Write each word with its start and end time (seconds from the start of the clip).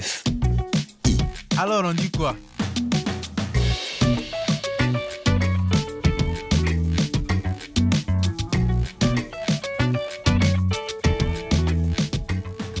F. 0.00 0.24
Alors 1.58 1.82
on 1.84 1.92
dit 1.92 2.10
quoi? 2.10 2.34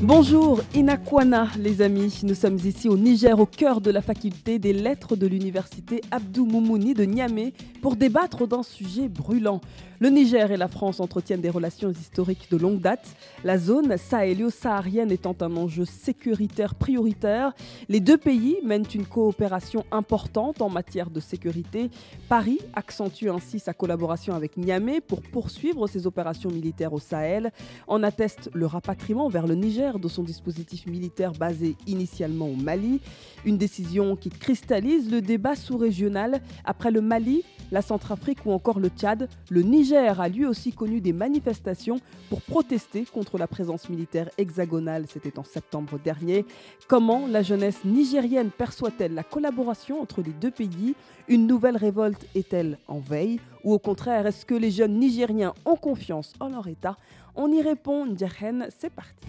Bonjour 0.02 0.60
Inakwana 0.74 1.48
les 1.58 1.82
amis, 1.82 2.20
nous 2.22 2.34
sommes 2.34 2.56
ici 2.64 2.88
au 2.88 2.96
Niger 2.96 3.38
au 3.38 3.46
cœur 3.46 3.80
de 3.82 3.90
la 3.90 4.00
faculté 4.00 4.58
des 4.58 4.72
lettres 4.72 5.14
de 5.14 5.26
l'université 5.26 6.00
Abdou 6.10 6.46
Moumouni 6.46 6.94
de 6.94 7.04
Niamey 7.04 7.52
pour 7.82 7.96
débattre 7.96 8.46
d'un 8.46 8.62
sujet 8.62 9.08
brûlant. 9.08 9.60
Le 10.02 10.08
Niger 10.10 10.50
et 10.50 10.56
la 10.56 10.66
France 10.66 10.98
entretiennent 10.98 11.40
des 11.42 11.48
relations 11.48 11.92
historiques 11.92 12.48
de 12.50 12.56
longue 12.56 12.80
date, 12.80 13.06
la 13.44 13.56
zone 13.56 13.96
sahélio-saharienne 13.96 15.12
étant 15.12 15.36
un 15.40 15.56
enjeu 15.56 15.84
sécuritaire 15.84 16.74
prioritaire. 16.74 17.52
Les 17.88 18.00
deux 18.00 18.16
pays 18.18 18.56
mènent 18.64 18.84
une 18.96 19.06
coopération 19.06 19.84
importante 19.92 20.60
en 20.60 20.68
matière 20.68 21.08
de 21.08 21.20
sécurité. 21.20 21.88
Paris 22.28 22.58
accentue 22.74 23.28
ainsi 23.28 23.60
sa 23.60 23.74
collaboration 23.74 24.34
avec 24.34 24.56
Niamey 24.56 25.00
pour 25.00 25.22
poursuivre 25.22 25.86
ses 25.86 26.04
opérations 26.04 26.50
militaires 26.50 26.92
au 26.92 26.98
Sahel. 26.98 27.52
En 27.86 28.02
atteste 28.02 28.50
le 28.54 28.66
rapatriement 28.66 29.28
vers 29.28 29.46
le 29.46 29.54
Niger 29.54 30.00
de 30.00 30.08
son 30.08 30.24
dispositif 30.24 30.84
militaire 30.88 31.30
basé 31.30 31.76
initialement 31.86 32.46
au 32.48 32.56
Mali. 32.56 33.00
Une 33.44 33.56
décision 33.56 34.16
qui 34.16 34.30
cristallise 34.30 35.08
le 35.12 35.20
débat 35.20 35.54
sous-régional 35.54 36.40
après 36.64 36.90
le 36.90 37.00
Mali, 37.02 37.44
la 37.70 37.82
Centrafrique 37.82 38.44
ou 38.44 38.50
encore 38.50 38.80
le 38.80 38.88
Tchad. 38.88 39.28
Le 39.48 39.62
Niger 39.62 39.91
a 39.96 40.28
lui 40.28 40.46
aussi 40.46 40.72
connu 40.72 41.00
des 41.00 41.12
manifestations 41.12 42.00
pour 42.28 42.42
protester 42.42 43.04
contre 43.04 43.38
la 43.38 43.46
présence 43.46 43.88
militaire 43.88 44.28
hexagonale. 44.38 45.06
C'était 45.12 45.38
en 45.38 45.44
septembre 45.44 45.98
dernier. 46.02 46.44
Comment 46.88 47.26
la 47.26 47.42
jeunesse 47.42 47.84
nigérienne 47.84 48.50
perçoit-elle 48.50 49.14
la 49.14 49.22
collaboration 49.22 50.00
entre 50.00 50.22
les 50.22 50.32
deux 50.32 50.50
pays? 50.50 50.94
Une 51.28 51.46
nouvelle 51.46 51.76
révolte 51.76 52.26
est-elle 52.34 52.78
en 52.88 52.98
veille? 52.98 53.40
Ou 53.64 53.72
au 53.72 53.78
contraire, 53.78 54.26
est-ce 54.26 54.44
que 54.44 54.54
les 54.54 54.70
jeunes 54.70 54.98
nigériens 54.98 55.54
ont 55.64 55.76
confiance 55.76 56.32
en 56.40 56.48
leur 56.48 56.66
État? 56.68 56.96
On 57.34 57.52
y 57.52 57.62
répond, 57.62 58.06
Ndjahen, 58.06 58.68
c'est 58.78 58.90
parti. 58.90 59.26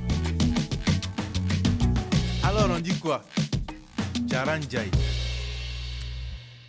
Alors 2.44 2.70
on 2.76 2.80
dit 2.80 2.98
quoi? 3.00 3.24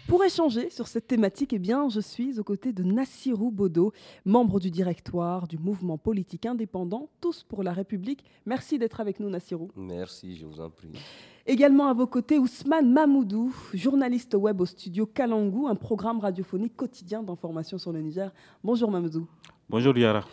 Pour 0.06 0.22
échanger 0.22 0.69
sur 0.69 0.86
cette 0.86 1.06
thématique, 1.06 1.55
eh 1.55 1.58
bien, 1.58 1.88
je 1.88 1.98
suis 2.00 2.38
aux 2.38 2.44
côtés 2.44 2.74
de 2.74 2.83
Nassirou 2.83 3.50
Bodo, 3.50 3.92
membre 4.27 4.60
du 4.60 4.70
directoire 4.70 5.48
du 5.48 5.56
mouvement 5.56 5.97
politique 5.97 6.44
indépendant 6.44 7.08
Tous 7.22 7.42
pour 7.42 7.62
la 7.62 7.72
République. 7.72 8.22
Merci 8.44 8.78
d'être 8.78 9.00
avec 9.00 9.19
nous, 9.19 9.30
Nassirou. 9.30 9.70
Merci, 9.77 10.36
je 10.36 10.44
vous 10.44 10.60
en 10.60 10.69
prie. 10.69 10.92
Également 11.47 11.86
à 11.86 11.94
vos 11.94 12.06
côtés, 12.06 12.38
Ousmane 12.38 12.92
Mamoudou, 12.92 13.55
journaliste 13.72 14.34
web 14.34 14.60
au 14.60 14.66
studio 14.66 15.06
Kalangou, 15.06 15.69
un 15.69 15.75
programme 15.75 16.20
radiophonique 16.20 16.77
quotidien 16.77 17.22
d'information 17.22 17.78
sur 17.78 17.91
le 17.92 18.02
Niger. 18.02 18.30
Bonjour 18.62 18.91
Mamoudou. 18.91 19.27
Bonjour 19.70 19.97
Yara. 19.97 20.25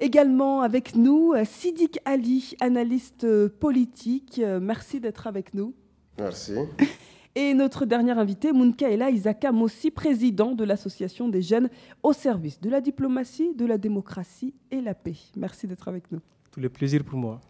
Également 0.00 0.62
avec 0.62 0.94
nous, 0.96 1.34
Sidik 1.44 1.98
Ali, 2.06 2.54
analyste 2.60 3.48
politique. 3.60 4.40
Merci 4.60 5.00
d'être 5.00 5.26
avec 5.26 5.52
nous. 5.52 5.74
Merci. 6.18 6.54
Et 7.36 7.52
notre 7.52 7.84
dernier 7.84 8.12
invité, 8.12 8.52
Munkaela 8.52 9.10
Isaka 9.10 9.50
Mossi, 9.50 9.90
président 9.90 10.52
de 10.52 10.62
l'Association 10.62 11.28
des 11.28 11.42
jeunes 11.42 11.68
au 12.04 12.12
service 12.12 12.60
de 12.60 12.70
la 12.70 12.80
diplomatie, 12.80 13.54
de 13.56 13.66
la 13.66 13.76
démocratie 13.76 14.54
et 14.70 14.80
la 14.80 14.94
paix. 14.94 15.16
Merci 15.36 15.66
d'être 15.66 15.88
avec 15.88 16.12
nous. 16.12 16.20
Tout 16.52 16.60
le 16.60 16.68
plaisir 16.68 17.02
pour 17.02 17.18
moi. 17.18 17.40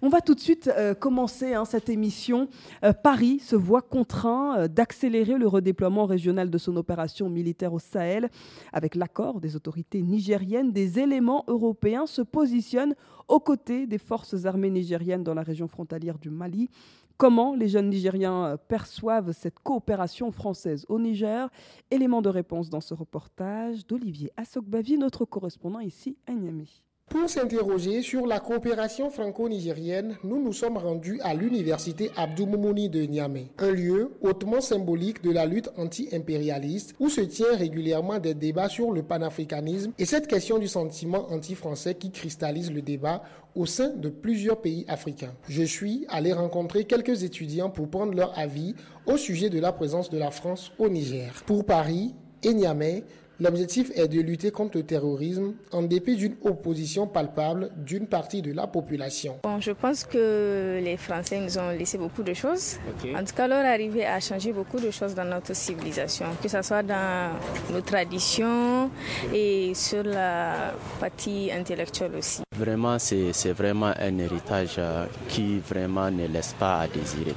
On 0.00 0.08
va 0.08 0.20
tout 0.20 0.34
de 0.34 0.40
suite 0.40 0.70
euh, 0.74 0.94
commencer 0.94 1.54
hein, 1.54 1.64
cette 1.64 1.88
émission. 1.88 2.48
Euh, 2.84 2.92
Paris 2.92 3.40
se 3.40 3.56
voit 3.56 3.82
contraint 3.82 4.56
euh, 4.56 4.68
d'accélérer 4.68 5.36
le 5.36 5.48
redéploiement 5.48 6.06
régional 6.06 6.48
de 6.48 6.56
son 6.56 6.76
opération 6.76 7.28
militaire 7.28 7.72
au 7.72 7.80
Sahel. 7.80 8.30
Avec 8.72 8.94
l'accord 8.94 9.40
des 9.40 9.56
autorités 9.56 10.00
nigériennes, 10.00 10.72
des 10.72 11.00
éléments 11.00 11.44
européens 11.48 12.06
se 12.06 12.22
positionnent 12.22 12.94
aux 13.26 13.40
côtés 13.40 13.86
des 13.86 13.98
forces 13.98 14.46
armées 14.46 14.70
nigériennes 14.70 15.24
dans 15.24 15.34
la 15.34 15.42
région 15.42 15.66
frontalière 15.66 16.18
du 16.18 16.30
Mali. 16.30 16.70
Comment 17.18 17.56
les 17.56 17.66
jeunes 17.66 17.90
Nigériens 17.90 18.56
perçoivent 18.68 19.32
cette 19.32 19.58
coopération 19.58 20.30
française 20.30 20.86
au 20.88 21.00
Niger? 21.00 21.50
Élément 21.90 22.22
de 22.22 22.28
réponse 22.28 22.70
dans 22.70 22.80
ce 22.80 22.94
reportage 22.94 23.84
d'Olivier 23.88 24.30
Assokbavi, 24.36 24.98
notre 24.98 25.24
correspondant 25.24 25.80
ici 25.80 26.16
à 26.28 26.32
Niamey. 26.32 26.66
Pour 27.08 27.30
s'interroger 27.30 28.02
sur 28.02 28.26
la 28.26 28.38
coopération 28.38 29.08
franco-nigérienne, 29.08 30.16
nous 30.24 30.42
nous 30.42 30.52
sommes 30.52 30.76
rendus 30.76 31.18
à 31.22 31.32
l'université 31.32 32.10
Abdou 32.16 32.44
de 32.44 33.00
Niamey, 33.06 33.46
un 33.58 33.70
lieu 33.70 34.10
hautement 34.20 34.60
symbolique 34.60 35.22
de 35.22 35.30
la 35.30 35.46
lutte 35.46 35.70
anti-impérialiste 35.78 36.94
où 37.00 37.08
se 37.08 37.22
tient 37.22 37.56
régulièrement 37.56 38.18
des 38.18 38.34
débats 38.34 38.68
sur 38.68 38.92
le 38.92 39.02
panafricanisme 39.02 39.92
et 39.98 40.04
cette 40.04 40.26
question 40.26 40.58
du 40.58 40.68
sentiment 40.68 41.30
anti-français 41.32 41.94
qui 41.94 42.10
cristallise 42.10 42.70
le 42.70 42.82
débat 42.82 43.22
au 43.54 43.64
sein 43.64 43.88
de 43.88 44.10
plusieurs 44.10 44.60
pays 44.60 44.84
africains. 44.86 45.32
Je 45.48 45.62
suis 45.62 46.04
allé 46.10 46.34
rencontrer 46.34 46.84
quelques 46.84 47.22
étudiants 47.22 47.70
pour 47.70 47.88
prendre 47.88 48.12
leur 48.12 48.38
avis 48.38 48.74
au 49.06 49.16
sujet 49.16 49.48
de 49.48 49.58
la 49.60 49.72
présence 49.72 50.10
de 50.10 50.18
la 50.18 50.30
France 50.30 50.72
au 50.78 50.90
Niger. 50.90 51.32
Pour 51.46 51.64
Paris 51.64 52.14
et 52.42 52.52
Niamey, 52.52 53.02
L'objectif 53.40 53.92
est 53.94 54.08
de 54.08 54.20
lutter 54.20 54.50
contre 54.50 54.78
le 54.78 54.82
terrorisme 54.82 55.54
en 55.70 55.82
dépit 55.82 56.16
d'une 56.16 56.34
opposition 56.42 57.06
palpable 57.06 57.70
d'une 57.76 58.08
partie 58.08 58.42
de 58.42 58.52
la 58.52 58.66
population. 58.66 59.38
Bon, 59.44 59.60
je 59.60 59.70
pense 59.70 60.02
que 60.02 60.80
les 60.82 60.96
Français 60.96 61.38
nous 61.38 61.56
ont 61.56 61.70
laissé 61.70 61.98
beaucoup 61.98 62.24
de 62.24 62.34
choses. 62.34 62.78
En 63.14 63.22
tout 63.24 63.34
cas, 63.36 63.46
leur 63.46 63.64
arrivée 63.64 64.04
a 64.04 64.18
changé 64.18 64.52
beaucoup 64.52 64.80
de 64.80 64.90
choses 64.90 65.14
dans 65.14 65.24
notre 65.24 65.54
civilisation, 65.54 66.26
que 66.42 66.48
ce 66.48 66.60
soit 66.62 66.82
dans 66.82 67.30
nos 67.72 67.80
traditions 67.80 68.90
et 69.32 69.72
sur 69.72 70.02
la 70.02 70.74
partie 70.98 71.52
intellectuelle 71.52 72.16
aussi. 72.18 72.42
Vraiment, 72.56 72.98
c'est 72.98 73.52
vraiment 73.52 73.92
un 74.00 74.18
héritage 74.18 74.80
qui 75.28 75.60
vraiment 75.60 76.10
ne 76.10 76.26
laisse 76.26 76.56
pas 76.58 76.80
à 76.80 76.88
désirer. 76.88 77.34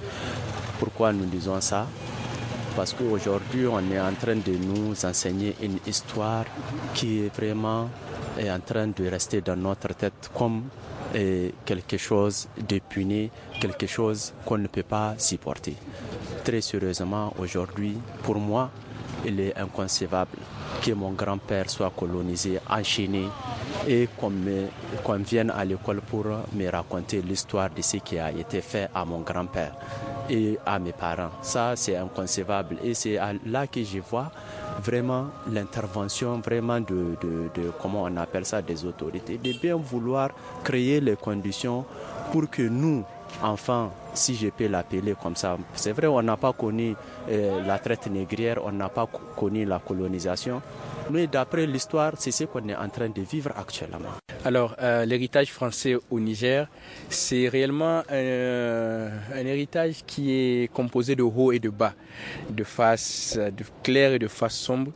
Pourquoi 0.79 1.13
nous 1.13 1.25
disons 1.25 1.61
ça? 1.61 1.85
Parce 2.75 2.93
qu'aujourd'hui, 2.93 3.67
on 3.67 3.79
est 3.91 3.99
en 3.99 4.13
train 4.13 4.35
de 4.35 4.51
nous 4.53 4.93
enseigner 5.05 5.55
une 5.61 5.77
histoire 5.85 6.45
qui 6.93 7.25
est 7.25 7.35
vraiment 7.35 7.89
est 8.37 8.49
en 8.49 8.59
train 8.59 8.87
de 8.87 9.07
rester 9.09 9.41
dans 9.41 9.57
notre 9.57 9.93
tête 9.93 10.31
comme 10.33 10.63
quelque 11.65 11.97
chose 11.97 12.47
de 12.67 12.79
puni, 12.79 13.29
quelque 13.59 13.85
chose 13.87 14.33
qu'on 14.45 14.57
ne 14.57 14.67
peut 14.67 14.83
pas 14.83 15.15
supporter. 15.17 15.75
Très 16.43 16.61
sérieusement, 16.61 17.33
aujourd'hui, 17.37 17.97
pour 18.23 18.37
moi, 18.37 18.69
il 19.25 19.39
est 19.41 19.57
inconcevable 19.57 20.37
que 20.81 20.91
mon 20.93 21.11
grand-père 21.11 21.69
soit 21.69 21.91
colonisé, 21.95 22.59
enchaîné 22.69 23.25
et 23.87 24.07
qu'on 24.17 25.17
vienne 25.19 25.51
à 25.51 25.65
l'école 25.65 26.01
pour 26.01 26.25
me 26.53 26.69
raconter 26.69 27.21
l'histoire 27.21 27.69
de 27.69 27.81
ce 27.81 27.97
qui 27.97 28.17
a 28.17 28.31
été 28.31 28.61
fait 28.61 28.89
à 28.95 29.03
mon 29.03 29.19
grand-père 29.19 29.73
et 30.29 30.57
à 30.65 30.79
mes 30.79 30.91
parents. 30.93 31.31
Ça, 31.41 31.75
c'est 31.75 31.95
inconcevable. 31.95 32.77
Et 32.83 32.93
c'est 32.93 33.17
là 33.45 33.67
que 33.67 33.83
je 33.83 33.99
vois 33.99 34.31
vraiment 34.83 35.27
l'intervention 35.51 36.39
vraiment 36.39 36.79
de, 36.79 37.15
comment 37.81 38.03
on 38.03 38.17
appelle 38.17 38.45
ça, 38.45 38.61
des 38.61 38.85
autorités, 38.85 39.37
de 39.37 39.53
bien 39.59 39.75
vouloir 39.75 40.29
créer 40.63 40.99
les 40.99 41.15
conditions 41.15 41.85
pour 42.31 42.49
que 42.49 42.63
nous, 42.63 43.03
enfants, 43.43 43.91
si 44.13 44.35
je 44.35 44.47
peux 44.49 44.67
l'appeler 44.67 45.15
comme 45.21 45.35
ça, 45.35 45.57
c'est 45.73 45.91
vrai, 45.91 46.07
on 46.07 46.21
n'a 46.21 46.37
pas 46.37 46.53
connu 46.53 46.95
euh, 47.29 47.65
la 47.65 47.79
traite 47.79 48.07
négrière, 48.07 48.59
on 48.63 48.71
n'a 48.71 48.89
pas 48.89 49.07
connu 49.35 49.65
la 49.65 49.79
colonisation, 49.79 50.61
mais 51.09 51.27
d'après 51.27 51.65
l'histoire, 51.65 52.13
c'est 52.17 52.31
ce 52.31 52.45
qu'on 52.45 52.67
est 52.67 52.75
en 52.75 52.89
train 52.89 53.09
de 53.09 53.21
vivre 53.21 53.51
actuellement. 53.57 54.09
Alors, 54.43 54.75
euh, 54.81 55.05
l'héritage 55.05 55.51
français 55.51 55.95
au 56.09 56.19
Niger, 56.19 56.67
c'est 57.09 57.47
réellement 57.47 58.01
un 58.09 59.45
héritage 59.45 60.03
qui 60.05 60.31
est 60.31 60.71
composé 60.73 61.15
de 61.15 61.23
haut 61.23 61.51
et 61.51 61.59
de 61.59 61.69
bas, 61.69 61.93
de 62.49 62.63
faces 62.63 63.37
de 63.37 63.63
claires 63.83 64.13
et 64.13 64.19
de 64.19 64.27
faces 64.27 64.55
sombres. 64.57 64.91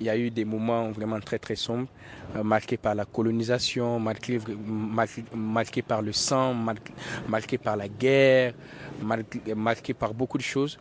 Il 0.00 0.06
y 0.06 0.10
a 0.10 0.16
eu 0.16 0.30
des 0.30 0.44
moments 0.44 0.90
vraiment 0.90 1.20
très 1.20 1.38
très 1.38 1.56
sombres, 1.56 1.88
euh, 2.36 2.42
marqués 2.42 2.76
par 2.76 2.94
la 2.94 3.04
colonisation, 3.04 4.00
marqués, 4.00 4.40
marqués, 5.34 5.82
par 5.82 6.02
le 6.02 6.12
sang, 6.12 6.54
marqués, 7.28 7.58
par 7.58 7.76
la 7.76 7.88
guerre, 7.88 8.54
marqués, 9.56 9.94
par 9.94 10.12
beaucoup 10.12 10.38
de 10.38 10.42
choses. 10.42 10.78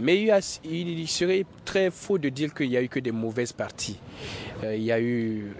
Mais 0.00 0.28
il, 0.64 1.08
serait 1.08 1.44
très 1.64 1.90
faux 1.90 2.18
de 2.18 2.28
dire 2.28 2.54
qu'il 2.54 2.68
n'y 2.68 2.76
a 2.76 2.82
eu 2.82 2.88
que 2.88 3.00
des 3.00 3.12
mauvaises 3.12 3.52
parties. 3.52 3.98
Euh, 4.64 4.74
il 4.74 4.82
y 4.82 4.92
a 4.92 5.00
eu, 5.00 5.52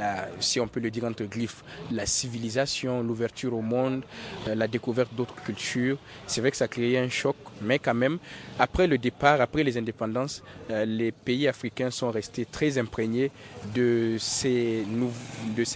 euh, 0.00 0.24
si 0.40 0.58
on 0.60 0.68
peut 0.68 0.80
le 0.80 0.90
dire 0.90 1.04
entre 1.04 1.24
griffes, 1.24 1.62
la 1.90 2.06
civilisation, 2.06 3.02
l'ouverture 3.02 3.54
au 3.54 3.60
monde, 3.60 4.02
euh, 4.48 4.54
la 4.54 4.68
découverte 4.68 5.14
d'autres 5.14 5.34
cultures. 5.34 5.98
C'est 6.26 6.40
vrai 6.40 6.50
que 6.50 6.56
ça 6.56 6.64
a 6.64 6.68
créé 6.68 6.98
un 6.98 7.08
choc, 7.08 7.36
mais 7.60 7.78
quand 7.78 7.94
même, 7.94 8.18
après 8.58 8.86
le 8.86 8.98
départ, 8.98 9.40
après 9.40 9.62
les 9.62 9.76
indépendances, 9.76 10.42
les 10.70 11.12
pays 11.12 11.46
africains 11.48 11.90
sont 11.90 12.10
restés 12.10 12.46
très 12.46 12.78
imprégnés 12.78 13.30
de 13.74 14.16
ces, 14.18 14.84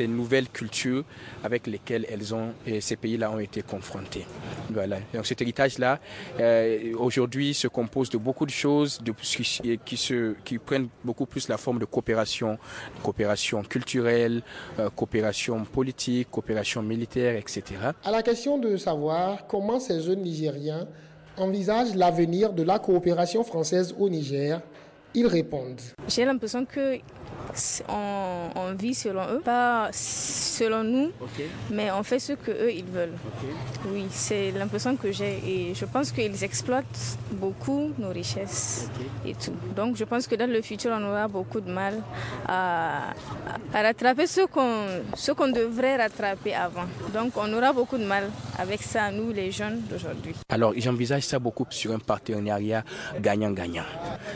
nouvelles 0.08 0.49
cultures 0.49 1.04
avec 1.44 1.66
lesquelles 1.66 2.06
elles 2.08 2.34
ont, 2.34 2.52
ces 2.81 2.96
pays-là 2.96 3.31
ont 3.31 3.38
été 3.38 3.62
confrontés. 3.62 4.26
Voilà. 4.70 4.99
Donc 5.12 5.26
cet 5.26 5.42
héritage-là, 5.42 6.00
aujourd'hui, 6.99 7.54
se 7.54 7.69
compose 7.87 8.11
de 8.11 8.19
beaucoup 8.19 8.47
de 8.47 8.50
choses 8.50 8.99
de, 9.00 9.12
qui, 9.85 9.97
se, 9.97 10.35
qui 10.44 10.59
prennent 10.59 10.88
beaucoup 11.05 11.25
plus 11.25 11.49
la 11.49 11.56
forme 11.56 11.79
de 11.79 11.85
coopération, 11.85 12.59
coopération 13.03 13.62
culturelle, 13.62 14.43
euh, 14.81 14.91
coopération 14.91 15.65
politique, 15.65 16.29
coopération 16.31 16.83
militaire, 16.83 17.37
etc. 17.37 17.62
À 18.05 18.11
la 18.11 18.23
question 18.25 18.59
de 18.59 18.77
savoir 18.77 19.47
comment 19.47 19.79
ces 19.79 20.00
jeunes 20.00 20.23
Nigériens 20.23 20.88
envisagent 21.37 21.94
l'avenir 21.94 22.53
de 22.53 22.65
la 22.65 22.79
coopération 22.81 23.44
française 23.44 23.94
au 23.99 24.09
Niger, 24.09 24.61
ils 25.15 25.27
répondent. 25.29 25.81
J'ai 26.09 26.25
l'impression 26.25 26.65
que 26.65 26.99
on, 27.88 28.75
vit 28.75 28.94
selon 28.94 29.23
eux, 29.31 29.41
pas 29.41 29.88
selon 29.93 30.85
nous, 30.85 31.11
mais 31.71 31.91
on 31.91 32.03
fait 32.03 32.19
ce 32.19 32.33
que 32.33 32.50
eux 32.50 32.73
ils 32.73 32.85
veulent. 32.85 33.17
Oui, 33.88 34.06
c'est 34.11 34.50
l'impression 34.53 34.97
que 34.97 35.12
j'ai 35.12 35.38
et 35.47 35.75
je 35.75 35.85
pense 35.85 36.12
qu'ils 36.12 36.43
exploitent 36.44 37.19
beaucoup 37.33 37.93
nos 37.99 38.11
richesses 38.11 38.91
et 39.25 39.35
tout. 39.35 39.55
Donc 39.75 39.97
je 39.97 40.05
pense 40.05 40.27
que 40.27 40.35
dans 40.35 40.50
le 40.50 40.61
futur 40.62 40.93
on 40.94 41.05
aura 41.09 41.29
beaucoup 41.29 41.61
de 41.61 41.71
mal 41.71 42.03
à, 42.47 43.15
rattraper 43.73 44.27
ce 44.27 44.47
qu'on 44.47 44.87
ce 45.15 45.33
qu'on 45.33 45.49
devrait 45.49 45.97
rattraper 45.97 46.55
avant. 46.55 46.87
Donc 47.15 47.33
on 47.37 47.53
aura 47.53 47.73
beaucoup 47.73 47.99
de 47.99 48.05
mal 48.05 48.31
avec 48.59 48.83
ça 48.83 49.11
nous 49.11 49.33
les 49.33 49.50
jeunes 49.50 49.81
d'aujourd'hui. 49.88 50.35
Alors 50.49 50.73
j'envisage 50.77 51.23
ça 51.23 51.38
beaucoup 51.38 51.67
sur 51.71 51.93
un 51.93 51.99
partenariat 51.99 52.85
gagnant-gagnant. 53.21 53.85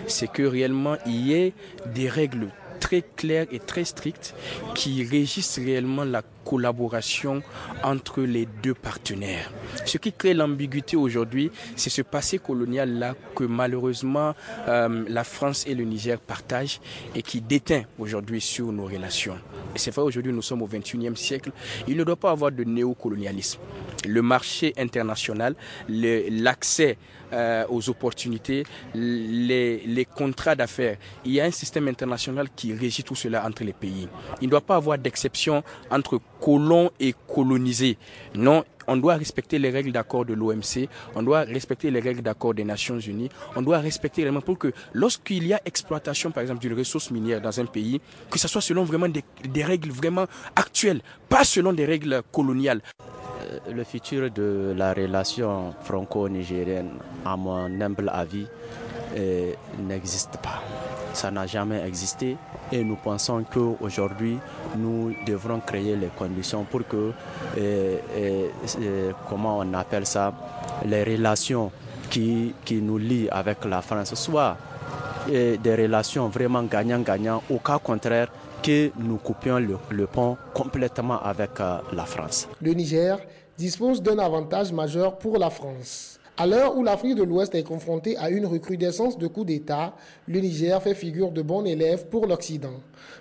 C'est 0.07 0.31
que 0.31 0.43
réellement 0.43 0.97
il 1.07 1.27
y 1.27 1.35
ait 1.35 1.53
des 1.95 2.09
règles 2.09 2.49
très 2.81 3.03
claires 3.03 3.47
et 3.53 3.61
très 3.61 3.85
strictes 3.85 4.35
qui 4.75 5.05
régissent 5.05 5.59
réellement 5.59 6.05
la 6.05 6.23
collaboration 6.45 7.43
entre 7.83 8.23
les 8.23 8.47
deux 8.63 8.75
partenaires. 8.75 9.53
Ce 9.85 9.99
qui 9.99 10.13
crée 10.13 10.35
l'ambiguïté 10.35 10.97
aujourd'hui, 10.97 11.51
c'est 11.77 11.91
ce 11.91 12.03
passé 12.03 12.39
colonial-là 12.39 13.15
que 13.35 13.45
malheureusement 13.45 14.35
euh, 14.69 15.05
la 15.09 15.25
France 15.25 15.65
et 15.67 15.75
le 15.75 15.85
Niger 15.85 16.19
partagent 16.21 16.81
et 17.15 17.23
qui 17.23 17.41
déteint 17.41 17.83
aujourd'hui 17.99 18.41
sur 18.41 18.73
nos 18.73 18.85
relations. 18.87 19.39
Et 19.75 19.79
c'est 19.79 19.91
vrai, 19.91 20.03
aujourd'hui 20.03 20.33
nous 20.33 20.43
sommes 20.43 20.63
au 20.63 20.69
21e 20.69 21.17
siècle, 21.17 21.53
il 21.87 21.97
ne 21.97 22.05
doit 22.05 22.17
pas 22.17 22.31
avoir 22.31 22.51
de 22.53 22.65
néocolonialisme. 22.65 23.61
Le 24.07 24.23
marché 24.23 24.73
international, 24.79 25.55
l'accès 25.89 26.97
euh, 27.33 27.65
aux 27.69 27.89
opportunités, 27.89 28.65
les, 28.93 29.79
les 29.87 30.05
contrats 30.05 30.57
d'affaires. 30.57 30.97
Il 31.25 31.31
y 31.31 31.41
a 31.41 31.45
un 31.45 31.53
système 31.53 31.87
international 31.87 32.49
qui 32.57 32.75
régit 32.75 33.05
tout 33.05 33.15
cela 33.15 33.47
entre 33.47 33.63
les 33.63 33.73
pays. 33.73 34.09
Il 34.41 34.47
ne 34.47 34.51
doit 34.51 34.61
pas 34.61 34.75
avoir 34.75 34.99
d'exception 34.99 35.63
entre 35.93 36.19
colons 36.41 36.91
et 36.99 37.15
colonisés. 37.33 37.99
Non, 38.35 38.65
on 38.87 38.97
doit 38.97 39.15
respecter 39.15 39.59
les 39.59 39.71
règles 39.71 39.93
d'accord 39.93 40.25
de 40.25 40.35
l'OMC, 40.35 40.89
on 41.15 41.23
doit 41.23 41.41
respecter 41.41 41.91
les 41.91 42.01
règles 42.01 42.23
d'accord 42.23 42.55
des 42.55 42.65
Nations 42.65 42.99
Unies, 42.99 43.29
on 43.55 43.63
doit 43.63 43.79
respecter 43.79 44.23
vraiment 44.23 44.41
pour 44.41 44.59
que 44.59 44.73
lorsqu'il 44.93 45.47
y 45.47 45.53
a 45.53 45.61
exploitation, 45.65 46.31
par 46.31 46.43
exemple, 46.43 46.61
d'une 46.61 46.77
ressource 46.77 47.11
minière 47.11 47.41
dans 47.41 47.61
un 47.61 47.67
pays, 47.67 48.01
que 48.31 48.39
ce 48.39 48.49
soit 48.49 48.61
selon 48.61 48.85
vraiment 48.85 49.09
des, 49.09 49.23
des 49.49 49.65
règles 49.65 49.91
vraiment 49.91 50.27
actuelles, 50.57 51.03
pas 51.29 51.45
selon 51.45 51.73
des 51.73 51.85
règles 51.85 52.23
coloniales. 52.33 52.83
Euh, 53.43 53.73
le 53.73 53.85
futur 53.85 54.31
de 54.31 54.75
la 54.77 54.93
relation 54.93 55.73
franco-nigérienne, 55.83 56.91
à 57.25 57.37
mon 57.37 57.81
humble 57.81 58.11
avis, 58.13 58.47
euh, 59.17 59.53
n'existe 59.79 60.37
pas. 60.43 60.63
Ça 61.13 61.31
n'a 61.31 61.47
jamais 61.47 61.83
existé 61.87 62.37
et 62.73 62.85
nous 62.85 62.97
pensons 62.97 63.45
qu'aujourd'hui, 63.53 64.39
nous 64.77 65.13
devrons 65.27 65.61
créer 65.61 65.97
les 65.97 66.09
conditions 66.17 66.65
pour 66.65 66.87
que, 66.87 67.13
euh, 67.59 69.11
comment 69.29 69.59
on 69.59 69.75
appelle 69.75 70.07
ça, 70.07 70.33
les 70.87 71.03
relations 71.03 71.73
qui, 72.09 72.55
qui 72.65 72.81
nous 72.81 72.99
lient 72.99 73.29
avec 73.31 73.65
la 73.65 73.83
France 73.83 74.15
soient 74.15 74.57
des 75.29 75.75
relations 75.75 76.29
vraiment 76.29 76.63
gagnant-gagnant. 76.63 77.43
Au 77.51 77.59
cas 77.59 77.79
contraire, 77.79 78.29
que 78.63 78.91
nous 78.99 79.17
coupions 79.17 79.59
le, 79.59 80.07
pont 80.07 80.37
complètement 80.55 81.21
avec 81.23 81.51
la 81.59 82.05
France. 82.05 82.49
Le 82.61 82.73
Niger 82.73 83.19
dispose 83.57 84.03
d'un 84.03 84.19
avantage 84.19 84.73
majeur 84.73 85.19
pour 85.19 85.39
la 85.39 85.51
France. 85.51 86.20
À 86.37 86.47
l'heure 86.47 86.77
où 86.77 86.83
l'Afrique 86.83 87.17
de 87.17 87.23
l'Ouest 87.23 87.55
est 87.55 87.63
confrontée 87.63 88.17
à 88.17 88.31
une 88.31 88.47
recrudescence 88.47 89.19
de 89.19 89.27
coups 89.27 89.47
d'État, 89.47 89.95
le 90.27 90.41
Niger 90.41 90.83
fait 90.83 90.95
figure 90.95 91.33
de 91.33 91.43
bon 91.43 91.67
élève 91.67 92.07
pour 92.07 92.27
l'Occident. 92.27 92.81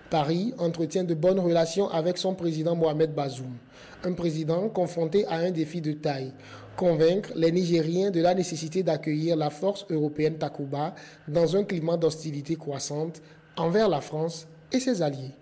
Paris 0.09 0.53
entretient 0.57 1.03
de 1.03 1.13
bonnes 1.13 1.39
relations 1.39 1.89
avec 1.89 2.17
son 2.17 2.33
président 2.33 2.75
Mohamed 2.75 3.13
Bazoum, 3.13 3.57
un 4.05 4.13
président 4.13 4.69
confronté 4.69 5.25
à 5.27 5.35
un 5.35 5.51
défi 5.51 5.81
de 5.81 5.91
taille, 5.91 6.33
convaincre 6.77 7.31
les 7.35 7.51
Nigériens 7.51 8.09
de 8.09 8.21
la 8.21 8.33
nécessité 8.33 8.83
d'accueillir 8.83 9.35
la 9.35 9.49
force 9.49 9.85
européenne 9.89 10.37
Takuba 10.37 10.95
dans 11.27 11.57
un 11.57 11.65
climat 11.65 11.97
d'hostilité 11.97 12.55
croissante 12.55 13.21
envers 13.57 13.89
la 13.89 13.99
France 13.99 14.47
et 14.71 14.79
ses 14.79 15.01
alliés. 15.01 15.33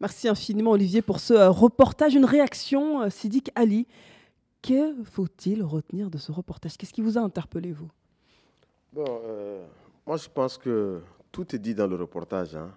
Merci 0.00 0.28
infiniment 0.28 0.72
Olivier 0.72 1.02
pour 1.02 1.20
ce 1.20 1.34
euh, 1.34 1.50
reportage. 1.50 2.14
Une 2.14 2.24
réaction, 2.24 3.02
euh, 3.02 3.10
Sidik 3.10 3.50
Ali, 3.54 3.86
que 4.62 5.02
faut-il 5.04 5.62
retenir 5.62 6.08
de 6.08 6.18
ce 6.18 6.30
reportage? 6.32 6.76
Qu'est-ce 6.76 6.92
qui 6.92 7.02
vous 7.02 7.18
a 7.18 7.20
interpellé, 7.20 7.72
vous? 7.72 7.90
Bon, 8.92 9.04
euh, 9.24 9.66
moi 10.06 10.16
je 10.16 10.28
pense 10.28 10.56
que 10.56 11.00
tout 11.30 11.54
est 11.54 11.58
dit 11.58 11.74
dans 11.74 11.86
le 11.86 11.96
reportage. 11.96 12.54
Hein. 12.54 12.70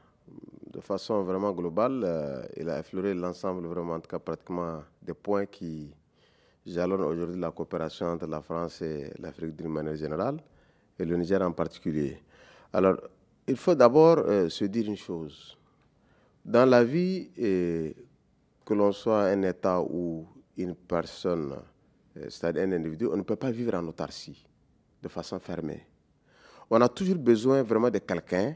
De 0.71 0.81
façon 0.81 1.23
vraiment 1.23 1.51
globale, 1.51 2.01
euh, 2.03 2.45
il 2.57 2.69
a 2.69 2.79
effleuré 2.79 3.13
l'ensemble, 3.13 3.67
vraiment, 3.67 3.93
en 3.93 3.99
tout 3.99 4.09
cas 4.09 4.19
pratiquement 4.19 4.81
des 5.01 5.13
points 5.13 5.45
qui 5.45 5.89
jalonnent 6.65 7.03
aujourd'hui 7.03 7.39
la 7.39 7.51
coopération 7.51 8.07
entre 8.07 8.27
la 8.27 8.41
France 8.41 8.81
et 8.81 9.11
l'Afrique 9.19 9.55
d'une 9.55 9.69
manière 9.69 9.95
générale, 9.95 10.41
et 10.97 11.05
le 11.05 11.15
Niger 11.15 11.41
en 11.41 11.51
particulier. 11.51 12.17
Alors, 12.73 12.97
il 13.47 13.55
faut 13.55 13.75
d'abord 13.75 14.17
euh, 14.19 14.49
se 14.49 14.65
dire 14.65 14.87
une 14.87 14.97
chose. 14.97 15.57
Dans 16.43 16.65
la 16.65 16.83
vie, 16.83 17.29
que 17.35 18.73
l'on 18.73 18.91
soit 18.91 19.23
un 19.25 19.41
État 19.43 19.81
ou 19.81 20.27
une 20.57 20.75
personne 20.75 21.55
c'est-à-dire 22.23 22.63
un 22.63 22.71
individu, 22.71 23.07
on 23.11 23.17
ne 23.17 23.21
peut 23.23 23.35
pas 23.35 23.51
vivre 23.51 23.75
en 23.75 23.85
autarcie 23.87 24.45
de 25.01 25.07
façon 25.07 25.39
fermée. 25.39 25.85
On 26.69 26.81
a 26.81 26.89
toujours 26.89 27.17
besoin 27.17 27.61
vraiment 27.63 27.89
de 27.89 27.99
quelqu'un, 27.99 28.55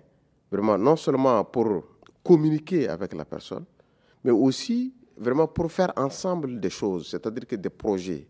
vraiment 0.51 0.77
non 0.77 0.95
seulement 0.95 1.43
pour 1.43 1.83
communiquer 2.23 2.87
avec 2.87 3.13
la 3.13 3.25
personne, 3.25 3.65
mais 4.23 4.31
aussi 4.31 4.93
vraiment 5.17 5.47
pour 5.47 5.71
faire 5.71 5.91
ensemble 5.97 6.59
des 6.59 6.69
choses, 6.69 7.09
c'est-à-dire 7.09 7.45
que 7.45 7.55
des 7.55 7.69
projets. 7.69 8.25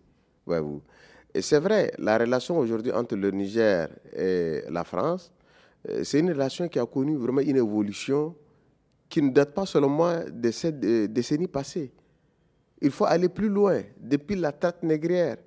Voyez-vous. 0.46 0.82
Et 1.34 1.42
c'est 1.42 1.60
vrai, 1.60 1.94
la 2.00 2.18
relation 2.18 2.58
aujourd'hui 2.58 2.92
entre 2.92 3.16
le 3.16 3.30
Niger 3.32 3.88
et 4.14 4.64
la 4.70 4.84
France, 4.84 5.32
euh, 5.88 6.04
c'est 6.04 6.20
une 6.20 6.32
relation 6.32 6.68
qui 6.68 6.80
a 6.80 6.86
connu 6.86 7.16
vraiment 7.16 7.42
une 7.42 7.58
évolution 7.58 8.36
qui 9.08 9.22
ne 9.22 9.30
date 9.30 9.54
pas 9.54 9.66
seulement 9.66 10.22
de 10.30 10.52
cette 10.52 10.80
décennie 10.80 11.48
passée. 11.48 11.92
Il 12.82 12.92
faut 12.92 13.06
aller 13.06 13.30
plus 13.30 13.50
loin, 13.50 13.82
depuis 14.00 14.36
la 14.36 14.52
traite 14.52 14.84
négrière 14.84 15.38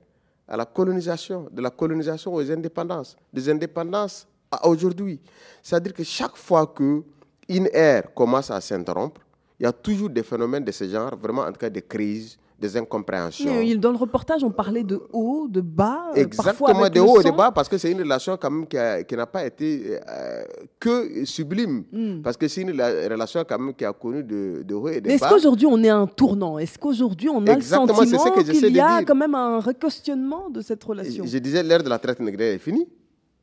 à 0.46 0.56
la 0.56 0.66
colonisation, 0.66 1.48
de 1.50 1.62
la 1.62 1.70
colonisation 1.70 2.34
aux 2.34 2.50
indépendances, 2.50 3.16
des 3.32 3.48
indépendances 3.48 4.26
à 4.50 4.66
aujourd'hui. 4.68 5.18
C'est-à-dire 5.62 5.94
que 5.94 6.04
chaque 6.04 6.36
fois 6.36 6.66
qu'une 6.66 7.68
ère 7.72 8.12
commence 8.12 8.50
à 8.50 8.60
s'interrompre, 8.60 9.20
il 9.58 9.62
y 9.62 9.66
a 9.66 9.72
toujours 9.72 10.10
des 10.10 10.22
phénomènes 10.22 10.64
de 10.64 10.72
ce 10.72 10.88
genre, 10.88 11.16
vraiment 11.16 11.42
en 11.42 11.52
tout 11.52 11.58
cas 11.58 11.70
des 11.70 11.82
crises, 11.82 12.36
des 12.62 12.76
incompréhensions. 12.76 13.52
dans 13.76 13.90
le 13.90 13.96
reportage, 13.96 14.42
on 14.44 14.50
parlait 14.50 14.84
de 14.84 14.98
haut, 15.12 15.48
de 15.50 15.60
bas. 15.60 16.12
Euh, 16.16 16.20
Exactement, 16.22 16.88
de 16.88 17.00
haut 17.00 17.20
et 17.20 17.24
de 17.24 17.30
bas, 17.30 17.50
parce 17.50 17.68
que 17.68 17.76
c'est 17.76 17.90
une 17.90 18.00
relation 18.02 18.36
quand 18.40 18.50
même 18.50 18.66
qui, 18.66 19.16
n'a 19.16 19.26
pas 19.26 19.44
été 19.44 19.98
euh, 20.08 20.44
que 20.78 21.24
sublime. 21.24 21.84
Hmm. 21.92 22.22
Parce 22.22 22.36
que 22.36 22.46
c'est 22.48 22.62
une 22.62 22.70
relation 22.70 23.44
quand 23.46 23.58
même 23.58 23.74
qui 23.74 23.84
a 23.84 23.92
connu 23.92 24.22
de, 24.22 24.62
de 24.62 24.74
haut 24.74 24.88
et 24.88 25.00
de 25.00 25.08
bas. 25.08 25.14
Est-ce 25.14 25.28
qu'aujourd'hui 25.28 25.66
on 25.66 25.82
est 25.82 25.88
à 25.90 25.96
un 25.96 26.06
tournant? 26.06 26.58
Est-ce 26.58 26.78
qu'aujourd'hui 26.78 27.28
on 27.28 27.44
a 27.46 27.54
le 27.56 27.60
sentiment 27.60 28.30
qu'il 28.32 28.76
y 28.76 28.80
a 28.80 29.02
quand 29.02 29.14
même 29.16 29.34
un 29.34 29.58
requestionnement 29.60 30.48
de 30.48 30.60
cette 30.60 30.82
relation? 30.84 31.24
Je 31.26 31.38
disais 31.38 31.62
l'ère 31.62 31.82
de 31.82 31.88
la 31.88 31.98
traite 31.98 32.20
négrière 32.20 32.54
est 32.54 32.58
finie. 32.58 32.86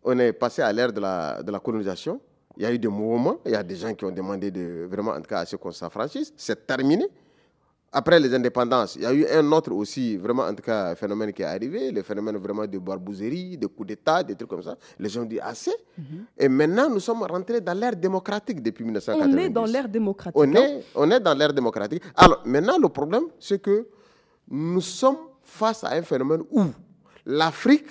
On 0.04 0.18
est 0.18 0.32
passé 0.32 0.62
à 0.62 0.72
l'ère 0.72 0.94
de 0.94 1.02
la, 1.02 1.44
de 1.44 1.52
la 1.52 1.60
colonisation. 1.60 2.22
Il 2.58 2.64
y 2.64 2.66
a 2.66 2.74
eu 2.74 2.80
des 2.80 2.88
mouvements, 2.88 3.38
il 3.46 3.52
y 3.52 3.56
a 3.56 3.64
des 3.64 3.76
gens 3.76 3.94
qui 3.94 4.06
ont 4.06 4.12
demandé 4.12 4.50
de, 4.50 4.88
vraiment, 4.90 5.12
en 5.12 5.18
tout 5.22 5.30
cas, 5.30 5.40
à 5.40 5.46
ce 5.46 5.56
qu'on 5.58 5.72
s'affranchisse. 5.72 6.34
C'est 6.38 6.66
terminé 6.66 7.06
après 7.92 8.20
les 8.20 8.34
indépendances, 8.34 8.96
il 8.96 9.02
y 9.02 9.06
a 9.06 9.14
eu 9.14 9.26
un 9.28 9.52
autre 9.52 9.72
aussi, 9.72 10.16
vraiment, 10.18 10.44
en 10.44 10.54
tout 10.54 10.62
cas, 10.62 10.94
phénomène 10.96 11.34
qui 11.34 11.42
est 11.42 11.46
arrivé, 11.46 11.92
le 11.92 12.04
phénomène 12.04 12.38
vraiment 12.38 12.68
de 12.68 12.78
barbouzerie, 12.78 13.58
de 13.58 13.66
coups 13.68 13.88
d'État, 13.88 14.22
des 14.24 14.36
trucs 14.36 14.50
comme 14.50 14.62
ça. 14.62 14.78
Les 15.00 15.10
gens 15.10 15.22
ont 15.22 15.26
dit 15.26 15.40
assez. 15.40 15.74
Mhm. 15.98 16.04
Et 16.38 16.48
maintenant, 16.50 16.90
nous 16.90 17.00
sommes 17.00 17.24
rentrés 17.24 17.62
dans 17.62 17.74
l'ère 17.78 17.96
démocratique 17.96 18.62
depuis 18.62 18.84
1990. 18.84 19.34
On 19.34 19.38
est 19.40 19.50
dans 19.50 19.66
l'ère 19.66 19.90
démocratique. 19.90 20.40
On 20.40 20.54
est, 20.54 20.84
on 20.94 21.10
est 21.10 21.20
dans 21.20 21.34
l'ère 21.34 21.54
démocratique. 21.54 22.04
Alors, 22.16 22.42
maintenant, 22.46 22.78
le 22.78 22.90
problème, 22.90 23.24
c'est 23.40 23.60
que 23.60 23.88
nous 24.50 24.82
sommes 24.82 25.18
face 25.42 25.84
à 25.84 25.94
un 25.94 26.04
phénomène 26.04 26.42
où 26.52 26.66
l'Afrique 27.26 27.88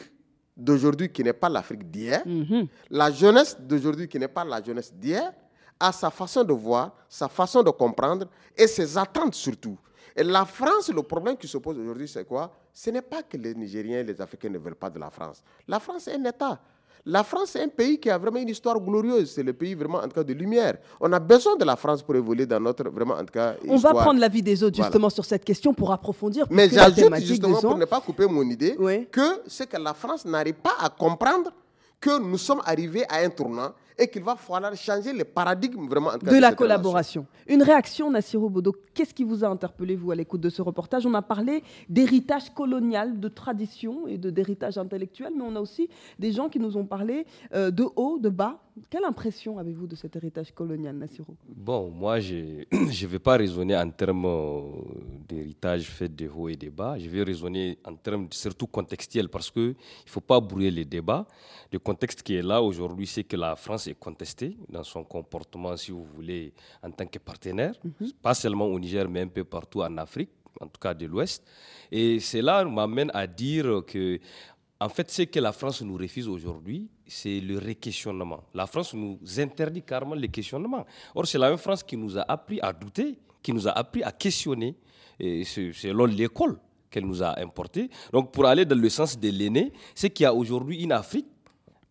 d'aujourd'hui, 0.56 1.10
qui 1.10 1.24
n'est 1.24 1.32
pas 1.32 1.48
l'Afrique 1.48 1.90
d'hier, 1.90 2.22
mhm. 2.24 2.66
la 2.90 3.10
jeunesse 3.10 3.56
d'aujourd'hui, 3.60 4.06
qui 4.08 4.18
n'est 4.18 4.28
pas 4.28 4.44
la 4.44 4.62
jeunesse 4.62 4.92
d'hier, 4.94 5.32
a 5.80 5.92
sa 5.92 6.10
façon 6.10 6.44
de 6.44 6.52
voir, 6.52 6.92
sa 7.08 7.28
façon 7.28 7.62
de 7.62 7.70
comprendre 7.70 8.26
et 8.56 8.66
ses 8.66 8.96
attentes 8.98 9.34
surtout. 9.34 9.76
Et 10.18 10.24
la 10.24 10.44
France, 10.44 10.90
le 10.92 11.02
problème 11.04 11.36
qui 11.36 11.46
se 11.46 11.58
pose 11.58 11.78
aujourd'hui, 11.78 12.08
c'est 12.08 12.24
quoi? 12.26 12.50
Ce 12.74 12.90
n'est 12.90 13.02
pas 13.02 13.22
que 13.22 13.36
les 13.36 13.54
Nigériens 13.54 14.00
et 14.00 14.04
les 14.04 14.20
Africains 14.20 14.48
ne 14.48 14.58
veulent 14.58 14.74
pas 14.74 14.90
de 14.90 14.98
la 14.98 15.10
France. 15.10 15.44
La 15.68 15.78
France 15.78 16.08
est 16.08 16.14
un 16.14 16.24
État. 16.24 16.58
La 17.06 17.22
France 17.22 17.54
est 17.54 17.62
un 17.62 17.68
pays 17.68 18.00
qui 18.00 18.10
a 18.10 18.18
vraiment 18.18 18.38
une 18.40 18.48
histoire 18.48 18.80
glorieuse. 18.80 19.30
C'est 19.32 19.44
le 19.44 19.52
pays 19.52 19.76
vraiment, 19.76 19.98
en 19.98 20.08
tout 20.08 20.14
cas, 20.16 20.24
de 20.24 20.32
lumière. 20.32 20.78
On 21.00 21.12
a 21.12 21.20
besoin 21.20 21.54
de 21.54 21.64
la 21.64 21.76
France 21.76 22.02
pour 22.02 22.16
évoluer 22.16 22.46
dans 22.46 22.58
notre, 22.58 22.90
vraiment, 22.90 23.14
en 23.14 23.20
tout 23.24 23.32
cas, 23.32 23.54
On 23.68 23.76
va 23.76 23.94
prendre 23.94 24.18
l'avis 24.18 24.42
des 24.42 24.60
autres, 24.64 24.76
justement, 24.76 25.08
sur 25.08 25.24
cette 25.24 25.44
question 25.44 25.72
pour 25.72 25.92
approfondir. 25.92 26.46
Mais 26.50 26.68
j'ajoute, 26.68 27.14
justement, 27.20 27.60
pour 27.60 27.78
ne 27.78 27.84
pas 27.84 28.00
couper 28.00 28.26
mon 28.26 28.42
idée, 28.42 28.76
que 29.12 29.42
c'est 29.46 29.68
que 29.68 29.76
la 29.76 29.94
France 29.94 30.24
n'arrive 30.24 30.54
pas 30.54 30.74
à 30.80 30.88
comprendre 30.90 31.52
que 32.00 32.18
nous 32.18 32.38
sommes 32.38 32.62
arrivés 32.64 33.04
à 33.08 33.18
un 33.18 33.30
tournant 33.30 33.72
et 33.98 34.08
qu'il 34.08 34.22
va 34.22 34.36
falloir 34.36 34.74
changer 34.76 35.12
le 35.12 35.24
paradigme 35.24 35.88
vraiment 35.88 36.12
de, 36.16 36.40
la 36.40 36.54
collaboration. 36.54 37.26
Une 37.46 37.62
réaction, 37.62 38.10
Nassiro 38.10 38.48
Bodo, 38.48 38.74
qu'est-ce 38.94 39.12
qui 39.12 39.24
vous 39.24 39.44
a 39.44 39.48
interpellé, 39.48 39.96
vous, 39.96 40.10
à 40.10 40.14
l'écoute 40.14 40.40
de 40.40 40.50
ce 40.50 40.62
reportage? 40.62 41.04
On 41.06 41.14
a 41.14 41.22
parlé 41.22 41.62
d'héritage 41.88 42.50
colonial, 42.54 43.18
de 43.18 43.28
tradition 43.28 44.06
et 44.06 44.16
d'héritage 44.16 44.78
intellectuel, 44.78 45.32
mais 45.36 45.42
on 45.42 45.56
a 45.56 45.60
aussi 45.60 45.88
des 46.18 46.32
gens 46.32 46.48
qui 46.48 46.60
nous 46.60 46.76
ont 46.76 46.86
parlé 46.86 47.26
euh, 47.54 47.70
de 47.70 47.84
haut, 47.96 48.18
de 48.18 48.28
bas. 48.28 48.60
Quelle 48.90 49.04
impression 49.04 49.58
avez-vous 49.58 49.86
de 49.86 49.94
cet 49.96 50.16
héritage 50.16 50.52
colonial, 50.52 50.96
Nassiro? 50.96 51.36
Bon, 51.48 51.90
moi, 51.90 52.20
je 52.20 52.64
ne 52.72 53.06
vais 53.06 53.18
pas 53.18 53.36
raisonner 53.36 53.76
en 53.76 53.90
termes 53.90 54.24
euh, 54.26 54.62
d'héritage 55.28 55.84
fait 55.84 56.08
de 56.14 56.28
haut 56.28 56.48
et 56.48 56.56
de 56.56 56.70
bas. 56.70 56.98
Je 56.98 57.08
vais 57.08 57.22
raisonner 57.22 57.78
en 57.84 57.94
termes 57.94 58.28
surtout 58.30 58.66
contextuels 58.66 59.28
parce 59.28 59.50
qu'il 59.50 59.62
ne 59.68 59.74
faut 60.06 60.20
pas 60.20 60.40
brouiller 60.40 60.70
les 60.70 60.84
débats. 60.84 61.26
Le 61.72 61.78
contexte 61.78 62.22
qui 62.22 62.34
est 62.34 62.42
là 62.42 62.62
aujourd'hui, 62.62 63.06
c'est 63.06 63.24
que 63.24 63.36
la 63.36 63.56
France 63.56 63.86
est 63.86 63.98
contestée 63.98 64.56
dans 64.68 64.84
son 64.84 65.04
comportement, 65.04 65.76
si 65.76 65.90
vous 65.90 66.04
voulez, 66.04 66.52
en 66.82 66.90
tant 66.90 67.06
que 67.06 67.18
partenaire, 67.18 67.74
mhm. 67.84 68.12
pas 68.22 68.34
seulement 68.34 68.66
au 68.66 68.78
Niger, 68.78 69.08
mais 69.08 69.20
un 69.22 69.28
peu 69.28 69.44
partout 69.44 69.82
en 69.82 69.96
Afrique, 69.98 70.30
en 70.60 70.66
tout 70.66 70.80
cas 70.80 70.94
de 70.94 71.06
l'Ouest. 71.06 71.44
Et 71.90 72.20
cela 72.20 72.64
m'amène 72.64 73.10
à 73.14 73.26
dire 73.26 73.82
que, 73.86 74.18
en 74.80 74.88
fait, 74.88 75.10
ce 75.10 75.22
que 75.22 75.40
la 75.40 75.52
France 75.52 75.82
nous 75.82 75.96
refuse 75.96 76.28
aujourd'hui, 76.28 76.88
c'est 77.06 77.40
le 77.40 77.58
réquestionnement. 77.58 78.44
La 78.54 78.66
France 78.66 78.94
nous 78.94 79.18
interdit 79.38 79.82
carrément 79.82 80.14
le 80.14 80.26
questionnement. 80.28 80.86
Or, 81.14 81.26
c'est 81.26 81.38
la 81.38 81.48
même 81.48 81.58
France 81.58 81.82
qui 81.82 81.96
nous 81.96 82.16
a 82.16 82.22
appris 82.22 82.60
à 82.60 82.72
douter, 82.72 83.18
qui 83.42 83.52
nous 83.52 83.66
a 83.66 83.72
appris 83.72 84.02
à 84.04 84.12
questionner, 84.12 84.76
et 85.18 85.42
selon 85.44 86.04
l'école 86.04 86.58
qu'elle 86.90 87.06
nous 87.06 87.22
a 87.22 87.38
importé. 87.40 87.90
Donc, 88.12 88.30
pour 88.30 88.46
aller 88.46 88.64
dans 88.64 88.78
le 88.78 88.88
sens 88.88 89.18
de 89.18 89.28
l'aîné, 89.30 89.72
c'est 89.94 90.10
qu'il 90.10 90.24
y 90.24 90.26
a 90.26 90.32
aujourd'hui 90.34 90.82
une 90.82 90.92
Afrique 90.92 91.26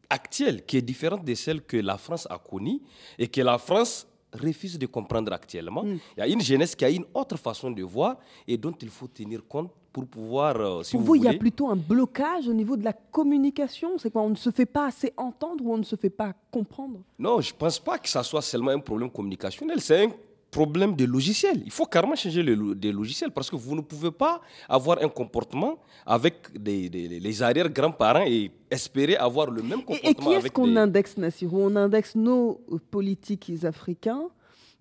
actuelle 0.09 0.65
qui 0.65 0.77
est 0.77 0.81
différente 0.81 1.25
de 1.25 1.33
celle 1.33 1.61
que 1.61 1.77
la 1.77 1.97
France 1.97 2.25
a 2.29 2.37
connue 2.37 2.79
et 3.19 3.27
que 3.27 3.41
la 3.41 3.57
France 3.57 4.07
refuse 4.33 4.77
de 4.77 4.85
comprendre 4.85 5.31
actuellement. 5.33 5.83
Hmm. 5.83 5.97
Il 6.15 6.19
y 6.19 6.21
a 6.21 6.27
une 6.27 6.41
jeunesse 6.41 6.75
qui 6.75 6.85
a 6.85 6.89
une 6.89 7.05
autre 7.13 7.37
façon 7.37 7.71
de 7.71 7.83
voir 7.83 8.17
et 8.47 8.57
dont 8.57 8.73
il 8.81 8.89
faut 8.89 9.07
tenir 9.07 9.41
compte 9.47 9.71
pour 9.91 10.05
pouvoir. 10.05 10.55
Euh, 10.57 10.81
pour 10.91 11.01
vous, 11.01 11.15
il 11.15 11.23
y 11.23 11.27
a 11.27 11.33
plutôt 11.33 11.69
un 11.69 11.75
blocage 11.75 12.47
au 12.47 12.53
niveau 12.53 12.77
de 12.77 12.83
la 12.83 12.93
communication. 12.93 13.97
C'est 13.97 14.11
quoi 14.11 14.21
On 14.21 14.29
ne 14.29 14.35
se 14.35 14.51
fait 14.51 14.65
pas 14.65 14.87
assez 14.87 15.13
entendre 15.17 15.65
ou 15.65 15.73
on 15.73 15.77
ne 15.77 15.83
se 15.83 15.95
fait 15.95 16.09
pas 16.09 16.33
comprendre? 16.51 16.99
Non, 17.17 17.41
je 17.41 17.51
ne 17.51 17.57
pense 17.57 17.79
pas 17.79 17.97
que 17.97 18.09
ça 18.09 18.23
soit 18.23 18.41
seulement 18.41 18.71
un 18.71 18.79
problème 18.79 19.09
communicationnel. 19.09 19.81
C'est 19.81 20.05
un 20.05 20.11
problème 20.51 20.95
de 20.95 21.05
logiciel. 21.05 21.61
Il 21.65 21.71
faut 21.71 21.85
carrément 21.85 22.15
changer 22.15 22.41
le, 22.43 22.73
des 22.75 22.91
logiciels 22.91 23.31
parce 23.31 23.49
que 23.49 23.55
vous 23.55 23.75
ne 23.75 23.81
pouvez 23.81 24.11
pas 24.11 24.41
avoir 24.69 25.01
un 25.01 25.09
comportement 25.09 25.77
avec 26.05 26.35
des, 26.57 26.89
les 26.89 27.43
arrière-grands-parents 27.43 28.25
et 28.25 28.51
espérer 28.71 29.15
avoir 29.17 29.49
le 29.51 29.61
même 29.61 29.83
comportement. 29.83 30.09
Et, 30.09 30.15
qui 30.15 30.45
est-ce 30.45 30.51
qu'on 30.51 30.75
indexe, 30.75 31.17
Nassirou? 31.17 31.59
On 31.61 31.75
indexe 31.75 32.15
nos 32.15 32.61
politiques 32.91 33.51
africains 33.63 34.23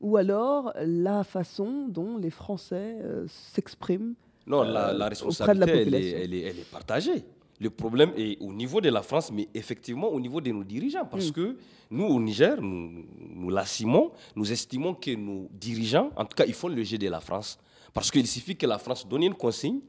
ou 0.00 0.16
alors 0.16 0.72
la 0.80 1.24
façon 1.24 1.88
dont 1.88 2.16
les 2.18 2.30
Français 2.30 2.96
euh, 3.02 3.26
s'expriment 3.28 4.14
Non, 4.46 4.62
la, 4.62 4.92
la 4.92 5.08
responsabilité, 5.08 5.82
elle, 5.82 5.94
est, 5.94 6.10
elle, 6.10 6.34
est, 6.34 6.40
elle 6.42 6.58
est 6.58 6.70
partagée. 6.70 7.24
Le 7.60 7.70
problème 7.70 8.12
est 8.16 8.36
au 8.40 8.52
niveau 8.52 8.80
de 8.80 8.88
la 8.90 9.02
France, 9.02 9.30
mais 9.32 9.48
effectivement 9.54 10.08
au 10.08 10.20
niveau 10.20 10.40
de 10.40 10.50
nos 10.50 10.64
dirigeants. 10.64 11.06
Parce 11.06 11.28
mm. 11.28 11.32
que 11.32 11.56
nous, 11.90 12.04
au 12.04 12.20
Niger, 12.20 12.60
nous, 12.60 13.04
nous 13.34 13.50
l'assumons, 13.50 14.12
nous 14.34 14.50
estimons 14.52 14.94
que 14.94 15.14
nos 15.14 15.48
dirigeants, 15.52 16.10
en 16.16 16.24
tout 16.24 16.34
cas, 16.36 16.44
ils 16.46 16.54
font 16.54 16.68
le 16.68 16.82
jeu 16.82 16.98
de 16.98 17.08
la 17.08 17.20
France. 17.20 17.58
Parce 17.94 18.10
qu'il 18.10 18.26
suffit 18.26 18.56
que 18.56 18.66
la 18.66 18.78
France 18.78 19.06
donne 19.08 19.22
une 19.22 19.34
consigne 19.34 19.80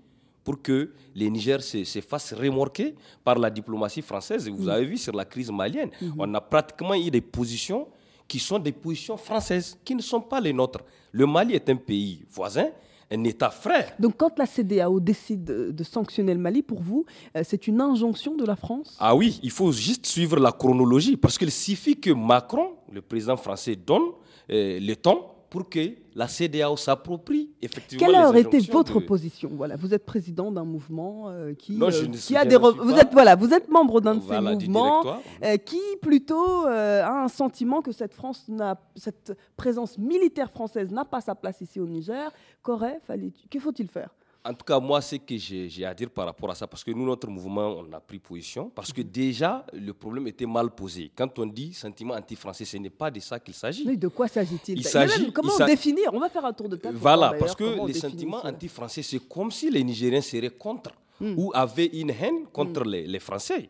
pour 0.43 0.61
que 0.61 0.93
les 1.13 1.29
Niger 1.29 1.61
se, 1.61 1.83
fassent 1.99 2.31
remorquer 2.33 2.95
par 3.21 3.37
la 3.37 3.49
diplomatie 3.49 4.01
française. 4.01 4.47
Et 4.47 4.51
vous 4.51 4.65
mm. 4.67 4.69
avez 4.69 4.85
vu 4.85 4.97
sur 4.97 5.13
la 5.13 5.25
crise 5.25 5.51
malienne, 5.51 5.89
mm-hmm. 6.01 6.13
on 6.17 6.33
a 6.33 6.39
pratiquement 6.41 6.93
eu 6.93 7.11
des 7.11 7.19
positions 7.21 7.87
qui 8.27 8.39
sont 8.39 8.59
des 8.59 8.71
positions 8.71 9.17
françaises, 9.17 9.77
qui 9.83 9.95
ne 9.95 10.01
sont 10.01 10.21
pas 10.21 10.39
les 10.39 10.53
nôtres. 10.53 10.83
Le 11.11 11.25
Mali 11.25 11.53
est 11.55 11.69
un 11.69 11.75
pays 11.75 12.23
voisin, 12.29 12.67
un 13.11 13.23
État 13.23 13.49
frère. 13.49 13.93
Donc 13.99 14.17
quand 14.17 14.37
la 14.37 14.45
CDAO 14.45 14.99
décide 14.99 15.45
de 15.45 15.83
sanctionner 15.83 16.33
le 16.33 16.39
Mali, 16.39 16.61
pour 16.61 16.81
vous, 16.81 17.05
euh, 17.35 17.41
c'est 17.43 17.67
une 17.67 17.81
injonction 17.81 18.35
de 18.35 18.45
la 18.45 18.55
France? 18.55 18.97
Ah 18.99 19.15
oui, 19.15 19.39
il 19.43 19.51
faut 19.51 19.71
juste 19.71 20.05
suivre 20.05 20.39
la 20.39 20.51
chronologie, 20.51 21.17
parce 21.17 21.37
qu'il 21.37 21.51
suffit 21.51 21.99
que 21.99 22.11
Macron, 22.11 22.71
le 22.91 23.01
président 23.01 23.37
français, 23.37 23.75
donne 23.75 24.03
euh, 24.49 24.79
le 24.79 24.95
temps 24.95 25.36
pour 25.49 25.69
que 25.69 25.95
la 26.15 26.27
CDAO 26.27 26.75
s'approprie 26.77 27.51
effectivement. 27.61 28.05
Quelle 28.05 28.15
aurait 28.15 28.41
été 28.41 28.59
votre 28.59 28.99
position? 28.99 29.49
Voilà, 29.53 29.75
vous 29.75 29.93
êtes 29.93 30.05
président 30.05 30.51
d'un 30.51 30.65
mouvement 30.65 31.29
euh, 31.29 31.53
qui, 31.53 31.79
euh, 31.81 31.91
qui 32.11 32.35
a 32.35 32.43
des 32.45 32.57
vous 32.57 32.95
êtes 32.95 33.11
voilà, 33.13 33.35
vous 33.35 33.53
êtes 33.53 33.69
membre 33.69 34.01
d'un 34.01 34.15
de 34.15 34.21
ces 34.21 34.39
mouvements 34.39 35.03
euh, 35.43 35.57
qui 35.57 35.79
plutôt 36.01 36.65
a 36.65 37.23
un 37.23 37.27
sentiment 37.27 37.81
que 37.81 37.91
cette 37.91 38.13
France 38.13 38.45
n'a 38.47 38.79
cette 38.95 39.37
présence 39.55 39.97
militaire 39.97 40.51
française 40.51 40.91
n'a 40.91 41.05
pas 41.05 41.21
sa 41.21 41.35
place 41.35 41.61
ici 41.61 41.79
au 41.79 41.85
Niger. 41.87 42.31
Qu'aurait 42.61 42.99
fallu 43.05 43.31
Que 43.49 43.59
faut-il 43.59 43.87
faire? 43.87 44.09
En 44.47 44.53
tout 44.53 44.63
cas, 44.65 44.79
moi, 44.79 45.01
ce 45.01 45.15
que 45.17 45.35
j'ai 45.37 45.85
à 45.85 45.93
dire 45.93 46.09
par 46.09 46.25
rapport 46.25 46.49
à 46.51 46.55
ça, 46.55 46.67
parce 46.67 46.83
que 46.83 46.91
nous, 46.91 47.05
notre 47.05 47.27
mouvement, 47.27 47.67
on 47.79 47.91
a 47.93 47.99
pris 47.99 48.19
position, 48.19 48.69
parce 48.73 48.93
que 48.93 49.01
déjà, 49.01 49.65
le 49.73 49.93
problème 49.93 50.27
était 50.27 50.45
mal 50.45 50.69
posé. 50.71 51.11
Quand 51.15 51.37
on 51.39 51.45
dit 51.45 51.73
sentiment 51.73 52.13
anti-français, 52.13 52.63
ce 52.65 52.77
n'est 52.77 52.89
pas 52.89 53.11
de 53.11 53.19
ça 53.19 53.39
qu'il 53.39 53.53
s'agit. 53.53 53.85
Mais 53.85 53.97
de 53.97 54.07
quoi 54.07 54.27
s'agit-il 54.27 54.79
Il 54.79 55.31
Comment 55.33 55.57
définir 55.65 56.13
On 56.13 56.19
va 56.19 56.29
faire 56.29 56.45
un 56.45 56.53
tour 56.53 56.69
de 56.69 56.77
table. 56.77 56.97
Voilà, 56.99 57.33
parce 57.37 57.55
que 57.55 57.85
les 57.87 57.93
sentiments 57.93 58.43
anti-français, 58.45 59.03
c'est 59.03 59.19
comme 59.27 59.51
si 59.51 59.69
les 59.69 59.83
Nigériens 59.83 60.21
seraient 60.21 60.49
contre 60.49 60.91
hmm. 61.19 61.33
ou 61.37 61.51
avaient 61.53 61.87
une 61.87 62.11
haine 62.11 62.45
contre 62.51 62.85
hmm. 62.85 62.89
les, 62.89 63.07
les 63.07 63.19
Français. 63.19 63.69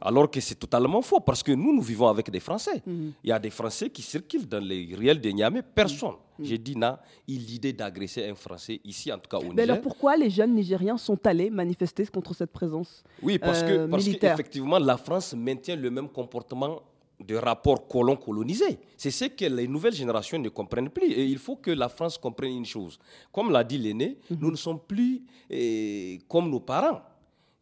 Alors 0.00 0.30
que 0.30 0.40
c'est 0.40 0.54
totalement 0.56 1.02
faux, 1.02 1.20
parce 1.20 1.42
que 1.42 1.52
nous, 1.52 1.74
nous 1.74 1.82
vivons 1.82 2.08
avec 2.08 2.30
des 2.30 2.40
Français. 2.40 2.82
Mhm. 2.86 3.12
Il 3.24 3.30
y 3.30 3.32
a 3.32 3.38
des 3.38 3.50
Français 3.50 3.90
qui 3.90 4.02
circulent 4.02 4.46
dans 4.48 4.62
les 4.62 4.94
réels 4.94 5.20
de 5.20 5.30
Niamey. 5.30 5.62
Personne, 5.62 6.14
mhm. 6.38 6.44
j'ai 6.44 6.58
dit, 6.58 6.76
n'a 6.76 7.00
eu 7.28 7.32
l'idée 7.34 7.72
d'agresser 7.72 8.28
un 8.28 8.34
Français 8.34 8.80
ici, 8.84 9.12
en 9.12 9.18
tout 9.18 9.28
cas 9.28 9.38
au 9.38 9.42
Niger. 9.42 9.54
Mais 9.56 9.62
alors 9.62 9.80
pourquoi 9.80 10.16
les 10.16 10.30
jeunes 10.30 10.54
Nigériens 10.54 10.96
sont 10.98 11.24
allés 11.26 11.50
manifester 11.50 12.06
contre 12.06 12.34
cette 12.34 12.52
présence 12.52 13.02
Oui, 13.22 13.38
parce 13.38 13.62
euh, 13.62 13.88
qu'effectivement, 14.20 14.78
la 14.78 14.96
France 14.96 15.34
maintient 15.34 15.76
le 15.76 15.90
même 15.90 16.08
comportement 16.08 16.80
de 17.24 17.34
rapport 17.36 17.86
colon-colonisé. 17.88 18.78
C'est 18.96 19.10
ce 19.10 19.24
que 19.26 19.46
les 19.46 19.66
nouvelles 19.66 19.94
générations 19.94 20.38
ne 20.38 20.48
comprennent 20.50 20.90
plus. 20.90 21.10
Et 21.12 21.24
il 21.24 21.38
faut 21.38 21.56
que 21.56 21.70
la 21.70 21.88
France 21.88 22.18
comprenne 22.18 22.52
une 22.52 22.66
chose. 22.66 22.98
Comme 23.32 23.50
l'a 23.50 23.64
dit 23.64 23.78
l'aîné, 23.78 24.18
mhm. 24.30 24.38
nous 24.40 24.50
ne 24.50 24.56
sommes 24.56 24.80
plus 24.86 25.22
eh, 25.48 26.18
comme 26.28 26.50
nos 26.50 26.60
parents 26.60 27.00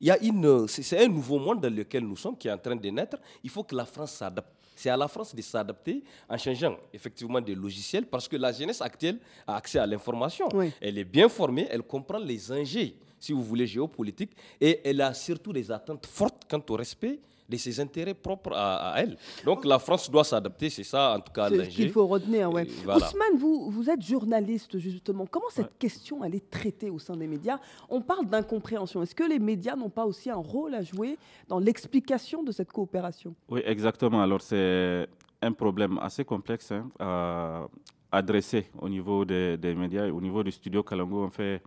il 0.05 0.09
y 0.09 0.11
a 0.11 0.23
une, 0.23 0.69
c'est 0.69 1.03
un 1.03 1.09
nouveau 1.09 1.39
monde 1.39 1.63
dans 1.63 1.75
lequel 1.75 2.05
nous 2.05 2.19
sommes 2.19 2.37
qui 2.37 2.47
est 2.47 2.53
en 2.53 2.59
train 2.59 2.77
de 2.77 2.91
naître. 2.91 3.17
Il 3.43 3.49
faut 3.49 3.63
que 3.65 3.75
la 3.75 3.87
France 3.87 4.13
s'adapte. 4.13 4.51
C'est 4.77 4.91
à 4.91 4.99
la 4.99 5.09
France 5.09 5.35
de 5.35 5.41
s'adapter 5.41 6.05
en 6.29 6.37
changeant 6.37 6.77
effectivement 6.93 7.41
des 7.41 7.55
logiciels 7.55 8.05
parce 8.05 8.29
que 8.29 8.37
la 8.37 8.53
jeunesse 8.53 8.83
actuelle 8.83 9.19
a 9.47 9.57
accès 9.57 9.79
à 9.79 9.87
l'information. 9.87 10.47
Elle 10.79 10.99
est 10.99 11.05
bien 11.05 11.31
formée, 11.31 11.67
elle 11.71 11.85
comprend 11.85 12.19
les 12.19 12.53
enjeux, 12.53 12.91
si 13.19 13.33
vous 13.33 13.43
voulez, 13.43 13.67
géopolitiques 13.67 14.37
et 14.61 14.79
elle 14.85 15.01
a 15.01 15.15
surtout 15.15 15.55
des 15.55 15.73
attentes 15.73 16.05
fortes 16.05 16.43
quant 16.51 16.61
au 16.69 16.75
respect 16.75 17.19
de 17.49 17.57
ses 17.57 17.79
intérêts 17.81 18.15
propres 18.15 18.53
à, 18.55 18.95
elle. 18.97 19.17
Donc 19.45 19.65
la 19.65 19.79
France 19.79 20.11
doit 20.11 20.25
s'adapter, 20.25 20.71
c'est 20.71 20.85
ça 20.85 21.15
en 21.17 21.21
tout 21.21 21.33
cas 21.33 21.49
C'est 21.49 21.65
ce 21.65 21.71
qu'il 21.71 21.91
faut 21.91 22.07
retenir. 22.07 22.51
Ouais. 22.51 22.67
Ousmane, 22.85 23.37
vous, 23.37 23.71
vous 23.71 23.91
êtes 23.91 24.03
journaliste 24.03 24.79
justement. 24.79 25.27
Comment 25.27 25.51
cette 25.51 25.77
question 25.79 26.25
elle 26.25 26.35
est 26.35 26.51
traitée 26.51 26.91
au 26.91 26.99
sein 26.99 27.17
des 27.17 27.27
médias? 27.27 27.59
On 27.89 28.01
parle 28.01 28.27
d'incompréhension. 28.27 29.03
Est-ce 29.03 29.15
que 29.15 29.25
les 29.25 29.39
médias 29.39 29.77
n'ont 29.77 29.91
pas 29.91 30.07
aussi 30.07 30.31
un 30.31 30.37
rôle 30.37 30.75
à 30.75 30.83
jouer 30.83 31.19
dans 31.49 31.59
l'explication 31.59 32.43
de 32.43 32.53
cette 32.53 32.73
coopération? 32.73 33.35
Oui, 33.49 33.61
exactement. 33.65 34.23
Alors 34.23 34.41
c'est 34.41 35.07
un 35.43 35.53
problème 35.53 35.99
assez 36.01 36.25
complexe. 36.25 36.73
Hein. 36.73 36.91
Euh, 37.01 37.67
adressé 38.11 38.71
au 38.81 38.89
niveau 38.89 39.25
des, 39.25 39.59
médias, 39.77 40.09
au 40.09 40.21
niveau 40.21 40.43
du 40.43 40.53
studio 40.53 40.83
Kalango, 40.83 41.25
on 41.25 41.31
fait 41.31 41.63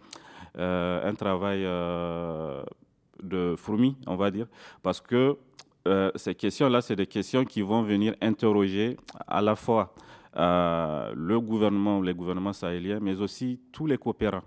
un 0.55 1.13
travail 1.13 1.63
de 3.21 3.55
fourmi, 3.57 3.95
on 4.05 4.15
va 4.15 4.31
dire, 4.31 4.47
parce 4.81 5.01
que 5.01 5.37
ces 6.15 6.35
questions-là, 6.35 6.81
c'est 6.81 6.95
des 6.95 7.07
questions 7.07 7.45
qui 7.45 7.61
vont 7.61 7.81
venir 7.83 8.15
interroger 8.21 8.97
à 9.27 9.41
la 9.41 9.55
fois 9.55 9.93
le 10.35 11.37
gouvernement, 11.39 12.01
les 12.01 12.13
gouvernements 12.13 12.53
sahéliens, 12.53 12.99
mais 13.01 13.19
aussi 13.21 13.59
tous 13.71 13.85
les 13.87 13.97
coopérants, 13.97 14.43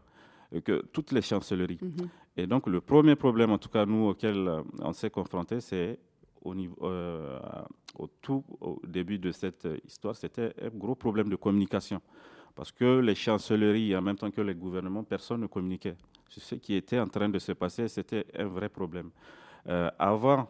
que, 0.64 0.82
toutes 0.92 1.12
les 1.12 1.22
chancelleries. 1.22 1.78
Mhm. 1.82 2.08
Et 2.36 2.46
donc, 2.46 2.66
le 2.66 2.80
premier 2.80 3.16
problème, 3.16 3.50
en 3.50 3.58
tout 3.58 3.68
cas, 3.68 3.84
nous, 3.84 4.08
auquel 4.08 4.48
euh, 4.48 4.62
on 4.80 4.92
s'est 4.92 5.10
confronté, 5.10 5.60
c'est 5.60 5.98
au, 6.42 6.54
niveau, 6.54 6.76
euh, 6.82 7.38
au 7.98 8.06
tout 8.06 8.44
au 8.60 8.80
début 8.86 9.18
de 9.18 9.30
cette 9.32 9.68
histoire, 9.86 10.16
c'était 10.16 10.54
un 10.62 10.68
gros 10.68 10.94
problème 10.94 11.28
de 11.28 11.36
communication. 11.36 12.00
Parce 12.54 12.72
que 12.72 12.98
les 13.00 13.14
chancelleries, 13.14 13.94
en 13.96 14.02
même 14.02 14.16
temps 14.16 14.30
que 14.30 14.40
les 14.40 14.54
gouvernements, 14.54 15.04
personne 15.04 15.42
ne 15.42 15.46
communiquait. 15.46 15.96
Ce 16.28 16.54
qui 16.54 16.74
était 16.74 16.98
en 16.98 17.08
train 17.08 17.28
de 17.28 17.38
se 17.38 17.52
passer, 17.52 17.88
c'était 17.88 18.24
un 18.38 18.46
vrai 18.46 18.68
problème. 18.68 19.10
Euh, 19.68 19.90
avant, 19.98 20.48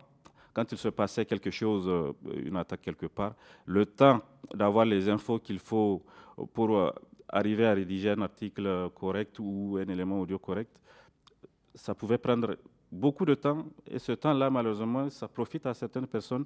quand 0.52 0.70
il 0.72 0.78
se 0.78 0.88
passait 0.88 1.24
quelque 1.24 1.50
chose, 1.50 1.90
une 2.34 2.56
attaque 2.56 2.82
quelque 2.82 3.06
part, 3.06 3.34
le 3.66 3.86
temps 3.86 4.20
d'avoir 4.54 4.84
les 4.84 5.08
infos 5.08 5.38
qu'il 5.38 5.58
faut 5.58 6.02
pour 6.52 6.92
arriver 7.28 7.66
à 7.66 7.74
rédiger 7.74 8.10
un 8.10 8.22
article 8.22 8.90
correct 8.94 9.38
ou 9.38 9.78
un 9.80 9.88
élément 9.88 10.20
audio 10.20 10.38
correct, 10.38 10.70
ça 11.74 11.94
pouvait 11.94 12.18
prendre 12.18 12.56
beaucoup 12.90 13.24
de 13.24 13.34
temps. 13.34 13.64
Et 13.86 13.98
ce 13.98 14.12
temps-là, 14.12 14.50
malheureusement, 14.50 15.08
ça 15.10 15.28
profite 15.28 15.66
à 15.66 15.74
certaines 15.74 16.06
personnes, 16.06 16.44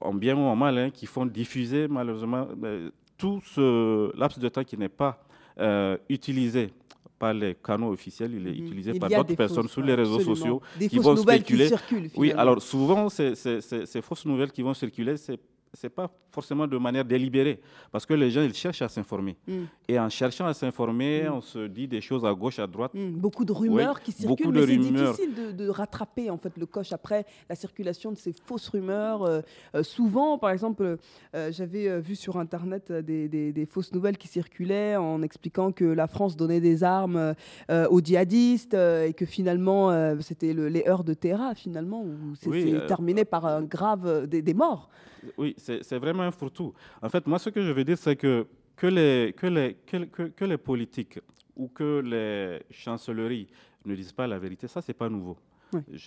en 0.00 0.14
bien 0.14 0.36
ou 0.36 0.42
en 0.42 0.56
mal, 0.56 0.78
hein, 0.78 0.90
qui 0.90 1.06
font 1.06 1.26
diffuser, 1.26 1.88
malheureusement, 1.88 2.48
euh, 2.62 2.90
tout 3.16 3.40
ce 3.44 4.16
laps 4.16 4.38
de 4.38 4.48
temps 4.48 4.64
qui 4.64 4.76
n'est 4.76 4.88
pas 4.88 5.24
euh, 5.58 5.96
utilisé 6.08 6.72
par 7.18 7.32
les 7.34 7.54
canaux 7.54 7.90
officiels, 7.92 8.32
il 8.34 8.46
est 8.48 8.52
mhm. 8.52 8.66
utilisé 8.66 8.98
par 8.98 9.08
d'autres 9.08 9.34
personnes 9.34 9.68
sur 9.68 9.82
les 9.82 9.94
réseaux 9.94 10.20
sociaux 10.20 10.60
qui 10.78 10.98
vont 10.98 11.16
spéculer. 11.16 11.70
oui, 12.16 12.32
alors 12.32 12.60
souvent, 12.60 13.08
ces, 13.08 13.34
ces 13.34 14.02
fausses 14.02 14.26
nouvelles 14.26 14.52
qui 14.52 14.62
vont 14.62 14.74
circuler, 14.74 15.16
c'est 15.16 15.38
c'est 15.74 15.90
pas 15.90 16.10
forcément 16.30 16.66
de 16.66 16.78
manière 16.78 17.04
délibérée, 17.04 17.60
parce 17.92 18.06
que 18.06 18.14
les 18.14 18.30
gens 18.30 18.42
ils 18.42 18.54
cherchent 18.54 18.82
à 18.82 18.88
s'informer. 18.88 19.36
Mm. 19.46 19.52
Et 19.88 19.98
en 19.98 20.08
cherchant 20.08 20.46
à 20.46 20.54
s'informer, 20.54 21.24
mm. 21.24 21.32
on 21.32 21.40
se 21.40 21.66
dit 21.66 21.86
des 21.86 22.00
choses 22.00 22.24
à 22.24 22.32
gauche, 22.32 22.58
à 22.58 22.66
droite. 22.66 22.92
Mm. 22.94 23.10
Beaucoup 23.12 23.44
de 23.44 23.52
rumeurs 23.52 24.00
qui 24.00 24.12
circulent, 24.12 24.52
mais 24.52 24.66
c'est 24.66 24.76
difficile 24.76 25.56
de, 25.56 25.68
rattraper 25.68 26.30
en 26.30 26.38
fait 26.38 26.56
le 26.56 26.66
coche 26.66 26.92
après 26.92 27.24
la 27.48 27.54
circulation 27.54 28.12
de 28.12 28.16
ces 28.16 28.32
fausses 28.32 28.68
rumeurs. 28.68 29.22
Euh, 29.22 29.40
euh, 29.74 29.82
souvent, 29.82 30.38
par 30.38 30.50
exemple, 30.50 30.98
euh, 31.34 31.52
j'avais 31.52 32.00
vu 32.00 32.14
sur 32.16 32.36
internet 32.36 32.92
des, 32.92 33.68
fausses 33.70 33.92
nouvelles 33.92 34.18
qui 34.18 34.28
circulaient 34.28 34.96
en 34.96 35.22
expliquant 35.22 35.72
que 35.72 35.84
la 35.84 36.06
France 36.06 36.36
donnait 36.36 36.60
des 36.60 36.84
armes 36.84 37.34
aux 37.70 38.00
djihadistes 38.00 38.74
et 38.74 39.14
que 39.14 39.24
finalement 39.24 39.90
c'était 40.20 40.52
le, 40.52 40.68
les 40.68 40.86
heures 40.86 41.04
de 41.04 41.14
Terra 41.14 41.54
finalement 41.54 42.02
où 42.02 42.34
c'est 42.34 42.86
terminé 42.86 43.24
par 43.24 43.46
un 43.46 43.62
grave 43.62 44.26
des 44.26 44.54
morts. 44.54 44.90
Oui, 45.36 45.54
c'est 45.58 45.98
vraiment 45.98 46.22
un 46.22 46.30
fourre-tout. 46.30 46.72
En 47.02 47.08
fait, 47.08 47.26
moi, 47.26 47.38
ce 47.38 47.50
que 47.50 47.62
je 47.62 47.70
veux 47.72 47.84
dire, 47.84 47.98
c'est 47.98 48.16
que, 48.16 48.46
que, 48.76 48.86
les, 48.86 49.34
que, 49.36 49.46
les, 49.46 49.76
que, 50.08 50.44
les 50.44 50.58
politiques 50.58 51.20
ou 51.56 51.68
que 51.68 52.00
les 52.00 52.62
chancelleries 52.70 53.48
ne 53.84 53.94
disent 53.94 54.12
pas 54.12 54.26
la 54.26 54.38
vérité, 54.38 54.66
ça, 54.66 54.80
ce 54.80 54.90
n'est 54.90 54.94
pas 54.94 55.08
nouveau. 55.08 55.36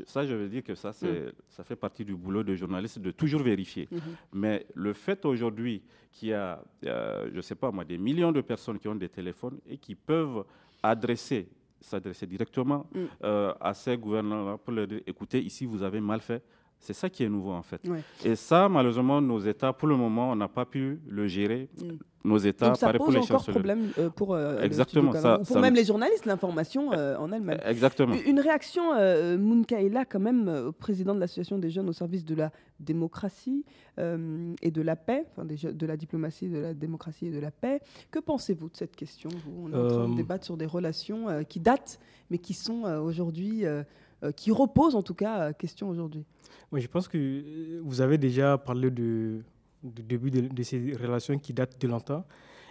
ça, 0.06 0.26
je 0.26 0.34
veux 0.34 0.48
dire 0.48 0.64
que 0.64 0.76
ça, 0.76 0.90
mm. 0.90 1.32
ça 1.50 1.64
fait 1.64 1.76
partie 1.76 2.06
du 2.06 2.16
boulot 2.16 2.44
de 2.44 2.56
journaliste 2.56 3.00
de 3.00 3.12
toujours 3.12 3.42
vérifier. 3.42 3.88
Mm-hmm. 3.92 4.00
Mais 4.34 4.66
le 4.74 4.94
fait 4.94 5.26
aujourd'hui 5.26 5.84
qu'il 6.12 6.30
y 6.30 6.34
a, 6.34 6.64
je 6.82 7.36
ne 7.36 7.42
sais 7.42 7.56
pas 7.56 7.72
moi, 7.72 7.84
des 7.84 7.98
millions 7.98 8.32
de 8.32 8.42
personnes 8.42 8.80
qui 8.80 8.88
ont 8.88 8.96
des 8.96 9.10
téléphones 9.10 9.60
et 9.68 9.78
qui 9.78 9.96
peuvent 9.96 10.46
adresser 10.82 11.50
s'adresser 11.82 12.26
directement 12.26 12.88
mm. 12.94 13.00
euh, 13.24 13.54
à 13.60 13.74
ces 13.74 13.98
gouvernants-là 13.98 14.58
pour 14.58 14.74
leur 14.74 14.88
dire 14.88 15.02
écoutez, 15.06 15.42
ici 15.42 15.66
vous 15.66 15.84
avez 15.84 16.00
mal 16.00 16.22
fait, 16.22 16.44
c'est 16.80 16.94
ça 16.94 17.10
qui 17.10 17.24
est 17.24 17.30
nouveau 17.30 17.52
en 17.52 17.64
fait. 17.64 17.82
Et 18.24 18.36
ça, 18.36 18.70
malheureusement, 18.70 19.22
nos 19.22 19.40
États, 19.40 19.74
pour 19.74 19.88
le 19.88 19.96
moment, 19.96 20.32
on 20.32 20.36
n'a 20.36 20.48
pas 20.48 20.66
pu 20.66 21.00
le 21.08 21.28
gérer. 21.28 21.70
Mm. 21.82 21.98
Nos 22.24 22.38
États, 22.38 22.68
Donc 22.68 22.78
ça 22.78 22.92
pose 22.92 23.16
pour 23.16 23.24
encore 23.24 23.46
problème 23.46 23.92
euh, 23.98 24.10
pour 24.10 24.34
euh, 24.34 24.60
Exactement, 24.62 25.14
ça, 25.14 25.40
pour 25.48 25.60
même 25.60 25.76
les 25.76 25.86
journalistes, 25.86 26.26
l'information 26.26 26.92
euh, 26.92 27.16
en 27.16 27.32
elle-même. 27.32 27.60
Exactement. 27.66 28.16
Une 28.26 28.42
réaction, 28.42 28.94
euh, 28.96 29.38
Mounkaila, 29.38 30.04
quand 30.04 30.20
même, 30.20 30.74
président 30.78 31.16
de 31.16 31.22
l'association 31.22 31.58
des 31.58 31.70
jeunes 31.70 31.88
au 31.88 31.94
service 31.94 32.26
de 32.26 32.36
la 32.36 32.52
démocratie 32.82 33.64
et 33.98 34.72
de 34.72 34.82
la 34.82 34.96
paix, 34.96 35.26
enfin 35.32 35.46
de 35.46 35.86
la 35.86 35.98
diplomatie, 35.98 36.50
de 36.50 36.60
la 36.60 36.74
démocratie 36.74 37.28
et 37.28 37.32
de 37.32 37.40
la 37.40 37.50
paix. 37.52 37.80
Que 38.12 38.20
pensez-vous 38.20 38.70
de 38.70 38.76
cette 38.76 38.96
question? 38.96 39.30
On 39.64 39.72
est 39.72 39.76
en 39.76 39.88
train 39.88 40.10
de 40.10 40.16
débattre 40.16 40.46
sur 40.46 40.58
des 40.58 40.66
relations 40.68 41.44
qui 41.48 41.60
datent, 41.60 42.00
mais 42.30 42.40
qui 42.40 42.54
sont 42.54 42.84
aujourd'hui, 42.84 43.64
qui 44.36 44.52
reposent 44.52 44.96
en 44.96 45.04
tout 45.04 45.14
cas, 45.14 45.54
question 45.54 45.90
aujourd'hui 45.90 46.26
je 46.74 46.88
pense 46.88 47.08
que 47.08 47.18
euh, 47.18 47.82
vous 47.84 48.02
avez 48.02 48.18
déjà 48.18 48.58
parlé 48.58 48.92
du 48.92 49.44
début 49.84 50.32
de, 50.32 50.64
ces 50.64 50.94
relations 51.00 51.38
qui 51.38 51.54
datent 51.54 51.80
de 51.80 51.88
longtemps. 51.88 52.26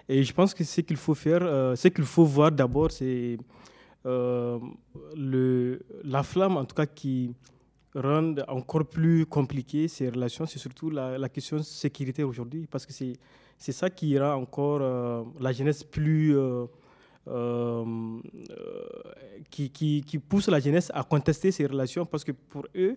Et 0.08 0.22
je 0.22 0.32
pense 0.32 0.54
que 0.54 0.62
ce 0.64 0.80
qu'il 0.82 0.96
faut 0.96 1.14
faire, 1.14 1.42
euh, 1.42 1.74
ce 1.74 1.88
qu'il 1.88 2.04
faut 2.04 2.24
voir 2.24 2.52
d'abord, 2.52 2.90
c'est 2.90 3.38
euh, 4.04 4.58
la 6.04 6.22
flamme, 6.22 6.56
en 6.56 6.64
tout 6.64 6.74
cas, 6.74 6.86
qui 6.86 7.34
rend 7.94 8.34
encore 8.48 8.84
plus 8.84 9.24
compliqué 9.26 9.88
ces 9.88 10.10
relations. 10.10 10.46
C'est 10.46 10.58
surtout 10.58 10.90
la, 10.90 11.28
question 11.28 11.62
sécurité 11.62 12.22
aujourd'hui, 12.22 12.66
parce 12.70 12.86
que 12.86 12.92
c'est 12.92 13.72
ça 13.72 13.88
qui 13.90 14.18
rend 14.18 14.34
encore 14.34 14.80
la 15.40 15.52
jeunesse 15.52 15.82
plus. 15.82 16.36
Qui, 19.50 19.70
qui, 19.70 20.02
qui 20.06 20.18
pousse 20.18 20.48
la 20.48 20.60
jeunesse 20.60 20.90
à 20.94 21.02
contester 21.02 21.50
ces 21.50 21.66
relations, 21.66 22.06
parce 22.06 22.24
que 22.24 22.32
pour 22.32 22.66
eux, 22.76 22.96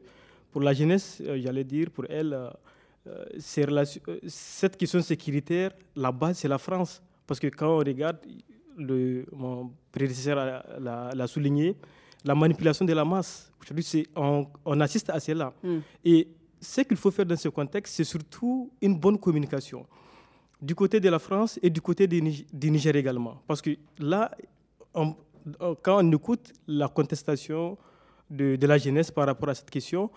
pour 0.51 0.61
la 0.61 0.73
jeunesse, 0.73 1.21
euh, 1.25 1.39
j'allais 1.41 1.63
dire, 1.63 1.89
pour 1.91 2.05
elle, 2.09 2.33
euh, 2.33 2.49
euh, 3.07 3.85
cette 4.27 4.77
question 4.77 5.01
sécuritaire, 5.01 5.71
la 5.95 6.11
base, 6.11 6.39
c'est 6.39 6.47
la 6.47 6.57
France. 6.57 7.01
Parce 7.25 7.39
que 7.39 7.47
quand 7.47 7.75
on 7.75 7.77
regarde, 7.77 8.17
le, 8.77 9.25
mon 9.31 9.71
prédécesseur 9.91 10.63
l'a 10.79 11.27
souligné, 11.27 11.75
la 12.25 12.35
manipulation 12.35 12.85
de 12.85 12.93
la 12.93 13.05
masse. 13.05 13.51
Aujourd'hui, 13.61 14.07
on, 14.15 14.47
on, 14.65 14.79
assiste 14.81 15.09
à 15.09 15.19
cela. 15.19 15.53
Hmm. 15.63 15.79
Et 16.03 16.27
ce 16.59 16.81
qu'il 16.81 16.97
faut 16.97 17.11
faire 17.11 17.25
dans 17.25 17.37
ce 17.37 17.49
contexte, 17.49 17.95
c'est 17.95 18.03
surtout 18.03 18.71
une 18.81 18.97
bonne 18.97 19.17
communication 19.19 19.85
du 20.61 20.75
côté 20.75 20.99
de 20.99 21.09
la 21.09 21.19
France 21.19 21.59
et 21.61 21.69
du 21.69 21.81
côté 21.81 22.07
du 22.07 22.21
Niger 22.71 22.95
également. 22.95 23.41
Parce 23.47 23.61
que 23.61 23.71
là, 23.97 24.31
quand 24.93 26.03
on 26.03 26.11
écoute 26.11 26.51
la 26.67 26.87
contestation 26.87 27.77
de, 28.29 28.55
de, 28.55 28.67
la 28.67 28.77
jeunesse 28.77 29.09
par 29.11 29.25
rapport 29.25 29.49
à 29.49 29.55
cette 29.55 29.69
question, 29.69 30.09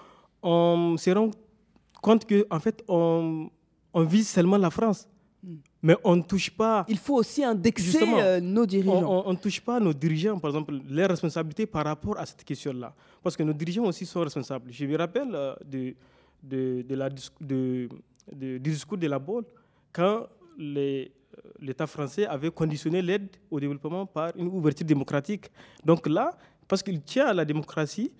on 0.42 0.96
se 0.98 1.10
rend 1.10 1.30
compte 2.02 2.26
qu'en 2.28 2.56
en 2.56 2.60
fait, 2.60 2.82
on, 2.88 3.48
on, 3.94 4.04
vise 4.04 4.28
seulement 4.28 4.56
la 4.58 4.70
France. 4.70 5.08
Hmm. 5.42 5.56
Mais 5.82 5.96
on 6.04 6.16
ne 6.16 6.22
touche 6.22 6.50
pas. 6.50 6.84
Il 6.88 6.98
faut 6.98 7.14
aussi 7.16 7.42
indexer 7.44 8.02
euh, 8.02 8.40
nos 8.40 8.66
dirigeants. 8.66 9.24
On 9.26 9.32
ne 9.32 9.38
touche 9.38 9.60
pas 9.60 9.80
nos 9.80 9.92
dirigeants, 9.92 10.38
par 10.38 10.50
exemple, 10.50 10.74
les 10.88 11.06
responsabilités 11.06 11.66
par 11.66 11.84
rapport 11.84 12.18
à 12.18 12.26
cette 12.26 12.44
question-là. 12.44 12.94
Parce 13.22 13.36
que 13.36 13.42
nos 13.42 13.52
dirigeants 13.52 13.84
aussi 13.84 14.04
sont 14.06 14.20
responsables. 14.20 14.70
Je 14.72 14.86
me 14.86 14.96
rappelle 14.96 15.30
euh, 15.34 15.54
de, 15.64 15.94
de, 16.42 16.82
de 16.82 16.94
la, 16.94 17.08
de, 17.40 17.88
du 18.32 18.58
discours 18.60 18.98
de 18.98 19.06
la 19.06 19.18
Baule, 19.18 19.44
quand 19.92 20.26
euh, 20.60 21.04
l'État 21.60 21.86
français 21.86 22.26
avait 22.26 22.50
conditionné 22.50 23.02
l'aide 23.02 23.28
au 23.50 23.60
développement 23.60 24.06
par 24.06 24.32
une 24.36 24.48
ouverture 24.48 24.86
démocratique. 24.86 25.46
Donc 25.84 26.06
là, 26.06 26.30
parce 26.68 26.82
qu'il 26.82 27.00
tient 27.02 27.26
à 27.26 27.34
la 27.34 27.44
démocratie, 27.44 28.12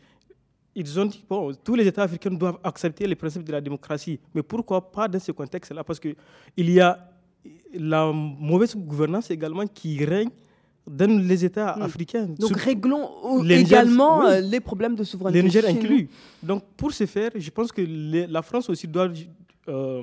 ils 0.75 0.99
ont 0.99 1.05
dit, 1.07 1.25
bon, 1.29 1.53
tous 1.63 1.75
les 1.75 1.87
États 1.87 2.03
africains 2.03 2.31
doivent 2.31 2.59
accepter 2.65 3.07
les 3.07 3.15
principes 3.15 3.45
de 3.45 3.53
la 3.53 3.61
démocratie. 3.61 4.19
Mais 4.35 4.43
pourquoi 4.43 4.91
pas 4.91 5.07
dans 5.09 5.19
ce 5.21 5.33
contexte-là? 5.33 5.85
Parce 5.85 6.01
qu'il 6.01 6.17
y 6.57 6.81
a 6.81 7.09
la 7.75 8.11
mauvaise 8.13 8.75
gouvernance 8.77 9.31
également 9.31 9.67
qui 9.67 10.03
règne 10.05 10.31
dans 10.87 11.11
les 11.21 11.45
États 11.45 11.77
hmm. 11.77 11.83
africains. 11.83 12.27
Donc 12.39 12.57
réglons 12.57 13.43
également 13.49 14.27
euh, 14.27 14.41
les 14.41 14.61
problèmes 14.61 14.97
de 14.97 15.05
souveraineté. 15.05 15.39
Les 15.41 15.45
Niger 15.47 15.65
inclus. 15.67 16.09
Donc 16.43 16.65
pour 16.77 16.93
ce 16.93 17.07
faire, 17.07 17.31
je 17.35 17.51
pense 17.51 17.71
que 17.71 17.83
la 18.29 18.43
France 18.43 18.69
aussi 18.69 18.89
doit 18.89 19.09
euh, 19.09 19.13
euh, 19.69 20.03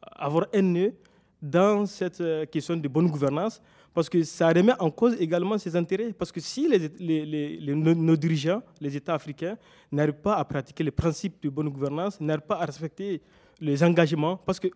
avoir 0.00 0.46
un 0.54 0.62
nœud 0.62 0.94
dans 1.40 1.86
cette 1.86 2.22
question 2.50 2.76
de 2.76 2.88
bonne 2.88 3.08
gouvernance 3.08 3.60
parce 3.98 4.08
que 4.08 4.22
ça 4.22 4.48
remet 4.48 4.72
en 4.78 4.92
cause 4.92 5.16
également 5.18 5.58
ses 5.58 5.74
intérêts. 5.74 6.12
Parce 6.12 6.30
que 6.30 6.38
si 6.40 6.68
les, 6.68 7.74
nos, 7.74 8.16
dirigeants, 8.16 8.62
les 8.80 8.96
États 8.96 9.14
africains, 9.14 9.56
n'arrivent 9.90 10.22
pas 10.22 10.36
à 10.36 10.44
pratiquer 10.44 10.84
les 10.84 10.92
principes 10.92 11.42
de 11.42 11.48
bonne 11.48 11.68
gouvernance, 11.68 12.20
n'arrivent 12.20 12.46
pas 12.46 12.60
à 12.60 12.64
respecter 12.64 13.20
les 13.60 13.82
engagements, 13.82 14.36
parce 14.36 14.60
que 14.60 14.68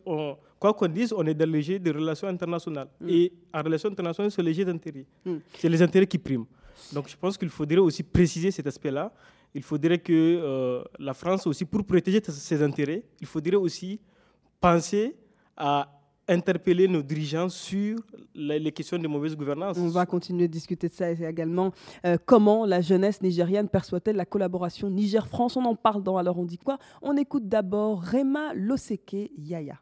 quoi 0.58 0.74
qu'on 0.74 0.88
dise, 0.88 1.12
on 1.16 1.24
est 1.24 1.34
dans 1.34 1.48
le 1.48 1.60
jeu 1.60 1.78
des 1.78 1.92
relations 1.92 2.26
internationales. 2.26 2.88
Mm. 3.00 3.08
Et 3.08 3.32
en 3.54 3.62
relations 3.62 3.90
internationales, 3.90 4.32
c'est 4.32 4.42
le 4.42 4.52
jeu 4.52 4.64
d'intérêts. 4.64 5.06
Mm. 5.24 5.36
C'est 5.56 5.68
les 5.68 5.80
intérêts 5.80 6.06
qui 6.08 6.18
priment. 6.18 6.46
Donc 6.92 7.08
je 7.08 7.16
pense 7.16 7.38
qu'il 7.38 7.48
faudrait 7.48 7.78
aussi 7.78 8.02
préciser 8.02 8.50
cet 8.50 8.66
aspect-là. 8.66 9.12
Il 9.54 9.62
faudrait 9.62 9.98
que 9.98 10.12
euh, 10.12 10.82
la 10.98 11.14
France 11.14 11.46
aussi, 11.46 11.64
pour 11.64 11.84
protéger 11.84 12.20
ses 12.24 12.60
intérêts, 12.60 13.04
il 13.20 13.26
faudrait 13.28 13.54
aussi 13.54 14.00
penser 14.62 15.16
à 15.56 15.88
interpeller 16.28 16.86
nos 16.88 17.02
dirigeants 17.02 17.48
sur 17.48 17.98
les 18.34 18.72
questions 18.72 18.96
de 18.96 19.08
mauvaise 19.08 19.36
gouvernance. 19.36 19.76
On 19.76 19.88
va 19.88 20.06
continuer 20.06 20.46
de 20.46 20.52
discuter 20.52 20.88
de 20.88 20.94
ça 20.94 21.10
également. 21.10 21.72
Euh, 22.06 22.16
comment 22.24 22.64
la 22.64 22.80
jeunesse 22.80 23.20
nigérienne 23.20 23.68
perçoit-elle 23.68 24.16
la 24.16 24.24
collaboration 24.24 24.88
Niger-France 24.88 25.56
On 25.56 25.64
en 25.64 25.74
parle 25.74 26.02
dans 26.02 26.16
Alors 26.16 26.38
on 26.38 26.44
dit 26.44 26.58
quoi? 26.58 26.78
On 27.02 27.16
écoute 27.16 27.48
d'abord 27.48 28.00
Rema 28.02 28.54
Loseke 28.54 29.32
Yaya. 29.36 29.80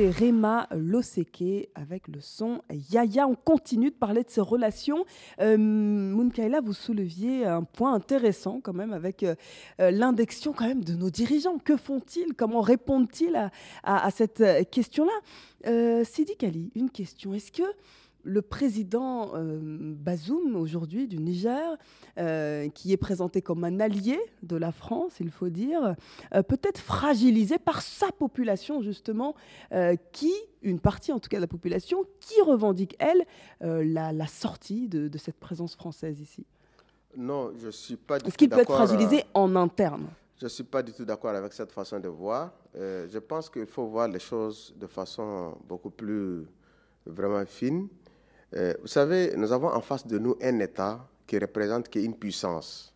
C'était 0.00 0.24
Rema 0.24 0.66
Loseke 0.70 1.68
avec 1.74 2.08
le 2.08 2.22
son 2.22 2.62
Yaya. 2.90 3.28
On 3.28 3.34
continue 3.34 3.90
de 3.90 3.94
parler 3.94 4.22
de 4.22 4.30
ces 4.30 4.40
relations. 4.40 5.04
Euh, 5.42 5.58
vous 6.64 6.72
souleviez 6.72 7.44
un 7.44 7.64
point 7.64 7.92
intéressant 7.92 8.60
quand 8.62 8.72
même 8.72 8.94
avec 8.94 9.22
euh, 9.22 9.34
euh, 9.78 9.90
l'indexion 9.90 10.54
quand 10.54 10.66
même 10.66 10.82
de 10.82 10.94
nos 10.94 11.10
dirigeants. 11.10 11.58
Que 11.58 11.76
font-ils? 11.76 12.32
Comment 12.34 12.62
répondent-ils 12.62 13.50
à, 13.84 14.10
cette 14.10 14.70
question-là? 14.70 15.12
Euh, 15.66 16.02
Sidi 16.04 16.34
Kali, 16.34 16.70
une 16.74 16.88
question. 16.88 17.34
Est-ce 17.34 17.52
que 17.52 17.64
le 18.24 18.42
président 18.42 19.32
euh, 19.34 19.58
Bazoum, 19.62 20.56
aujourd'hui 20.56 21.08
du 21.08 21.18
Niger, 21.18 21.76
euh, 22.18 22.68
qui 22.68 22.92
est 22.92 22.96
présenté 22.96 23.42
comme 23.42 23.64
un 23.64 23.80
allié 23.80 24.18
de 24.42 24.56
la 24.56 24.72
France, 24.72 25.14
il 25.20 25.30
faut 25.30 25.48
dire, 25.48 25.94
euh, 26.34 26.42
peut 26.42 26.58
être 26.62 26.78
fragilisé 26.80 27.58
par 27.58 27.82
sa 27.82 28.10
population, 28.12 28.82
justement, 28.82 29.34
qui, 30.12 30.32
une 30.62 30.80
partie 30.80 31.12
en 31.12 31.18
tout 31.18 31.28
cas 31.28 31.38
de 31.38 31.42
la 31.42 31.46
population, 31.46 32.04
qui 32.20 32.40
revendique, 32.42 32.96
elle, 32.98 33.24
la, 33.60 34.26
sortie 34.26 34.88
de, 34.88 35.10
cette 35.18 35.36
présence 35.38 35.74
française 35.74 36.20
ici 36.20 36.44
Non, 37.16 37.52
je 37.58 37.66
ne 37.66 37.70
suis 37.70 37.96
pas 37.96 38.18
du 38.18 38.26
Est-ce 38.28 38.36
qu'il 38.38 38.48
peut 38.50 38.60
être 38.60 38.72
fragilisé 38.72 39.24
en 39.34 39.54
interne? 39.56 40.06
je 40.38 40.46
ne 40.46 40.48
suis 40.48 40.64
pas 40.64 40.82
du 40.82 40.90
tout 40.92 41.04
d'accord 41.04 41.34
avec 41.34 41.52
cette 41.52 41.70
façon 41.70 42.00
de 42.00 42.08
voir. 42.08 42.52
je 42.74 43.18
pense 43.18 43.50
qu'il 43.50 43.66
faut 43.66 43.86
voir 43.86 44.08
les 44.08 44.18
choses 44.18 44.74
de 44.76 44.86
façon 44.86 45.56
beaucoup 45.68 45.90
plus 45.90 46.46
vraiment 47.06 47.44
fine. 47.46 47.88
Euh, 48.54 48.74
vous 48.80 48.88
savez, 48.88 49.34
nous 49.36 49.52
avons 49.52 49.68
en 49.68 49.80
face 49.80 50.06
de 50.06 50.18
nous 50.18 50.36
un 50.42 50.58
État 50.58 51.06
qui 51.26 51.38
représente 51.38 51.94
une 51.94 52.16
puissance. 52.16 52.92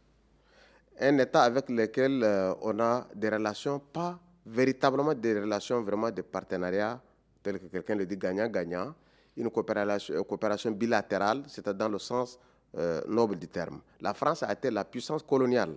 Un 1.01 1.19
État 1.19 1.43
avec 1.43 1.69
lequel 1.69 2.23
euh, 2.23 2.55
on 2.62 2.79
a 2.81 3.07
des 3.14 3.29
relations, 3.29 3.79
pas 3.79 4.19
véritablement 4.47 5.14
des 5.14 5.40
relations 5.40 5.83
vraiment 5.83 6.11
de 6.11 6.23
partenariat, 6.23 7.01
tel 7.43 7.59
que 7.61 7.67
quelqu'un 7.67 7.95
le 7.95 8.07
dit 8.07 8.17
gagnant-gagnant, 8.17 8.95
une 9.37 9.51
coopération, 9.51 10.23
coopération 10.25 10.71
bilatérale, 10.73 11.43
c'est 11.49 11.69
dans 11.69 11.88
le 11.88 11.99
sens 11.99 12.38
euh, 12.77 13.01
noble 13.07 13.37
du 13.37 13.49
terme. 13.49 13.81
La 14.01 14.14
France 14.14 14.43
a 14.43 14.53
été 14.53 14.71
la 14.71 14.85
puissance 14.85 15.23
coloniale, 15.23 15.75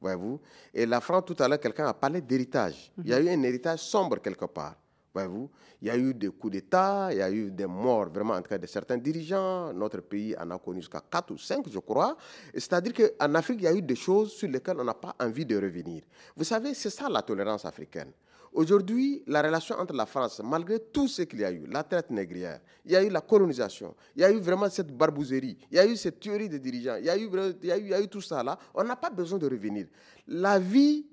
voyez-vous. 0.00 0.40
Et 0.72 0.86
la 0.86 1.00
France, 1.00 1.24
tout 1.26 1.36
à 1.38 1.48
l'heure, 1.48 1.60
quelqu'un 1.60 1.86
a 1.86 1.94
parlé 1.94 2.20
d'héritage. 2.22 2.90
Il 2.98 3.08
y 3.08 3.14
a 3.14 3.20
eu 3.20 3.28
un 3.28 3.42
héritage 3.42 3.80
sombre 3.80 4.20
quelque 4.20 4.46
part. 4.46 4.76
Voyez-vous, 5.12 5.50
il 5.82 5.88
y 5.88 5.90
a 5.90 5.96
eu 5.96 6.14
des 6.14 6.28
coups 6.28 6.52
d'État, 6.52 7.08
il 7.10 7.18
y 7.18 7.22
a 7.22 7.30
eu 7.30 7.50
des 7.50 7.66
morts, 7.66 8.08
vraiment, 8.10 8.34
en 8.34 8.42
tout 8.42 8.48
cas, 8.48 8.58
de 8.58 8.66
certains 8.66 8.96
dirigeants. 8.96 9.72
Notre 9.72 10.00
pays 10.02 10.36
en 10.38 10.50
a 10.50 10.58
connu 10.58 10.80
jusqu'à 10.80 11.02
4 11.10 11.32
ou 11.32 11.38
5, 11.38 11.68
je 11.68 11.78
crois. 11.80 12.16
C'est-à-dire 12.54 12.92
qu'en 12.92 13.34
Afrique, 13.34 13.58
il 13.60 13.64
y 13.64 13.66
a 13.66 13.74
eu 13.74 13.82
des 13.82 13.96
choses 13.96 14.32
sur 14.32 14.48
lesquelles 14.48 14.76
on 14.78 14.84
n'a 14.84 14.94
pas 14.94 15.16
envie 15.18 15.44
de 15.44 15.56
revenir. 15.56 16.02
Vous 16.36 16.44
savez, 16.44 16.74
c'est 16.74 16.90
ça 16.90 17.08
la 17.08 17.22
tolérance 17.22 17.64
africaine. 17.64 18.12
Aujourd'hui, 18.52 19.22
la 19.26 19.42
relation 19.42 19.76
entre 19.78 19.94
la 19.94 20.06
France, 20.06 20.40
malgré 20.44 20.80
tout 20.80 21.06
ce 21.06 21.22
qu'il 21.22 21.40
y 21.40 21.44
a 21.44 21.52
eu, 21.52 21.66
la 21.68 21.84
traite 21.84 22.10
négrière, 22.10 22.60
il 22.84 22.92
y 22.92 22.96
a 22.96 23.02
eu 23.02 23.08
la 23.08 23.20
colonisation, 23.20 23.94
il 24.16 24.22
y 24.22 24.24
a 24.24 24.30
eu 24.32 24.40
vraiment 24.40 24.68
cette 24.68 24.92
barbouzerie, 24.92 25.56
il 25.70 25.76
y 25.76 25.78
a 25.78 25.86
eu 25.86 25.94
cette 25.94 26.18
théorie 26.18 26.48
des 26.48 26.58
dirigeants, 26.58 26.96
il 26.98 27.04
y 27.04 27.10
a 27.10 27.16
eu, 27.16 27.30
il 27.62 27.68
y 27.68 27.70
a 27.70 27.78
eu, 27.78 27.82
il 27.82 27.88
y 27.90 27.94
a 27.94 28.00
eu 28.00 28.08
tout 28.08 28.20
ça 28.20 28.42
là, 28.42 28.58
on 28.74 28.82
n'a 28.82 28.96
pas 28.96 29.10
besoin 29.10 29.38
de 29.38 29.46
revenir. 29.46 29.86
La 30.26 30.58
vie 30.58 31.06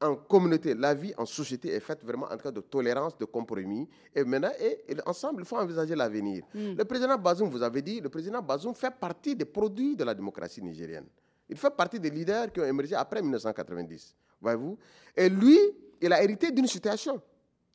en 0.00 0.14
communauté, 0.16 0.74
la 0.74 0.94
vie 0.94 1.14
en 1.16 1.24
société 1.24 1.72
est 1.72 1.80
faite 1.80 2.04
vraiment 2.04 2.26
en 2.30 2.36
cas 2.36 2.50
de 2.50 2.60
tolérance, 2.60 3.16
de 3.16 3.24
compromis. 3.24 3.88
Et 4.14 4.24
maintenant, 4.24 4.50
et, 4.60 4.78
ensemble, 5.06 5.42
il 5.42 5.46
faut 5.46 5.56
envisager 5.56 5.94
l'avenir. 5.94 6.44
Hmm. 6.54 6.74
Le 6.76 6.84
président 6.84 7.16
Bazoum, 7.16 7.48
vous 7.48 7.62
avez 7.62 7.80
dit, 7.82 8.00
le 8.00 8.08
président 8.08 8.42
Bazoum 8.42 8.74
fait 8.74 8.90
partie 8.94 9.34
des 9.34 9.46
produits 9.46 9.96
de 9.96 10.04
la 10.04 10.14
démocratie 10.14 10.62
nigérienne. 10.62 11.06
Il 11.48 11.56
fait 11.56 11.70
partie 11.74 11.98
des 11.98 12.10
leaders 12.10 12.52
qui 12.52 12.60
ont 12.60 12.64
émergé 12.64 12.94
après 12.94 13.22
1990. 13.22 14.14
Voyez-vous? 14.40 14.76
Et 15.16 15.28
lui, 15.28 15.58
il 16.00 16.12
a 16.12 16.22
hérité 16.22 16.50
d'une 16.50 16.66
situation. 16.66 17.20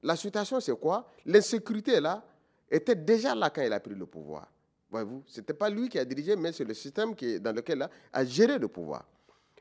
La 0.03 0.15
situation, 0.15 0.59
c'est 0.59 0.77
quoi? 0.79 1.07
L'insécurité, 1.25 1.99
là, 1.99 2.23
était 2.69 2.95
déjà 2.95 3.33
là 3.33 3.49
quand 3.49 3.61
il 3.61 3.73
a 3.73 3.79
pris 3.79 3.95
le 3.95 4.05
pouvoir. 4.05 4.47
Voyez-vous? 4.91 5.23
Ce 5.25 5.39
n'était 5.39 5.53
pas 5.53 5.69
lui 5.69 5.89
qui 5.89 5.97
a 5.97 6.05
dirigé, 6.05 6.35
mais 6.35 6.51
c'est 6.51 6.65
le 6.65 6.73
système 6.73 7.15
qui, 7.15 7.39
dans 7.39 7.53
lequel 7.53 7.77
il 7.79 7.89
a 8.13 8.25
géré 8.25 8.59
le 8.59 8.67
pouvoir. 8.67 9.05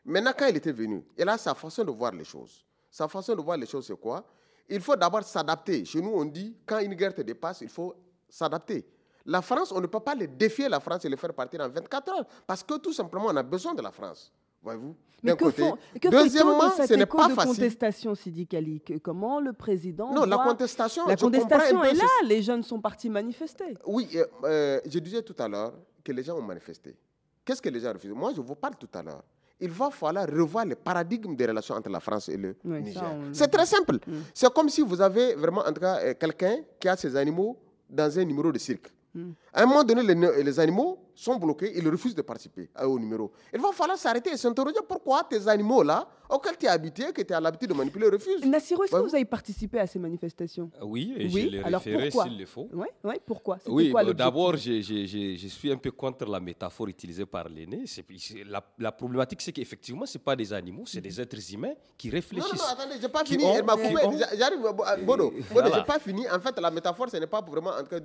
Maintenant, 0.05 0.33
quand 0.37 0.47
il 0.47 0.57
était 0.57 0.73
venu, 0.73 1.05
il 1.17 1.29
a 1.29 1.37
sa 1.39 1.55
façon 1.55 1.85
de 1.85 1.91
voir 1.91 2.13
les 2.13 2.25
choses. 2.25 2.65
Sa 2.91 3.07
façon 3.09 3.35
de 3.35 3.43
voir 3.43 3.57
les 3.57 3.67
choses, 3.67 3.87
c'est 3.87 3.99
quoi? 4.01 4.25
Il 4.69 4.81
faut 4.81 4.97
d'abord 4.97 5.23
s'adapter. 5.25 5.85
Chez 5.85 6.01
nous, 6.01 6.11
on 6.15 6.25
dit, 6.25 6.57
quand 6.65 6.79
une 6.79 6.95
guerre 6.95 7.15
te 7.15 7.23
dépasse, 7.23 7.61
il 7.61 7.69
faut 7.69 7.95
s'adapter. 8.29 8.87
La 9.27 9.43
France, 9.43 9.73
on 9.73 9.81
ne 9.81 9.87
peut 9.87 10.01
pas 10.01 10.15
les 10.15 10.27
défier, 10.27 10.69
la 10.69 10.81
France, 10.81 11.05
et 11.05 11.09
les 11.09 11.17
faire 11.17 11.35
partir 11.35 11.61
en 11.61 11.69
24 11.69 12.09
heures, 12.13 12.27
parce 12.47 12.63
que 12.63 12.79
tout 12.79 12.93
simplement, 12.93 13.27
on 13.29 13.37
a 13.37 13.43
besoin 13.43 13.75
de 13.75 13.83
la 13.83 13.91
France. 13.93 14.33
Voyez-vous? 14.63 14.95
Mais 15.23 15.33
que, 15.37 15.45
côté. 15.45 15.71
que 16.01 16.09
Deuxièmement, 16.09 16.71
ce 16.71 16.95
n'est 16.95 17.05
pas 17.07 17.29
de 17.29 17.35
facile. 17.35 17.51
contestation 17.55 18.15
syndicalique. 18.15 19.03
Comment 19.03 19.39
le 19.41 19.53
président. 19.53 20.13
Non, 20.15 20.25
la 20.25 20.39
contestation. 20.39 21.07
La 21.07 21.17
contestation 21.17 21.85
est 21.85 21.95
là. 21.95 22.05
Les 22.25 22.43
jeunes 22.43 22.63
sont 22.63 22.81
partis 22.81 23.11
manifester. 23.11 23.75
Oui, 23.87 24.09
euh, 24.15 24.25
euh, 24.45 24.81
je 24.87 24.99
disais 24.99 25.23
tout 25.23 25.37
à 25.39 25.47
l'heure 25.49 25.75
que 26.03 26.13
les 26.13 26.23
gens 26.23 26.37
ont 26.37 26.43
manifesté. 26.43 26.97
Qu'est-ce 27.45 27.61
que 27.61 27.69
les 27.69 27.81
gens 27.81 27.93
refusent? 27.93 28.13
Moi, 28.13 28.33
je 28.35 28.41
vous 28.41 28.55
parle 28.55 28.77
tout 28.77 28.89
à 28.95 29.03
l'heure 29.03 29.23
il 29.61 29.71
va 29.71 29.91
falloir 29.91 30.27
revoir 30.27 30.65
le 30.65 30.75
paradigme 30.75 31.35
des 31.37 31.47
relations 31.47 31.75
entre 31.75 31.91
la 31.91 32.01
France 32.01 32.29
et 32.29 32.37
le 32.37 32.57
Niger. 32.65 33.03
C'est 33.33 33.49
très 33.49 33.67
simple. 33.67 33.97
Mm. 34.07 34.13
C'est 34.35 34.53
comme 34.53 34.69
si 34.69 34.81
vous 34.81 35.01
avez 35.01 35.35
vraiment, 35.35 35.61
en 35.67 35.73
tout 35.73 35.81
cas, 35.81 35.99
euh, 36.01 36.15
quelqu'un 36.19 36.57
qui 36.79 36.89
a 36.89 36.97
ses 36.97 37.15
animaux 37.17 37.59
dans 37.89 38.19
un 38.19 38.25
numéro 38.25 38.51
de 38.53 38.59
cirque. 38.59 38.89
Mm. 39.15 39.31
À 39.53 39.63
un 39.63 39.67
moment 39.67 39.85
donné, 39.85 40.03
les, 40.43 40.61
animaux 40.61 40.99
sont 41.15 41.37
bloqués, 41.37 41.73
ils 41.77 41.89
refusent 41.89 42.15
de 42.15 42.23
participer 42.23 42.71
au 42.83 42.99
numéro. 42.99 43.31
Il 43.53 43.61
va 43.61 43.73
falloir 43.73 43.99
s'arrêter 43.99 44.31
et 44.31 44.37
s'interroger 44.37 44.81
pourquoi 44.89 45.25
tes 45.25 45.47
animaux-là, 45.49 46.09
auxquels 46.29 46.57
tu 46.59 46.67
es 46.67 46.69
habitué, 46.69 47.13
que 47.13 47.23
tu 47.23 47.33
as 47.33 47.41
l'habitude 47.41 47.69
de 47.69 47.75
manipuler, 47.75 48.09
refusent. 48.09 48.45
Nassiro, 48.45 48.85
est-ce 48.85 48.93
que 48.93 48.99
vous 48.99 49.15
avez 49.15 49.25
participé 49.25 49.79
à 49.81 49.87
ces 49.87 49.99
manifestations? 49.99 50.71
Euh, 50.81 50.85
Oui, 50.85 51.15
et 51.17 51.27
oui. 51.27 51.43
je 51.43 51.49
les 51.49 51.63
référé 51.63 52.11
s'il 52.11 52.39
le 52.39 52.47
faut. 52.47 52.69
Oui, 52.73 52.87
ouais, 53.05 53.21
pourquoi? 53.25 53.59
Oui, 53.67 53.93
d'abord, 54.15 54.57
je, 54.57 55.47
suis 55.49 55.73
un 55.73 55.77
peu 55.77 55.91
contre 55.91 56.25
la 56.27 56.41
métaphore 56.41 56.89
utilisée 56.89 57.27
par 57.27 57.49
l'aîné. 57.49 57.85
La, 58.47 58.63
la, 58.79 58.93
problématique, 58.93 59.41
c'est 59.41 59.53
qu'effectivement, 59.53 60.07
ce 60.07 60.19
pas 60.19 60.37
des 60.37 60.53
animaux, 60.53 60.85
c'est 60.87 61.01
des 61.01 61.21
êtres 61.21 61.55
humains 61.55 61.75
qui 61.97 62.11
réfléchissent. 62.11 62.53
Non, 62.53 62.59
non, 62.59 62.73
attendez, 62.73 62.97
je 62.97 63.03
n'ai 63.03 63.09
pas 63.09 63.25
fini. 63.25 63.45
Elle 63.45 63.65
m'a 63.65 63.75
coupé. 63.75 64.19
J'arrive, 64.37 64.61
Bono. 65.05 65.31
Bono, 65.53 65.71
je 65.71 65.77
n'ai 65.79 65.85
pas 65.85 65.99
fini. 65.99 66.29
En 66.29 66.41
fait, 66.41 66.59
la 66.61 66.71
métaphore, 66.71 67.09
ce 67.11 67.17
n'est 67.17 67.27
pas 67.27 67.41
vraiment 67.41 67.71
en 67.71 67.85
train 67.85 68.01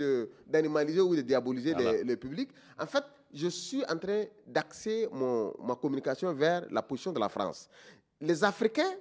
d'animaliser 0.48 1.02
ou 1.02 1.16
de 1.16 1.22
diaboliser 1.22 1.74
le 1.76 2.16
public. 2.16 2.50
En 2.80 2.86
fait, 2.86 3.04
je 3.36 3.48
suis 3.50 3.84
en 3.86 3.98
train 3.98 4.24
d'axer 4.48 5.08
ma 5.12 5.76
communication 5.76 6.34
vers 6.34 6.66
la 6.72 6.82
position 6.82 7.12
de 7.12 7.20
la 7.20 7.28
France. 7.30 7.68
Les 8.22 8.44
Africains, 8.44 8.94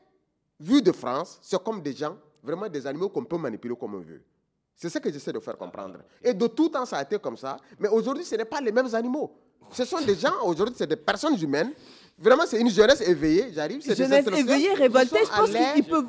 vus 0.58 0.82
de 0.82 0.90
France, 0.92 1.38
c'est 1.40 1.62
comme 1.62 1.80
des 1.80 1.94
gens, 1.94 2.18
vraiment 2.42 2.68
des 2.68 2.84
animaux 2.86 3.08
qu'on 3.08 3.24
peut 3.24 3.38
manipuler 3.38 3.76
comme 3.78 3.94
on 3.94 4.00
veut. 4.00 4.22
C'est 4.74 4.88
ce 4.88 4.98
que 4.98 5.10
j'essaie 5.12 5.32
de 5.32 5.38
faire 5.38 5.56
comprendre. 5.56 6.00
Et 6.22 6.34
de 6.34 6.46
tout 6.48 6.68
temps, 6.68 6.84
ça 6.84 6.98
a 6.98 7.02
été 7.02 7.16
comme 7.20 7.36
ça. 7.36 7.56
Mais 7.78 7.88
aujourd'hui, 7.88 8.24
ce 8.24 8.34
n'est 8.34 8.44
pas 8.44 8.60
les 8.60 8.72
mêmes 8.72 8.92
animaux. 8.92 9.32
Ce 9.70 9.84
sont 9.84 10.00
des 10.00 10.16
gens, 10.16 10.34
aujourd'hui, 10.44 10.74
c'est 10.76 10.86
des 10.86 10.96
personnes 10.96 11.40
humaines. 11.40 11.72
Vraiment, 12.18 12.44
c'est 12.46 12.60
une 12.60 12.70
jeunesse 12.70 13.00
éveillée. 13.00 13.52
J'arrive, 13.52 13.80
c'est 13.82 13.96
Jeunesse 13.96 14.26
éveillée, 14.26 14.74
révoltée. 14.74 15.20
Je 15.24 15.36
pense 15.36 15.50
qu'ils 15.74 15.84
peuvent. 15.84 16.06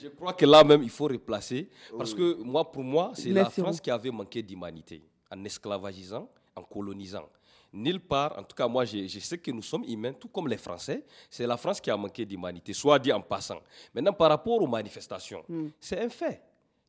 Je 0.00 0.08
crois, 0.08 0.32
que, 0.32 0.46
là 0.46 0.62
même, 0.64 0.82
il 0.84 0.90
faut 0.90 1.04
replacer. 1.06 1.68
Parce 1.96 2.14
que 2.14 2.42
moi, 2.42 2.70
pour 2.70 2.82
moi, 2.84 3.12
c'est 3.14 3.30
la 3.30 3.50
France 3.50 3.80
qui 3.80 3.90
avait 3.90 4.10
manqué 4.10 4.42
d'humanité 4.42 5.02
en 5.30 5.44
esclavagisant, 5.44 6.28
en 6.54 6.62
colonisant. 6.62 7.28
Nulle 7.74 7.98
part, 8.00 8.38
en 8.38 8.44
tout 8.44 8.54
cas 8.54 8.68
moi 8.68 8.84
je, 8.84 9.06
sais 9.18 9.38
que 9.38 9.50
nous 9.50 9.62
sommes 9.62 9.82
humains, 9.84 10.12
tout 10.12 10.28
comme 10.28 10.46
les 10.46 10.56
Français, 10.56 11.04
c'est 11.28 11.46
la 11.46 11.56
France 11.56 11.80
qui 11.80 11.90
a 11.90 11.96
manqué 11.96 12.24
d'humanité, 12.24 12.72
soit 12.72 13.00
dit 13.00 13.12
en 13.12 13.20
passant. 13.20 13.60
Maintenant 13.92 14.12
par 14.12 14.28
rapport 14.30 14.62
aux 14.62 14.66
manifestations, 14.68 15.42
hmm. 15.48 15.66
c'est 15.80 16.00
un 16.00 16.08
fait. 16.08 16.40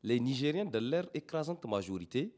Les 0.04 0.20
Nigériens, 0.20 0.64
de 0.64 0.78
leur 0.78 1.06
écrasante 1.12 1.64
majorité, 1.66 2.32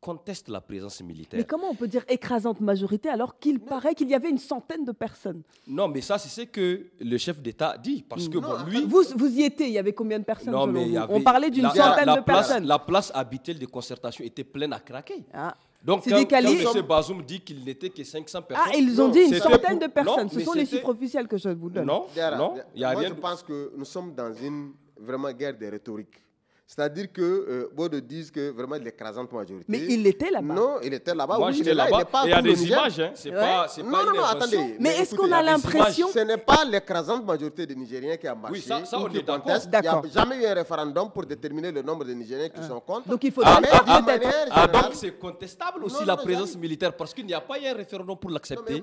contestent 0.00 0.48
la 0.50 0.60
présence 0.60 1.00
militaire. 1.00 1.38
Mais 1.38 1.44
comment 1.44 1.70
on 1.70 1.74
peut 1.74 1.88
dire 1.88 2.04
écrasante 2.08 2.60
majorité 2.60 3.08
alors 3.08 3.38
qu'il 3.38 3.58
paraît 3.58 3.94
qu'il 3.94 4.08
y 4.08 4.14
avait 4.14 4.28
une 4.28 4.38
centaine 4.38 4.84
de 4.84 4.92
personnes? 4.92 5.42
Non, 5.66 5.88
mais 5.88 6.00
ça, 6.00 6.18
c'est 6.18 6.28
ce 6.28 6.42
que 6.42 6.86
le 7.00 7.18
chef 7.18 7.40
d'État 7.40 7.76
dit. 7.78 8.04
Parce 8.08 8.28
que 8.28 8.38
bon, 8.38 8.62
lui. 8.66 8.84
Vous, 8.84 9.02
vous 9.16 9.38
y 9.38 9.42
étiez, 9.42 9.66
il 9.68 9.72
y 9.72 9.78
avait 9.78 9.94
combien 9.94 10.18
de 10.18 10.24
personnes 10.24 10.52
non, 10.52 10.66
mais 10.66 10.86
On 11.08 11.22
parlait 11.22 11.50
d'une 11.50 11.70
centaine 11.70 12.14
de 12.14 12.20
personnes. 12.20 12.66
La 12.66 12.78
place 12.78 13.10
habituelle 13.14 13.58
de 13.58 13.66
concertation 13.66 14.24
était 14.24 14.44
pleine 14.44 14.72
à 14.72 14.80
craquer. 14.80 15.24
Ah. 15.32 15.56
Donc, 15.82 16.04
quand, 16.08 16.24
quand 16.28 16.38
M. 16.38 16.82
Bazoum 16.82 17.22
dit 17.22 17.40
qu'il 17.40 17.64
n'était 17.64 17.90
que 17.90 18.02
500 18.02 18.42
personnes. 18.42 18.66
Ah, 18.72 18.76
ils 18.76 19.00
ont 19.00 19.08
dit 19.08 19.20
une 19.20 19.34
centaine 19.34 19.78
de 19.78 19.86
personnes. 19.86 20.28
Ce 20.28 20.40
sont 20.40 20.52
les 20.52 20.66
chiffres 20.66 20.88
officiels 20.88 21.28
que 21.28 21.36
je 21.36 21.48
vous 21.50 21.70
donne. 21.70 21.86
Non, 21.86 22.06
non, 22.36 22.54
il 22.74 22.80
y 22.80 22.84
a 22.84 22.92
Moi, 22.92 23.00
rien. 23.00 23.08
Je 23.10 23.14
pense 23.14 23.42
que 23.42 23.72
nous 23.76 23.84
sommes 23.84 24.14
dans 24.14 24.32
une 24.34 24.72
vraiment 24.98 25.30
guerre 25.32 25.56
de 25.56 25.66
rhétorique. 25.66 26.22
C'est-à-dire 26.68 27.12
que 27.12 27.22
euh, 27.22 27.70
Bode 27.72 27.94
disent 27.94 28.32
que 28.32 28.50
vraiment 28.50 28.74
l'écrasante 28.74 29.30
majorité. 29.32 29.64
Mais 29.68 29.78
il 29.88 30.04
était 30.04 30.30
là-bas. 30.30 30.52
Non, 30.52 30.78
il 30.82 30.92
était 30.94 31.14
là-bas. 31.14 31.38
Moi, 31.38 31.46
oui, 31.48 31.54
j'étais 31.54 31.72
là-bas. 31.74 32.02
Il, 32.24 32.30
y 32.30 32.32
a 32.32 32.42
des 32.42 32.64
images. 32.66 32.98
Hein. 32.98 33.12
C'est 33.14 33.30
pas, 33.30 33.68
non, 33.84 33.90
pas 33.92 34.04
non, 34.04 34.12
non, 34.14 34.24
attendez. 34.24 34.56
Mais, 34.56 34.76
mais 34.80 34.96
est-ce 34.98 35.14
qu'on 35.14 35.30
a 35.30 35.42
l'impression. 35.42 36.08
Ce 36.08 36.18
n'est 36.18 36.36
pas 36.38 36.64
l'écrasante 36.64 37.24
majorité 37.24 37.66
des 37.66 37.76
Nigériens 37.76 38.16
qui 38.16 38.26
a 38.26 38.34
marché. 38.34 38.56
Oui, 38.56 38.62
ça, 38.62 38.84
ça 38.84 38.98
on 38.98 39.08
est 39.08 39.22
d'accord. 39.22 39.52
Il 39.64 39.80
n'y 39.80 39.86
a 39.88 40.02
jamais 40.12 40.42
eu 40.42 40.46
un 40.46 40.54
référendum 40.54 41.08
pour 41.12 41.24
déterminer 41.24 41.70
le 41.70 41.82
nombre 41.82 42.04
de 42.04 42.12
Nigériens 42.12 42.48
qui 42.48 42.58
ah. 42.60 42.66
sont 42.66 42.80
contre. 42.80 43.08
Donc 43.10 43.22
il 43.22 43.30
faut 43.30 43.42
ah, 43.44 43.60
ah, 43.86 44.02
ah, 44.50 44.66
donc 44.66 44.94
c'est 44.94 45.16
contestable 45.16 45.84
aussi 45.84 46.04
la 46.04 46.16
présence 46.16 46.56
militaire 46.56 46.96
parce 46.96 47.14
qu'il 47.14 47.26
n'y 47.26 47.34
a 47.34 47.40
pas 47.40 47.60
eu 47.60 47.66
un 47.66 47.74
référendum 47.74 48.16
pour 48.18 48.30
l'accepter. 48.30 48.82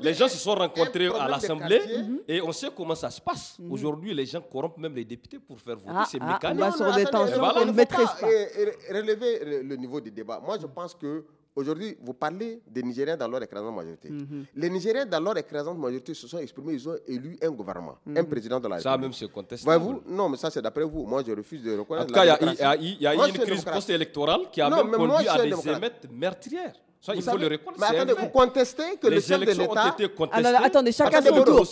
Les 0.00 0.14
gens 0.14 0.28
se 0.28 0.38
sont 0.38 0.54
rencontrés 0.54 1.08
à 1.18 1.28
l'Assemblée 1.28 1.82
et 2.26 2.40
on 2.40 2.52
sait 2.52 2.68
comment 2.74 2.94
ça 2.94 3.10
se 3.10 3.20
passe. 3.20 3.58
Mhm. 3.58 3.72
Aujourd'hui, 3.72 4.14
les 4.14 4.24
gens 4.24 4.40
corrompent 4.40 4.78
même 4.78 4.94
les 4.94 5.04
députés 5.04 5.38
pour 5.38 5.60
faire 5.60 5.76
voter. 5.76 5.98
C'est 6.10 6.22
mécanique 6.22 7.09
pas, 7.10 7.24
relever 8.92 9.62
le 9.62 9.76
niveau 9.76 10.00
du 10.00 10.10
débat. 10.10 10.40
Moi, 10.44 10.56
je 10.60 10.66
pense 10.66 10.94
que 10.94 11.24
Aujourd'hui, 11.56 11.96
vous 12.00 12.14
parlez 12.14 12.62
des 12.66 12.82
Nigériens 12.82 13.16
dans 13.16 13.26
leur 13.26 13.42
écrasante 13.42 13.74
majorité. 13.74 14.08
Mhm. 14.08 14.44
Les 14.54 14.70
Nigériens, 14.70 15.04
dans 15.04 15.20
leur 15.20 15.36
écrasante 15.36 15.78
majorité, 15.78 16.14
se 16.14 16.28
sont 16.28 16.38
exprimés, 16.38 16.74
ils 16.74 16.88
ont 16.88 16.96
élu 17.08 17.36
un 17.42 17.50
gouvernement, 17.50 17.96
un 18.06 18.22
mhm. 18.22 18.26
président 18.28 18.60
de 18.60 18.68
la 18.68 18.76
République. 18.76 18.92
Ça 18.94 18.98
même 18.98 19.12
se 19.12 19.24
contestable. 19.26 19.82
vous 19.84 20.00
Non, 20.06 20.28
mais 20.28 20.36
ça, 20.36 20.48
c'est 20.50 20.62
d'après 20.62 20.84
vous. 20.84 21.04
Moi, 21.06 21.22
je 21.26 21.32
refuse 21.32 21.62
de 21.62 21.76
reconnaître. 21.76 22.04
En 22.04 22.06
tout 22.08 22.14
cas, 22.14 22.76
il 22.76 22.96
y 23.00 23.06
a, 23.06 23.14
eu 23.14 23.28
une 23.28 23.32
crise 23.38 23.64
post-électorale 23.64 24.42
qui 24.52 24.60
a 24.60 24.70
même 24.70 24.90
conduit 24.92 25.26
à 25.28 25.42
des 25.42 25.68
émeutes 25.68 26.06
meurtrières. 26.12 26.72
Ça, 27.00 27.14
il 27.14 27.22
faut 27.22 27.36
le 27.36 27.46
reconnaître. 27.48 27.80
Mais 27.80 27.86
attendez, 27.98 28.12
vous 28.12 28.28
contestez 28.28 28.96
que 29.00 29.08
le 29.08 29.20
chef 29.20 29.40
de 29.40 29.46
l'État. 29.46 29.96
Alors, 30.32 30.62
attendez, 30.64 30.92
chacun 30.92 31.20
son 31.22 31.42
tour. 31.42 31.66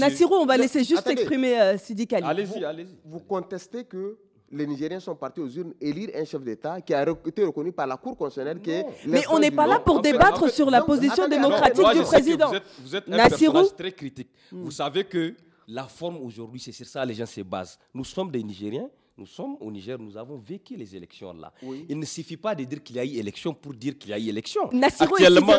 Nassirou, 0.00 0.34
on 0.34 0.46
va 0.46 0.56
laisser 0.56 0.82
juste 0.82 1.06
exprimer 1.06 1.60
euh, 1.60 1.78
Sidi 1.78 2.06
Kali. 2.06 2.26
Allez-y, 2.26 2.64
allez-y. 2.64 2.96
Vous 3.04 3.20
contestez 3.20 3.84
que 3.84 4.16
les 4.50 4.66
Nigériens 4.66 5.00
sont 5.00 5.14
partis 5.14 5.40
aux 5.40 5.48
urnes 5.48 5.72
élire 5.80 6.10
un 6.14 6.24
chef 6.24 6.42
d'État 6.42 6.80
qui 6.80 6.94
a 6.94 7.04
été 7.26 7.44
reconnu 7.44 7.72
par 7.72 7.86
la 7.86 7.96
Cour 7.96 8.16
constitutionnelle. 8.16 8.60
Qui 8.60 9.08
Mais 9.08 9.24
on 9.30 9.38
n'est 9.38 9.50
pas 9.50 9.66
là 9.66 9.78
pour 9.78 10.00
débattre 10.00 10.50
sur 10.50 10.70
la 10.70 10.82
position 10.82 11.28
démocratique 11.28 11.86
du 11.94 12.02
président. 12.02 12.50
Vous 12.80 12.96
êtes, 12.96 13.08
un 13.08 13.16
personnage 13.28 13.76
très 13.76 13.92
critique. 13.92 14.28
Hmm. 14.50 14.62
Vous 14.64 14.70
savez 14.70 15.04
que 15.04 15.34
la 15.66 15.84
forme 15.84 16.16
aujourd'hui, 16.18 16.60
c'est 16.60 16.72
sur 16.72 16.86
ça 16.86 17.04
les 17.04 17.14
gens 17.14 17.26
se 17.26 17.40
basent. 17.42 17.78
Nous 17.92 18.04
sommes 18.04 18.30
des 18.30 18.42
Nigériens. 18.42 18.88
Nous 19.18 19.26
sommes 19.26 19.56
au 19.60 19.68
Niger, 19.72 19.98
nous 19.98 20.16
avons 20.16 20.36
vécu 20.36 20.76
les 20.76 20.94
élections 20.94 21.32
là. 21.32 21.52
Il 21.88 21.98
ne 21.98 22.04
suffit 22.06 22.36
pas 22.36 22.54
de 22.54 22.62
dire 22.62 22.80
qu'il 22.80 22.94
y 22.94 23.00
a 23.00 23.04
eu 23.04 23.16
élection 23.18 23.52
pour 23.52 23.74
dire 23.74 23.98
qu'il 23.98 24.10
y 24.10 24.12
a 24.12 24.18
eu 24.18 24.28
élection. 24.28 24.70
Actuellement, 25.00 25.54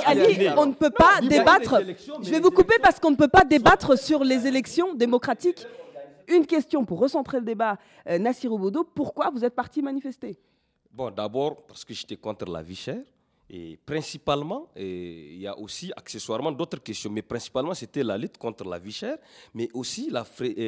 on 0.55 0.65
ne 0.67 0.73
peut 0.73 0.89
pas 0.89 1.19
débattre. 1.21 1.81
Je 2.23 2.29
vais 2.29 2.39
vous 2.39 2.51
couper 2.51 2.75
parce 2.81 3.01
qu'on 3.01 3.11
ne 3.11 3.17
peut 3.17 3.27
pas 3.27 3.43
débattre 3.43 3.99
sur 3.99 4.23
les 4.23 4.47
élections 4.47 4.93
démocratiques 4.93 5.65
une 6.29 6.45
question 6.45 6.85
pour 6.85 6.99
recentrer 6.99 7.39
le 7.39 7.45
débat. 7.45 7.77
Euh, 8.07 8.17
Nassir 8.19 8.55
Bodo, 8.57 8.83
pourquoi 8.83 9.29
vous 9.29 9.43
êtes 9.43 9.55
parti 9.55 9.81
manifester? 9.81 10.37
Bon, 10.91 11.11
d'abord 11.11 11.63
parce 11.67 11.85
que 11.85 11.93
j'étais 11.93 12.17
contre 12.17 12.45
la 12.45 12.61
vie 12.61 12.75
chère 12.75 13.03
Et 13.51 13.77
principalement, 13.83 14.67
il 14.75 15.39
y 15.39 15.47
a 15.47 15.57
aussi 15.57 15.91
accessoirement 15.95 16.51
d'autres 16.51 16.81
questions, 16.83 17.09
mais 17.11 17.23
principalement 17.23 17.73
c'était 17.73 18.03
la 18.03 18.15
lutte 18.17 18.37
contre 18.37 18.63
la 18.63 18.77
vie 18.77 18.91
chère, 18.91 19.17
mais 19.55 19.67
aussi 19.73 20.09
la, 20.11 20.23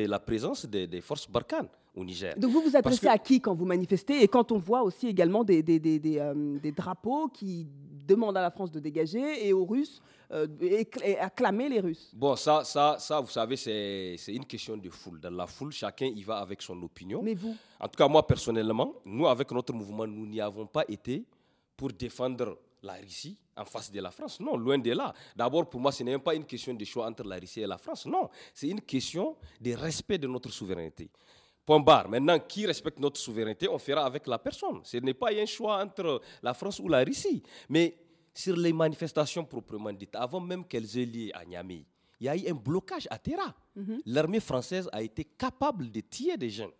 la 0.07 0.19
présence 0.19 0.65
des, 0.65 1.01
forces 1.01 1.29
Barkhane 1.29 1.67
au 1.95 2.03
Niger. 2.03 2.33
Donc 2.37 2.51
vous 2.51 2.61
vous 2.61 2.75
adressez 2.75 3.07
à 3.07 3.19
qui 3.19 3.39
quand 3.39 3.53
vous 3.53 3.65
manifestez? 3.65 4.23
Et 4.23 4.27
quand 4.27 4.51
on 4.51 4.57
voit 4.57 4.81
aussi 4.81 5.07
également 5.07 5.43
des, 5.43 5.61
des, 5.61 5.79
des, 5.79 5.99
des 5.99 6.71
drapeaux 6.71 7.27
qui 7.27 7.67
demandent 8.11 8.37
à 8.37 8.41
la 8.41 8.51
France 8.51 8.71
de 8.71 8.79
dégager 8.79 9.47
et 9.47 9.53
aux 9.53 9.65
Russes 9.65 10.01
euh, 10.31 10.47
et, 10.61 11.17
acclamer 11.17 11.69
les 11.69 11.79
Russes 11.79 12.11
Bon, 12.13 12.35
ça, 12.35 12.63
ça, 12.63 12.97
ça 12.99 13.19
vous 13.19 13.29
savez, 13.29 13.55
c'est 13.57 14.33
une 14.33 14.45
question 14.45 14.77
de 14.77 14.89
foule. 14.89 15.19
Dans 15.19 15.29
la 15.31 15.47
foule, 15.47 15.71
chacun 15.71 16.05
y 16.05 16.23
va 16.23 16.37
avec 16.37 16.61
son 16.61 16.81
opinion. 16.83 17.21
Mais 17.21 17.33
vous 17.33 17.55
En 17.79 17.87
tout 17.87 17.97
cas, 17.97 18.07
moi, 18.07 18.25
personnellement, 18.25 18.93
nous, 19.05 19.27
avec 19.27 19.51
notre 19.51 19.73
mouvement, 19.73 20.07
nous 20.07 20.25
n'y 20.25 20.39
avons 20.41 20.67
pas 20.67 20.83
été 20.87 21.25
pour 21.75 21.91
défendre 21.91 22.57
la 22.83 22.93
Russie 22.93 23.37
en 23.57 23.65
face 23.65 23.91
de 23.91 23.99
la 23.99 24.11
France. 24.11 24.39
Non, 24.39 24.55
loin 24.55 24.77
de 24.77 24.91
là. 24.91 25.13
D'abord, 25.35 25.69
pour 25.69 25.79
moi, 25.79 25.91
ce 25.91 26.03
n'est 26.03 26.11
même 26.11 26.21
pas 26.21 26.35
une 26.35 26.45
question 26.45 26.73
de 26.73 26.85
choix 26.85 27.07
entre 27.07 27.23
la 27.23 27.37
Russie 27.37 27.61
et 27.61 27.67
la 27.67 27.77
France. 27.77 28.05
Non, 28.05 28.29
c'est 28.53 28.67
une 28.69 28.81
question 28.81 29.35
de 29.59 29.73
respect 29.73 30.17
de 30.17 30.27
notre 30.27 30.49
souveraineté. 30.49 31.09
Point 31.65 31.79
barre. 31.79 32.09
Maintenant, 32.09 32.39
qui 32.39 32.65
respecte 32.65 32.99
notre 32.99 33.19
souveraineté, 33.19 33.67
on 33.69 33.77
fera 33.77 34.05
avec 34.05 34.27
la 34.27 34.39
personne. 34.39 34.81
Ce 34.83 34.97
n'est 34.97 35.13
pas 35.13 35.31
un 35.31 35.45
choix 35.45 35.81
entre 35.81 36.21
la 36.41 36.53
France 36.53 36.79
ou 36.79 36.87
la 36.87 37.03
Russie. 37.03 37.43
Mais 37.69 37.95
sur 38.33 38.55
les 38.55 38.73
manifestations 38.73 39.45
proprement 39.45 39.91
dites, 39.93 40.15
avant 40.15 40.39
même 40.39 40.65
qu'elles 40.65 40.97
aient 40.97 41.05
lieu 41.05 41.29
à 41.33 41.45
Niamey, 41.45 41.85
il 42.19 42.25
y 42.25 42.29
a 42.29 42.35
eu 42.37 42.47
un 42.49 42.53
blocage 42.55 43.07
à 43.09 43.17
Terra. 43.17 43.53
Mhm. 43.75 44.01
L'armée 44.05 44.39
française 44.39 44.89
a 44.91 45.01
été 45.01 45.23
capable 45.23 45.91
de 45.91 46.01
tirer 46.01 46.37
des 46.37 46.49
jeunes 46.49 46.71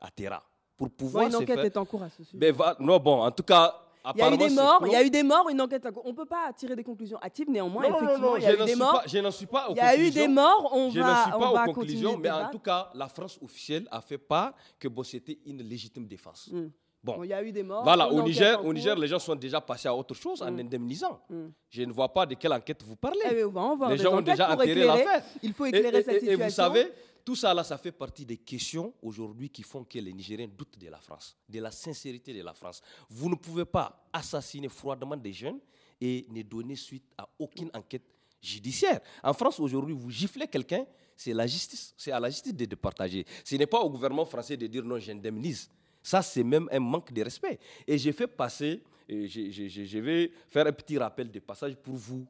à 0.00 0.10
Terra 0.10 0.42
pour 0.76 0.90
pouvoir. 0.90 1.26
une 1.28 1.36
enquête 1.36 1.58
est 1.58 1.76
en 1.76 1.84
cours 1.84 2.02
à 2.02 2.10
ce 2.10 2.22
sujet. 2.24 2.52
Ben, 2.52 2.74
non, 2.80 2.98
bon, 2.98 3.22
en 3.22 3.30
tout 3.30 3.42
cas. 3.42 3.84
Il 4.14 4.20
y 4.20 4.22
a 4.22 4.32
eu 4.32 4.36
des 4.36 4.50
morts, 4.50 4.82
il 4.86 4.92
y 4.92 4.96
a 4.96 5.02
eu 5.04 5.10
des 5.10 5.22
morts, 5.22 5.48
une 5.50 5.60
enquête. 5.60 5.86
On 6.04 6.08
ne 6.08 6.14
peut 6.14 6.26
pas 6.26 6.52
tirer 6.54 6.76
des 6.76 6.84
conclusions 6.84 7.18
hâtives, 7.22 7.50
néanmoins, 7.50 7.84
effectivement, 7.84 8.36
il 8.36 8.42
y 8.42 8.46
a 8.46 8.54
eu 8.54 8.64
des 8.64 8.74
morts. 8.76 9.02
je 9.06 9.18
n'en 9.18 9.30
suis 9.30 9.46
pas 9.46 9.66
Il 9.70 9.76
y 9.76 9.80
a 9.80 9.96
eu 9.96 10.10
des 10.10 10.28
morts, 10.28 10.70
on 10.72 10.90
je 10.90 11.00
va, 11.00 11.22
suis 11.22 11.30
pas 11.32 11.36
on 11.38 11.52
va 11.52 11.62
aux 11.62 11.72
conclusions, 11.72 12.16
mais 12.18 12.30
en 12.30 12.50
tout 12.50 12.58
cas, 12.58 12.90
la 12.94 13.08
France 13.08 13.38
officielle 13.42 13.86
a 13.90 14.00
fait 14.00 14.18
part 14.18 14.52
que 14.78 14.88
bon, 14.88 15.02
c'était 15.02 15.38
une 15.46 15.62
légitime 15.62 16.06
défense. 16.06 16.48
Hmm. 16.52 16.68
Bon. 17.02 17.22
il 17.22 17.28
y 17.28 17.32
a 17.32 17.42
eu 17.42 17.52
des 17.52 17.62
morts. 17.62 17.84
Voilà, 17.84 18.10
au 18.10 18.20
Niger, 18.22 18.64
au 18.64 18.72
Niger, 18.72 18.96
les 18.96 19.06
gens 19.06 19.18
sont 19.20 19.36
déjà 19.36 19.60
passés 19.60 19.86
à 19.88 19.94
autre 19.94 20.14
chose 20.14 20.42
en 20.42 20.50
mm. 20.50 20.58
indemnisant. 20.60 21.20
Mm. 21.30 21.46
Je 21.70 21.82
ne 21.84 21.92
vois 21.92 22.12
pas 22.12 22.26
de 22.26 22.34
quelle 22.34 22.52
enquête 22.52 22.82
vous 22.84 22.96
parlez. 22.96 23.20
Eh 23.30 23.34
les 23.34 23.98
gens 23.98 24.16
ont 24.16 24.20
déjà 24.20 24.50
enterré 24.52 24.84
l'affaire. 24.84 25.22
Il 25.42 25.52
faut 25.52 25.66
éclairer 25.66 26.02
cette 26.02 26.20
situation. 26.20 26.30
Et 26.30 26.44
vous 26.44 26.50
savez, 26.50 26.92
tout 27.28 27.36
ça, 27.36 27.52
là, 27.52 27.62
ça 27.62 27.76
fait 27.76 27.92
partie 27.92 28.24
des 28.24 28.38
questions 28.38 28.94
aujourd'hui 29.02 29.50
qui 29.50 29.62
font 29.62 29.84
que 29.84 29.98
les 29.98 30.14
Nigériens 30.14 30.48
doutent 30.48 30.78
de 30.78 30.88
la 30.88 30.96
France, 30.96 31.36
de 31.46 31.60
la 31.60 31.70
sincérité 31.70 32.32
de 32.32 32.42
la 32.42 32.54
France. 32.54 32.80
Vous 33.10 33.28
ne 33.28 33.34
pouvez 33.34 33.66
pas 33.66 34.08
assassiner 34.14 34.70
froidement 34.70 35.14
des 35.14 35.34
jeunes 35.34 35.58
et 36.00 36.24
ne 36.30 36.40
donner 36.40 36.74
suite 36.74 37.04
à 37.18 37.28
aucune 37.38 37.68
enquête 37.74 38.06
judiciaire. 38.40 39.00
En 39.22 39.34
France, 39.34 39.60
aujourd'hui, 39.60 39.94
vous 39.94 40.10
giflez 40.10 40.46
quelqu'un, 40.46 40.86
c'est 41.14 41.34
la 41.34 41.46
justice, 41.46 41.92
c'est 41.98 42.12
à 42.12 42.18
la 42.18 42.30
justice 42.30 42.54
de 42.54 42.64
départager. 42.64 43.26
Ce 43.44 43.56
n'est 43.56 43.66
pas 43.66 43.80
au 43.80 43.90
gouvernement 43.90 44.24
français 44.24 44.56
de 44.56 44.66
dire 44.66 44.82
non, 44.82 44.98
j'indemnise. 44.98 45.68
Ça, 46.02 46.22
c'est 46.22 46.42
même 46.42 46.66
un 46.72 46.80
manque 46.80 47.12
de 47.12 47.22
respect. 47.22 47.58
Et 47.86 47.98
j'ai 47.98 48.12
fait 48.14 48.26
passer, 48.26 48.82
je, 49.06 49.98
vais 49.98 50.32
faire 50.48 50.66
un 50.66 50.72
petit 50.72 50.96
rappel 50.96 51.30
de 51.30 51.40
passage 51.40 51.76
pour 51.76 51.94
vous 51.94 52.26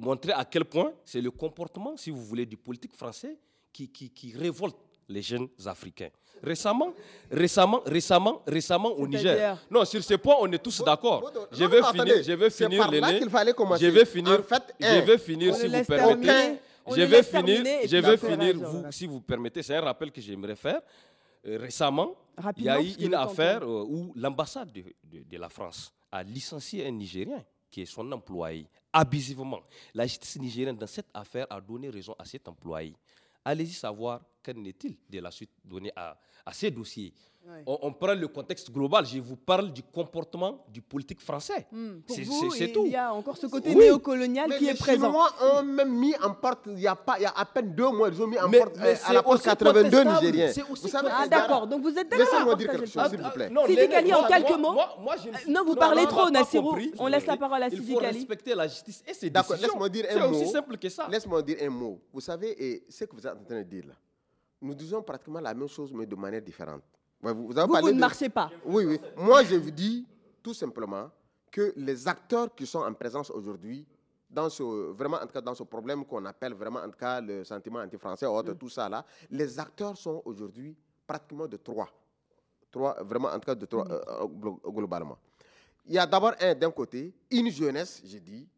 montrer 0.00 0.32
à 0.32 0.44
quel 0.44 0.64
point 0.64 0.92
c'est 1.04 1.20
le 1.20 1.30
comportement, 1.30 1.96
si 1.96 2.10
vous 2.10 2.24
voulez, 2.24 2.44
du 2.44 2.56
politique 2.56 2.96
français 2.96 3.38
qui, 3.74 3.88
qui, 4.10 4.32
révolte 4.36 4.76
les 5.08 5.22
jeunes 5.22 5.48
africains. 5.66 6.10
Récemment, 6.42 6.92
récemment, 7.30 7.82
récemment, 7.86 8.42
récemment 8.46 8.90
au 8.92 9.06
Niger. 9.08 9.58
Non, 9.70 9.84
sur 9.84 10.02
ce 10.02 10.14
point, 10.14 10.36
on 10.40 10.50
est 10.52 10.58
tous 10.62 10.82
d'accord. 10.82 11.32
Je 11.52 11.64
vais 11.64 11.82
finir, 11.82 12.22
je 12.22 12.32
vais 12.32 12.50
finir 12.50 12.90
l'aîné. 12.90 13.20
Je 13.20 13.86
vais 13.86 14.04
finir, 14.06 14.42
je 14.80 15.00
vais 15.00 15.18
finir 15.18 15.54
si 15.56 15.66
vous 15.66 15.84
permettez. 15.84 16.58
Je 16.86 17.02
vais 17.02 17.22
finir, 17.22 17.64
je 17.86 17.96
vais 17.96 18.16
finir, 18.16 18.54
vous, 18.58 18.84
si 18.92 19.06
vous 19.06 19.20
permettez. 19.20 19.62
C'est 19.62 19.76
un 19.76 19.80
rappel 19.80 20.12
que 20.12 20.20
j'aimerais 20.20 20.56
faire. 20.56 20.80
Euh, 21.46 21.58
récemment, 21.58 22.14
il 22.56 22.64
y 22.64 22.68
a 22.68 22.80
eu 22.80 22.92
une 23.00 23.14
affaire 23.14 23.62
euh, 23.62 23.84
où 23.88 24.12
l'ambassade 24.16 24.70
de, 24.72 24.82
de, 25.30 25.36
la 25.38 25.48
France 25.48 25.92
a 26.10 26.22
licencié 26.22 26.86
un 26.86 26.90
Nigérien 26.90 27.42
qui 27.70 27.82
est 27.82 27.86
son 27.86 28.10
employé 28.12 28.66
abusivement. 28.94 29.60
La 29.94 30.06
justice 30.06 30.38
nigérienne, 30.40 30.76
dans 30.76 30.86
cette 30.86 31.08
affaire, 31.12 31.46
a 31.50 31.60
donné 31.60 31.90
raison 31.90 32.14
à 32.18 32.24
cet 32.24 32.46
employé. 32.48 32.94
Allez-y 33.44 33.72
savoir 33.72 34.22
qu'en 34.42 34.64
est-il 34.64 34.96
de 35.08 35.20
la 35.20 35.30
suite 35.30 35.50
donnée 35.64 35.92
à, 35.96 36.18
à 36.46 36.52
ces 36.52 36.70
dossiers. 36.70 37.12
On, 37.66 37.92
prend 37.92 38.14
le 38.14 38.26
contexte 38.28 38.70
global. 38.70 39.04
Je 39.06 39.18
vous 39.20 39.36
parle 39.36 39.72
du 39.72 39.82
comportement 39.82 40.64
du 40.68 40.80
politique 40.80 41.20
français. 41.20 41.66
Hmm, 41.70 41.98
c'est 42.08 42.72
tout. 42.72 42.84
Il 42.86 42.92
y 42.92 42.96
a 42.96 43.12
encore 43.12 43.36
ce 43.36 43.46
côté 43.46 43.74
néocolonial 43.74 44.56
qui 44.58 44.66
est 44.68 44.74
présent. 44.78 45.08
Les 45.08 45.12
Chinois 45.12 45.58
ont 45.58 45.62
même 45.62 45.92
mis 45.92 46.14
en 46.22 46.32
porte, 46.34 46.60
il 46.66 46.80
y, 46.80 46.86
a 46.86 46.94
pas, 46.96 47.16
il 47.18 47.22
y 47.22 47.26
a 47.26 47.32
à 47.36 47.44
peine 47.44 47.74
deux 47.74 47.90
mois, 47.90 48.08
ils 48.08 48.22
ont 48.22 48.26
mis 48.26 48.38
en 48.38 48.50
porte 48.50 48.78
euh, 48.80 48.94
à 49.04 49.12
la 49.12 49.22
porte 49.22 49.42
82 49.42 50.04
Nigériens. 50.04 50.52
Vous 50.68 50.76
savez, 50.88 51.08
ah 51.10 51.28
d'accord, 51.28 51.66
donc 51.66 51.82
vous 51.82 51.90
êtes 51.96 52.08
d'accord 52.08 52.26
Laissez-moi 52.32 52.54
dire 52.56 52.70
quelque 52.70 52.86
chose, 52.86 53.08
s'il 53.10 53.20
vous 53.20 53.30
plaît. 53.30 53.50
Sidi 53.66 53.88
Kali, 53.88 54.14
en 54.14 54.24
quelques 54.24 54.58
mots. 54.58 54.74
non, 55.48 55.64
vous 55.64 55.74
parlez 55.76 56.04
trop, 56.06 56.30
Nassirou. 56.30 56.76
On 56.98 57.06
laisse 57.08 57.26
la 57.26 57.36
parole 57.36 57.62
à 57.62 57.70
Sidi 57.70 57.80
Kali. 57.80 57.90
Il 57.90 57.94
faut 57.94 58.00
respecter 58.18 58.54
la 58.54 58.68
justice 58.68 59.02
et 59.06 59.14
ses 59.14 59.30
décisions. 59.30 59.56
laisse-moi 59.60 59.88
dire 59.88 60.06
un 60.10 60.14
mot. 60.28 60.34
C'est 60.34 60.42
aussi 60.44 60.52
simple 60.52 60.76
que 60.78 60.88
ça. 60.88 61.08
Laisse-moi 61.08 61.42
dire 61.42 61.58
un 61.62 61.70
mot. 61.70 62.00
Vous 62.12 62.20
savez, 62.20 62.50
et 62.64 62.84
ce 62.88 63.04
que 63.04 63.14
vous 63.14 63.26
êtes 63.26 63.34
en 63.34 63.44
train 63.44 63.58
de 63.58 63.62
dire 63.64 63.84
là, 63.86 63.94
nous 64.62 64.74
disons 64.74 65.02
pratiquement 65.02 65.40
la 65.40 65.52
même 65.52 65.68
chose, 65.68 65.92
mais 65.92 66.06
de 66.06 66.16
manière 66.16 66.40
différente. 66.42 66.82
Vous, 67.32 67.46
vous, 67.48 67.54
ne 67.92 67.98
marchez 67.98 68.28
pas. 68.28 68.50
Oui, 68.64 68.84
oui. 68.84 69.00
Moi, 69.16 69.42
je 69.44 69.56
vous 69.56 69.70
dis 69.70 70.06
tout 70.42 70.52
simplement 70.54 71.10
que 71.50 71.72
les 71.76 72.06
acteurs 72.06 72.54
qui 72.54 72.66
sont 72.66 72.80
en 72.80 72.92
présence 72.92 73.30
aujourd'hui, 73.30 73.86
dans 74.28 74.50
ce, 74.50 74.62
vraiment, 74.92 75.16
en 75.18 75.26
tout 75.26 75.32
cas, 75.32 75.40
dans 75.40 75.54
ce 75.54 75.62
problème 75.62 76.04
qu'on 76.04 76.24
appelle 76.24 76.52
vraiment, 76.54 76.80
en 76.80 76.90
tout 76.90 76.98
cas, 76.98 77.20
le 77.20 77.44
sentiment 77.44 77.78
anti-français, 77.78 78.26
mm. 78.26 78.56
tout 78.56 78.68
ça 78.68 78.88
là, 78.88 79.04
les 79.30 79.58
acteurs 79.58 79.96
sont 79.96 80.20
aujourd'hui 80.24 80.76
pratiquement 81.06 81.46
de 81.46 81.56
trois. 81.56 81.88
Trois, 82.70 83.00
vraiment, 83.04 83.28
en 83.28 83.34
tout 83.38 83.46
cas, 83.46 83.54
de 83.54 83.66
trois, 83.66 83.84
mm. 83.84 83.92
euh, 83.92 84.00
euh, 84.24 84.70
globalement. 84.72 85.18
Il 85.86 85.94
y 85.94 85.98
a 85.98 86.06
d'abord 86.06 86.32
un, 86.40 86.54
d'un 86.54 86.70
côté, 86.70 87.14
une 87.30 87.50
jeunesse, 87.50 88.02
j'ai 88.04 88.20
dit, 88.20 88.48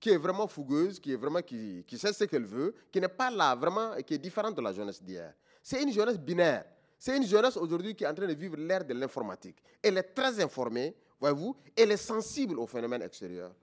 qui 0.00 0.10
est 0.10 0.16
vraiment 0.16 0.46
fougueuse, 0.46 0.98
qui 0.98 1.12
est 1.12 1.16
vraiment, 1.16 1.42
qui, 1.42 1.84
qui 1.86 1.98
sait 1.98 2.12
ce 2.12 2.24
qu'elle 2.24 2.44
veut, 2.46 2.74
qui 2.90 3.00
n'est 3.00 3.08
pas 3.08 3.30
là, 3.30 3.54
vraiment, 3.54 3.92
qui 4.06 4.14
est 4.14 4.18
différente 4.18 4.54
de 4.56 4.60
la 4.62 4.72
jeunesse 4.72 5.02
d'hier. 5.02 5.34
C'est 5.62 5.82
une 5.82 5.92
jeunesse 5.92 6.18
binaire. 6.18 6.64
C'est 7.06 7.16
une 7.16 7.24
jeunesse 7.24 7.56
aujourd'hui 7.56 7.94
qui 7.94 8.02
est 8.02 8.08
en 8.08 8.14
train 8.14 8.26
de 8.26 8.34
vivre 8.34 8.56
l'ère 8.56 8.84
de 8.84 8.92
l'informatique. 8.92 9.62
Elle 9.80 9.96
est 9.96 10.02
très 10.12 10.42
informée, 10.42 10.92
voyez-vous, 11.20 11.54
elle 11.76 11.92
est 11.92 11.96
sensible 11.96 12.58
aux 12.58 12.66
phénomènes 12.66 13.02
extérieurs. 13.02 13.54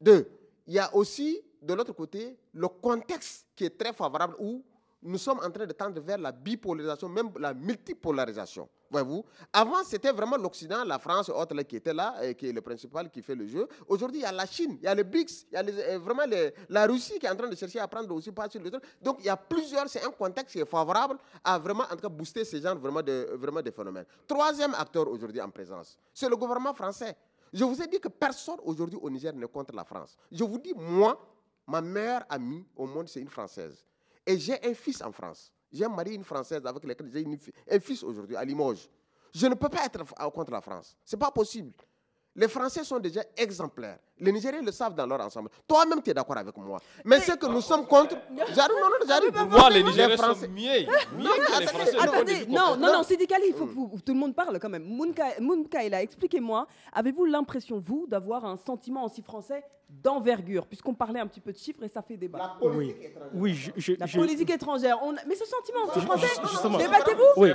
Deux, 0.00 0.26
il 0.66 0.72
y 0.72 0.78
a 0.78 0.94
aussi, 0.96 1.38
de 1.60 1.74
l'autre 1.74 1.92
côté, 1.92 2.34
le 2.54 2.68
contexte 2.68 3.44
qui 3.54 3.66
est 3.66 3.78
très 3.78 3.92
favorable 3.92 4.36
où 4.38 4.64
nous 5.02 5.18
sommes 5.18 5.40
en 5.42 5.50
train 5.50 5.66
de 5.66 5.72
tendre 5.72 6.00
vers 6.00 6.18
la 6.18 6.32
bipolarisation, 6.32 7.08
même 7.08 7.30
la 7.38 7.52
multipolarisation. 7.54 8.68
Voyez-vous 8.90 9.24
Avant, 9.52 9.82
c'était 9.84 10.12
vraiment 10.12 10.36
l'Occident, 10.36 10.84
la 10.84 10.98
France, 10.98 11.28
autres 11.30 11.60
qui 11.62 11.76
étaient 11.76 11.94
là, 11.94 12.14
et 12.22 12.34
qui 12.34 12.48
est 12.48 12.52
le 12.52 12.60
principal 12.60 13.10
qui 13.10 13.22
fait 13.22 13.34
le 13.34 13.46
jeu. 13.46 13.66
Aujourd'hui, 13.88 14.18
il 14.20 14.22
y 14.22 14.26
a 14.26 14.32
la 14.32 14.46
Chine, 14.46 14.76
il 14.80 14.84
y 14.84 14.86
a 14.86 14.94
le 14.94 15.02
BRICS, 15.02 15.46
il 15.50 15.54
y 15.54 15.56
a 15.56 15.62
euh, 15.64 15.98
vraiment 15.98 16.22
la 16.68 16.86
Russie 16.86 17.18
qui 17.18 17.26
est 17.26 17.30
en 17.30 17.36
train 17.36 17.48
de 17.48 17.56
chercher 17.56 17.80
à 17.80 17.88
prendre 17.88 18.14
aussi 18.14 18.30
pas 18.30 18.48
sur 18.48 18.60
le 18.60 18.70
truc. 18.70 18.82
Donc, 19.00 19.16
il 19.20 19.26
y 19.26 19.30
a 19.30 19.36
plusieurs, 19.36 19.88
c'est 19.88 20.04
un 20.04 20.10
contexte 20.10 20.52
qui 20.52 20.60
est 20.60 20.66
favorable 20.66 21.16
à 21.42 21.58
vraiment, 21.58 21.84
en 21.84 21.96
tout 21.96 22.02
cas, 22.02 22.08
booster 22.08 22.44
ces 22.44 22.60
genres 22.60 22.76
vraiment 22.78 23.02
de, 23.02 23.30
vraiment 23.34 23.62
de 23.62 23.70
phénomènes. 23.70 24.04
Troisième 24.26 24.74
acteur 24.74 25.08
aujourd'hui 25.08 25.40
en 25.40 25.50
présence, 25.50 25.98
c'est 26.12 26.28
le 26.28 26.36
gouvernement 26.36 26.74
français. 26.74 27.16
Je 27.52 27.64
vous 27.64 27.80
ai 27.82 27.86
dit 27.86 27.98
que 28.00 28.08
personne 28.08 28.58
aujourd'hui 28.64 28.98
au 29.00 29.10
Niger 29.10 29.34
n'est 29.34 29.46
contre 29.46 29.74
la 29.74 29.84
France. 29.84 30.16
Je 30.30 30.44
vous 30.44 30.58
dis, 30.58 30.72
moi, 30.74 31.18
ma 31.66 31.80
meilleure 31.80 32.24
amie 32.28 32.64
au 32.76 32.86
monde, 32.86 33.08
c'est 33.08 33.20
une 33.20 33.28
Française. 33.28 33.84
Et 34.26 34.38
j'ai 34.38 34.64
un 34.64 34.74
fils 34.74 35.02
en 35.02 35.12
France. 35.12 35.52
J'ai 35.72 35.88
marié 35.88 36.14
une 36.14 36.24
Française 36.24 36.64
avec 36.64 36.84
laquelle 36.84 37.10
j'ai 37.10 37.26
un 37.70 37.80
fils 37.80 38.02
aujourd'hui 38.02 38.36
à 38.36 38.44
Limoges. 38.44 38.88
Je 39.34 39.46
ne 39.46 39.54
peux 39.54 39.68
pas 39.68 39.86
être 39.86 40.04
contre 40.30 40.50
la 40.50 40.60
France. 40.60 40.96
Ce 41.04 41.16
n'est 41.16 41.20
pas 41.20 41.30
possible. 41.30 41.72
Les 42.34 42.48
Français 42.48 42.82
sont 42.82 42.98
déjà 42.98 43.22
exemplaires. 43.36 43.98
Les 44.18 44.32
Nigériens 44.32 44.62
le 44.62 44.72
savent 44.72 44.94
dans 44.94 45.06
leur 45.06 45.20
ensemble. 45.20 45.50
Toi-même, 45.68 46.00
tu 46.02 46.10
es 46.10 46.14
d'accord 46.14 46.36
avec 46.38 46.56
moi. 46.56 46.78
Mais, 47.04 47.20
ce 47.20 47.32
que 47.32 47.46
nous 47.46 47.60
sommes 47.60 47.86
contre. 47.86 48.16
J'arrive, 48.54 48.76
non, 48.80 48.88
non, 48.88 49.06
j'arrive. 49.06 49.32
Pour 49.32 49.46
moi, 49.46 49.68
les 49.68 49.82
Nigériens 49.82 50.16
sont 50.16 50.48
mieux. 50.48 50.86
mieux 51.18 51.28
que 51.28 51.60
les 51.60 51.66
Français. 51.66 51.96
Attendez, 52.00 52.46
non, 52.46 52.76
non, 52.76 52.92
non, 52.92 53.02
Sidi 53.02 53.26
il 53.46 53.54
faut 53.54 53.66
que 53.66 54.00
tout 54.00 54.12
le 54.14 54.18
monde 54.18 54.34
parle 54.34 54.58
quand 54.58 54.68
même. 54.70 54.84
Mounka, 54.84 55.84
expliquez-moi, 56.02 56.66
avez-vous 56.92 57.24
l'impression, 57.26 57.82
vous, 57.84 58.06
d'avoir 58.08 58.44
un 58.46 58.56
sentiment 58.56 59.04
anti-français 59.04 59.64
d'envergure, 60.02 60.66
puisqu'on 60.66 60.94
parlait 60.94 61.20
un 61.20 61.26
petit 61.26 61.40
peu 61.40 61.52
de 61.52 61.58
chiffres 61.58 61.82
et 61.82 61.88
ça 61.88 62.00
fait 62.02 62.16
débat. 62.16 62.38
La 62.38 62.48
politique 62.58 62.96
oui. 62.98 63.06
étrangère. 63.06 63.30
Oui, 63.34 63.72
je, 63.76 63.92
la 63.98 64.06
politique 64.06 64.50
étrangère. 64.50 64.98
On 65.02 65.12
Mais 65.26 65.34
ce 65.34 65.44
sentiment 65.44 65.80
anti-français, 65.84 66.28
débattez-vous 66.78 67.22
oui. 67.36 67.50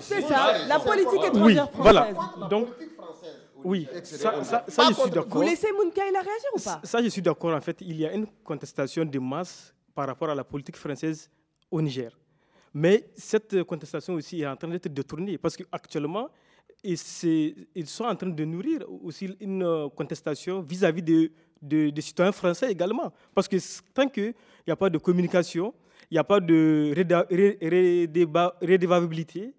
C'est 0.00 0.22
ça, 0.22 0.66
la 0.66 0.78
politique 0.78 1.24
étrangère 1.24 1.68
oui, 1.74 1.80
Voilà. 1.82 2.08
Donc, 2.48 2.68
oui, 3.64 3.88
ça, 4.02 4.44
ça, 4.44 4.64
ça 4.68 4.88
je 4.88 4.94
suis 4.94 5.10
d'accord. 5.10 5.42
Vous 5.42 5.48
laissez 5.48 5.72
Mounkaïla 5.72 6.20
réagir 6.20 6.50
ou 6.54 6.60
pas? 6.60 6.80
Ça, 6.84 7.02
je 7.02 7.08
suis 7.08 7.22
d'accord. 7.22 7.54
En 7.54 7.60
fait, 7.60 7.78
il 7.80 7.96
y 7.98 8.06
a 8.06 8.12
une 8.12 8.26
contestation 8.44 9.04
de 9.04 9.18
masse 9.18 9.74
par 9.94 10.06
rapport 10.06 10.28
à 10.30 10.34
la 10.34 10.44
politique 10.44 10.76
française 10.76 11.30
au 11.70 11.80
Niger. 11.80 12.10
Mais 12.72 13.08
cette 13.16 13.62
contestation 13.64 14.14
aussi 14.14 14.42
est 14.42 14.46
en 14.46 14.56
train 14.56 14.68
d'être 14.68 14.88
détournée 14.92 15.38
parce 15.38 15.56
qu'actuellement, 15.56 16.28
ils 16.82 16.98
sont 16.98 18.04
en 18.04 18.14
train 18.16 18.28
de 18.28 18.44
nourrir 18.44 18.84
aussi 19.02 19.34
une 19.40 19.88
contestation 19.96 20.60
vis-à-vis 20.60 21.02
de, 21.02 21.30
des 21.62 22.00
citoyens 22.00 22.32
français 22.32 22.70
également. 22.70 23.12
Parce 23.34 23.48
que 23.48 23.56
tant 23.94 24.08
qu'il 24.08 24.34
n'y 24.66 24.72
a 24.72 24.76
pas 24.76 24.90
de 24.90 24.98
communication, 24.98 25.72
il 26.10 26.14
n'y 26.14 26.18
a 26.18 26.24
pas 26.24 26.40
de 26.40 26.92
rédévabilité, 28.60 29.40
euh, 29.40 29.50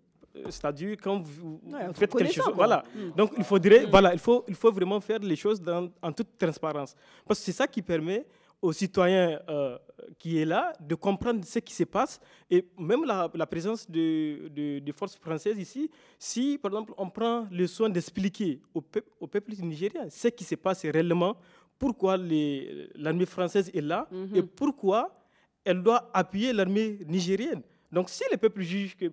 c'est-à-dire 0.46 0.98
quand 1.02 1.22
vous, 1.22 1.62
faites 1.94 2.14
quelque 2.14 2.34
chose, 2.34 2.52
voilà. 2.54 2.84
Hmm. 2.96 3.12
Donc 3.16 3.32
il 3.38 3.44
faudrait, 3.44 3.86
hmm. 3.86 3.90
voilà, 3.90 4.14
il 4.14 4.20
faut, 4.20 4.44
il 4.48 4.56
faut 4.56 4.72
vraiment 4.72 5.00
faire 5.02 5.20
les 5.20 5.36
choses 5.36 5.62
dans, 5.62 5.90
en 6.02 6.12
toute 6.12 6.38
transparence, 6.38 6.96
parce 7.28 7.40
que 7.40 7.46
c'est 7.46 7.52
ça 7.52 7.68
qui 7.68 7.82
permet 7.82 8.26
aux 8.62 8.74
citoyens 8.74 9.40
euh, 9.50 9.78
qui 10.18 10.40
est 10.40 10.46
là 10.46 10.74
de 10.80 10.96
comprendre 10.96 11.44
ce 11.46 11.60
qui 11.60 11.74
se 11.74 11.84
passe 11.84 12.20
et 12.50 12.66
même 12.80 13.06
la, 13.06 13.30
présence 13.46 13.90
des 13.90 14.50
de, 14.84 14.92
forces 14.92 15.16
françaises 15.18 15.58
ici, 15.58 15.90
si 16.18 16.58
par 16.58 16.72
exemple 16.72 16.94
on 16.98 17.10
prend 17.10 17.48
le 17.52 17.68
soin 17.68 17.90
d'expliquer 17.90 18.62
au, 18.74 18.82
peuple, 18.82 19.10
au 19.20 19.28
peuple 19.28 19.52
nigérien 19.62 20.10
ce 20.10 20.30
qui 20.30 20.44
se 20.44 20.56
passe 20.56 20.84
réellement, 20.86 21.36
pourquoi 21.78 22.18
l'armée 22.18 23.26
française 23.26 23.70
est 23.74 23.82
là 23.82 24.08
et 24.34 24.42
mhm. 24.42 24.48
pourquoi 24.48 25.14
elle 25.64 25.82
doit 25.82 26.10
appuyer 26.14 26.54
l'armée 26.54 27.00
nigérienne. 27.08 27.62
Donc 27.92 28.10
si 28.10 28.24
le 28.32 28.38
peuple 28.38 28.62
juge 28.62 28.96
que 28.96 29.06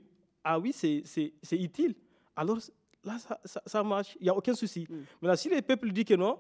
ah 0.45 0.59
oui, 0.59 0.73
c'est 0.73 1.03
utile. 1.53 1.95
Alors 2.37 2.59
là, 3.05 3.19
ça, 3.19 3.63
ça, 3.67 3.83
marche, 3.83 4.17
il 4.21 4.25
n'y 4.25 4.29
a 4.31 4.35
aucun 4.37 4.55
souci. 4.55 4.87
Mm. 4.89 4.95
Maintenant, 5.21 5.37
si 5.37 5.49
le 5.49 5.61
peuple 5.63 5.91
dit 5.91 6.05
que 6.05 6.15
non, 6.15 6.39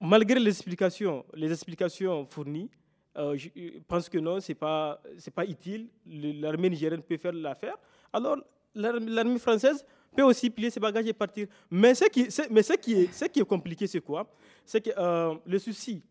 malgré 0.00 0.38
les 0.38 0.50
explications, 0.50 1.24
les 1.34 1.50
explications 1.50 2.26
fournies, 2.26 2.70
euh, 3.16 3.36
je 3.36 3.48
pense 3.86 4.08
que 4.08 4.18
non, 4.18 4.40
ce 4.40 4.50
n'est 4.52 4.56
pas, 4.56 5.00
pas 5.34 5.44
utile. 5.44 5.88
L'armée 6.06 6.70
nigérienne 6.70 7.02
peut 7.02 7.18
faire 7.18 7.32
l'affaire. 7.32 7.76
Alors, 8.12 8.36
l'armée 8.74 9.38
française 9.38 9.84
peut 10.14 10.22
aussi 10.22 10.50
plier 10.50 10.70
ses 10.70 10.80
bagages 10.80 11.06
et 11.06 11.12
partir. 11.12 11.46
Mais 11.70 11.94
ce 11.94 12.06
qui, 12.06 12.28
mais 12.50 12.62
ce 12.62 12.74
qui, 12.74 12.94
est, 12.94 13.12
ce 13.12 13.26
qui 13.26 13.40
est 13.40 13.44
compliqué, 13.44 13.86
c'est 13.86 14.00
quoi? 14.00 14.26
C'est 14.64 14.80
que 14.80 14.90
euh, 14.96 15.34
le 15.44 15.58
souci, 15.58 16.02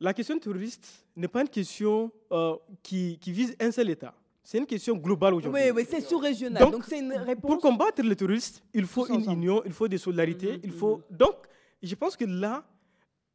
la 0.00 0.12
question 0.12 0.38
terroriste 0.38 1.06
n'est 1.16 1.28
pas 1.28 1.42
une 1.42 1.48
question 1.48 2.10
euh, 2.30 2.56
qui, 2.82 3.18
qui 3.18 3.32
vise 3.32 3.56
un 3.60 3.70
seul 3.70 3.90
État. 3.90 4.14
C'est 4.42 4.58
une 4.58 4.66
question 4.66 4.96
globale 4.96 5.34
aujourd'hui. 5.34 5.62
Oui, 5.62 5.70
oui 5.70 5.86
c'est 5.88 6.00
sous-régional. 6.00 6.70
Donc, 6.70 6.84
c'est 6.86 6.98
une 6.98 7.12
réponse. 7.12 7.50
Pour 7.52 7.58
combattre 7.60 8.02
le 8.02 8.16
terroristes, 8.16 8.62
il 8.74 8.86
faut 8.86 9.06
une 9.06 9.30
union, 9.30 9.62
il 9.64 9.72
faut 9.72 9.86
des 9.86 9.98
solidarités. 9.98 10.54
Mm-hmm, 10.56 10.60
il 10.64 10.72
faut... 10.72 10.98
Mm-hmm. 10.98 11.16
Donc, 11.16 11.34
je 11.82 11.94
pense 11.94 12.16
que 12.16 12.24
là, 12.24 12.64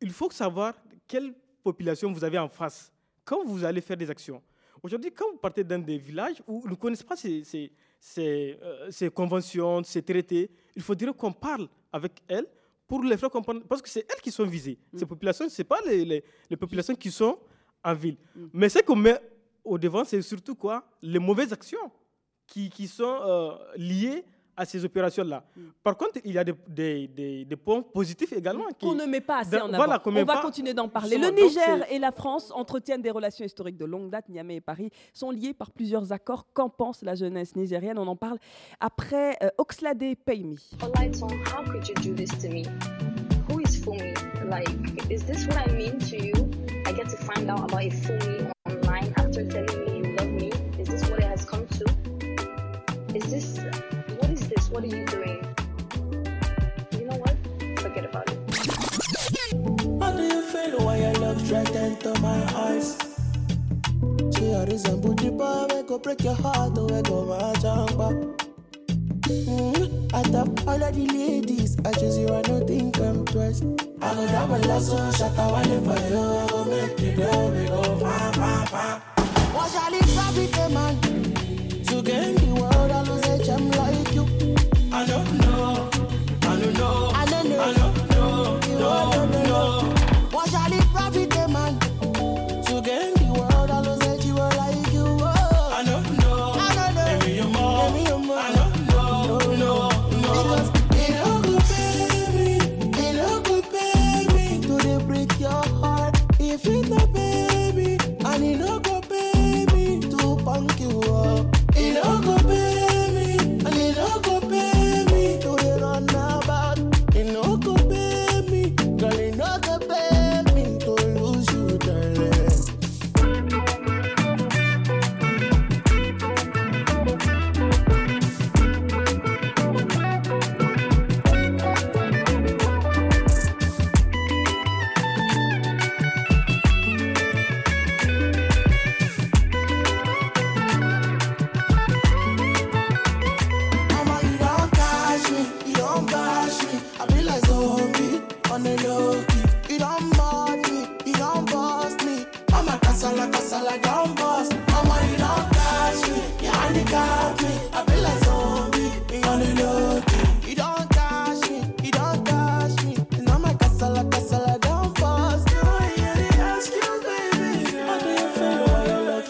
il 0.01 0.11
faut 0.11 0.29
savoir 0.31 0.73
quelle 1.07 1.33
population 1.63 2.11
vous 2.11 2.23
avez 2.23 2.37
en 2.37 2.49
face 2.49 2.91
quand 3.23 3.43
vous 3.45 3.63
allez 3.63 3.81
faire 3.81 3.97
des 3.97 4.09
actions. 4.09 4.41
Aujourd'hui, 4.83 5.11
quand 5.11 5.31
vous 5.31 5.37
partez 5.37 5.63
dans 5.63 5.79
des 5.83 5.97
villages 5.97 6.41
où 6.45 6.61
vous 6.61 6.69
ne 6.69 6.75
connaissez 6.75 7.03
pas 7.03 7.15
ces, 7.15 7.43
ces, 7.43 7.71
ces, 7.99 8.57
euh, 8.61 8.91
ces 8.91 9.09
conventions, 9.09 9.83
ces 9.83 10.01
traités, 10.03 10.49
il 10.75 10.81
faudrait 10.81 11.13
qu'on 11.13 11.31
parle 11.33 11.67
avec 11.91 12.13
elles 12.27 12.45
pour 12.87 13.03
les 13.03 13.17
faire 13.17 13.29
comprendre, 13.29 13.63
parce 13.67 13.81
que 13.81 13.89
c'est 13.89 14.05
elles 14.09 14.21
qui 14.21 14.31
sont 14.31 14.45
visées. 14.45 14.77
Mm. 14.93 14.97
Ces 14.99 15.05
populations, 15.05 15.49
ce 15.49 15.63
pas 15.63 15.79
les, 15.85 16.05
les, 16.05 16.23
les, 16.49 16.57
populations 16.57 16.95
qui 16.95 17.11
sont 17.11 17.37
en 17.83 17.93
ville. 17.93 18.17
Mm. 18.35 18.45
Mais 18.53 18.69
ce 18.69 18.79
qu'on 18.79 18.95
met 18.95 19.19
au 19.67 19.77
devant, 19.77 20.03
c'est 20.03 20.21
surtout 20.21 20.55
quoi? 20.55 20.83
Les 21.01 21.19
mauvaises 21.19 21.53
actions 21.53 21.91
qui, 22.47 22.69
qui 22.69 22.87
sont 22.87 23.19
euh, 23.25 23.51
liées 23.75 24.23
à 24.57 24.65
ces 24.65 24.83
opérations-là. 24.83 25.43
Mm. 25.55 25.61
Par 25.83 25.95
contre, 25.95 26.19
il 26.25 26.31
y 26.31 26.37
a 26.39 26.43
des, 26.43 26.53
des, 26.67 27.45
des, 27.45 27.55
points 27.55 27.83
positifs 27.83 28.33
également. 28.33 28.65
Qu'on 28.81 28.95
ne 28.95 29.05
met 29.05 29.21
pas 29.21 29.41
assez 29.41 29.57
en 29.57 29.71
avant. 29.71 29.99
on, 30.03 30.23
va 30.25 30.37
continuer 30.41 30.73
d'en 30.73 30.89
parler. 30.89 31.17
Le 31.17 31.29
Niger 31.29 31.85
et 31.91 31.99
la 31.99 32.11
France 32.11 32.51
entretiennent 32.51 33.03
des 33.03 33.11
relations 33.11 33.45
historiques 33.45 33.77
de 33.77 33.85
longue 33.85 34.09
date. 34.09 34.27
Niamey 34.29 34.55
et 34.55 34.61
Paris 34.61 34.89
sont 35.13 35.29
liés 35.29 35.53
par 35.53 35.69
plusieurs 35.71 36.11
accords. 36.11 36.47
Qu'en 36.53 36.69
pense 36.69 37.03
la 37.03 37.13
jeunesse 37.13 37.55
nigérienne? 37.55 37.99
On 37.99 38.07
en 38.07 38.15
parle 38.15 38.39
après 38.79 39.37
euh, 39.43 39.49
Oxlade 39.59 40.03
Paymi. 40.25 40.57
Like, 44.49 44.67
is 45.09 45.25
this 45.25 45.45
what 45.47 45.57
I 45.57 45.73
mean 45.73 45.99
to 45.99 46.15
you? 46.15 46.33
I 46.85 46.93
get 46.93 47.09
to 47.09 47.17
find 47.17 47.49
out 47.49 47.69
about 47.69 47.81
a 47.81 47.89
Fumi 47.89 48.49
online 48.65 49.16
after 49.37 49.65
telling 49.65 49.85
me 49.85 49.97
you 49.97 50.15
love 50.15 50.27
me. 50.29 50.51
Is 50.79 50.87
this 50.87 51.09
what 51.09 51.19
it 51.19 51.25
has 51.25 51.45
come 51.45 51.67
to? 51.67 51.85
Is 53.13 53.29
this 53.29 53.59
what 54.17 54.29
is 54.31 54.47
this? 54.47 54.69
what 54.69 54.83
are 54.83 54.87
you 54.87 55.05
doing? 55.05 55.45
You 56.91 57.05
know 57.05 57.17
what? 57.17 57.35
Forget 57.79 58.05
about 58.05 58.29
it. 58.31 58.39
How 60.01 60.11
do 60.11 60.23
you 60.23 60.41
feel 60.41 60.85
when 60.85 61.01
your 61.01 61.13
love 61.21 61.47
dragged 61.47 61.75
into 61.75 62.19
my 62.19 62.39
eyes? 62.55 62.97
She 64.35 64.51
a 64.51 64.65
resemble 64.65 65.13
the 65.13 65.31
boy 65.31 65.75
we 65.75 65.83
go 65.83 65.99
break 65.99 66.23
your 66.23 66.33
heart, 66.33 66.71
we 66.71 67.01
go 67.03 67.25
my 67.25 67.53
jamba. 67.61 68.35
Mm, 69.27 70.13
I 70.13 70.23
top 70.23 70.67
all 70.67 70.83
of 70.83 70.95
the 70.95 71.05
ladies, 71.05 71.77
I 71.85 71.91
choose 71.93 72.17
you, 72.17 72.29
I 72.29 72.41
don't 72.41 72.67
think 72.67 72.99
I'm 72.99 73.25
twice. 73.25 73.61
I 74.01 74.15
go 74.15 74.27
down 74.27 74.49
my 74.49 74.57
last 74.59 74.91
one, 74.91 75.13
shut 75.13 75.37
up, 75.37 75.53
I 75.53 75.63
live 75.63 75.85
for 75.85 75.99
you, 76.09 76.71
make 76.71 76.99
you 76.99 77.16
Charlie, 79.71 79.99
grab 79.99 80.37
it, 80.37 80.71
man. 80.71 81.06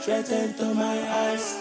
straight 0.08 0.32
into 0.32 0.74
my 0.74 0.97
eyes. 1.10 1.60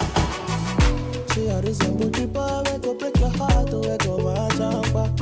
She 1.34 1.46
had 1.46 1.64
this 1.64 1.82
young 1.82 1.96
booty 1.96 2.26
boy, 2.26 2.62
we 2.66 2.78
go 2.78 2.94
break 2.94 3.18
your 3.18 3.30
heart, 3.30 3.72
we 3.72 3.96
go 3.98 4.18
my 4.18 4.94
up. 4.94 5.16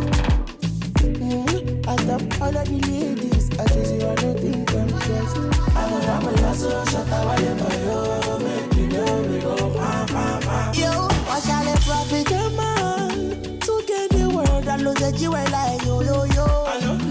Mm-hmm. 1.00 1.88
I 1.88 1.96
tap 2.04 2.40
all 2.42 2.54
of 2.54 2.68
the 2.68 2.78
ladies, 2.86 3.48
I 3.58 3.64
just 3.72 3.94
you 3.94 4.34
things 4.34 4.74
I'm 4.74 4.88
dressed. 4.88 5.36
I 5.74 5.90
will 5.90 6.00
have 6.02 6.24
a 6.26 6.30
lasso, 6.42 6.84
shut 6.84 7.08
up, 7.08 7.26
I 7.26 7.36
am 7.36 7.60
a 7.60 7.68
yo, 7.86 8.38
make 8.40 8.76
me 8.76 8.86
know 8.88 9.22
we 9.22 9.38
go, 9.40 9.70
ma, 9.70 10.06
ma, 10.12 10.40
ma. 10.44 10.72
Yo, 10.72 10.90
what 11.24 11.42
shall 11.42 11.66
I 11.66 11.76
profit, 11.80 12.30
man? 12.58 13.58
To 13.60 13.84
get 13.86 14.10
the 14.10 14.28
world, 14.34 14.68
I 14.68 14.76
lose 14.76 15.00
a 15.00 15.10
jewel 15.12 15.32
like 15.32 15.82
yo, 15.86 16.02
yo, 16.02 16.24
yo. 16.24 16.44
I 16.44 16.80
know. 16.80 17.03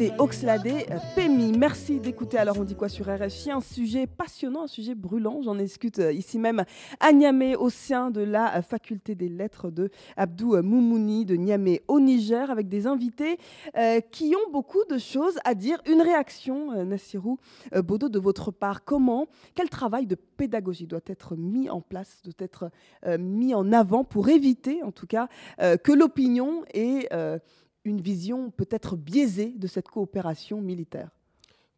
Euh. 0.00 1.52
Merci 1.58 2.00
d'écouter 2.00 2.38
Alors 2.38 2.58
on 2.58 2.64
dit 2.64 2.74
quoi 2.74 2.88
sur 2.88 3.06
RFI 3.06 3.50
Un 3.50 3.60
sujet 3.60 4.06
passionnant, 4.06 4.64
un 4.64 4.66
sujet 4.66 4.94
brûlant. 4.94 5.40
J'en 5.42 5.54
discute 5.54 5.98
euh, 6.00 6.12
ici 6.12 6.38
même 6.38 6.64
à 7.00 7.12
Niamey 7.12 7.56
au 7.56 7.70
sein 7.70 8.10
de 8.10 8.20
la 8.20 8.56
euh, 8.56 8.62
faculté 8.62 9.14
des 9.14 9.28
lettres 9.28 9.70
de 9.70 9.90
Abdou 10.16 10.60
Moumouni 10.62 11.24
de 11.24 11.36
Niamey 11.36 11.82
au 11.88 12.00
Niger 12.00 12.50
avec 12.50 12.68
des 12.68 12.86
invités 12.86 13.38
qui 14.10 14.34
ont 14.34 14.50
beaucoup 14.52 14.84
de 14.90 14.98
choses 14.98 15.38
à 15.44 15.54
dire. 15.54 15.78
Une 15.86 16.02
réaction, 16.02 16.84
Nassirou 16.84 17.38
Bodo, 17.74 18.08
de 18.08 18.18
votre 18.18 18.50
part. 18.50 18.84
Comment, 18.84 19.26
quel 19.54 19.68
travail 19.68 20.06
de 20.06 20.14
pédagogie 20.14 20.86
doit 20.86 21.00
être 21.06 21.36
mis 21.36 21.70
en 21.70 21.80
place, 21.80 22.20
doit 22.24 22.32
être 22.38 22.70
mis 23.18 23.54
en 23.54 23.72
avant 23.72 24.04
pour 24.04 24.28
éviter 24.28 24.82
en 24.82 24.92
tout 24.92 25.06
cas 25.06 25.28
que 25.58 25.92
l'opinion 25.92 26.64
ait 26.74 27.08
une 27.86 28.00
vision 28.00 28.50
peut-être 28.50 28.96
biaisée 28.96 29.54
de 29.56 29.66
cette 29.66 29.88
coopération 29.88 30.60
militaire 30.60 31.10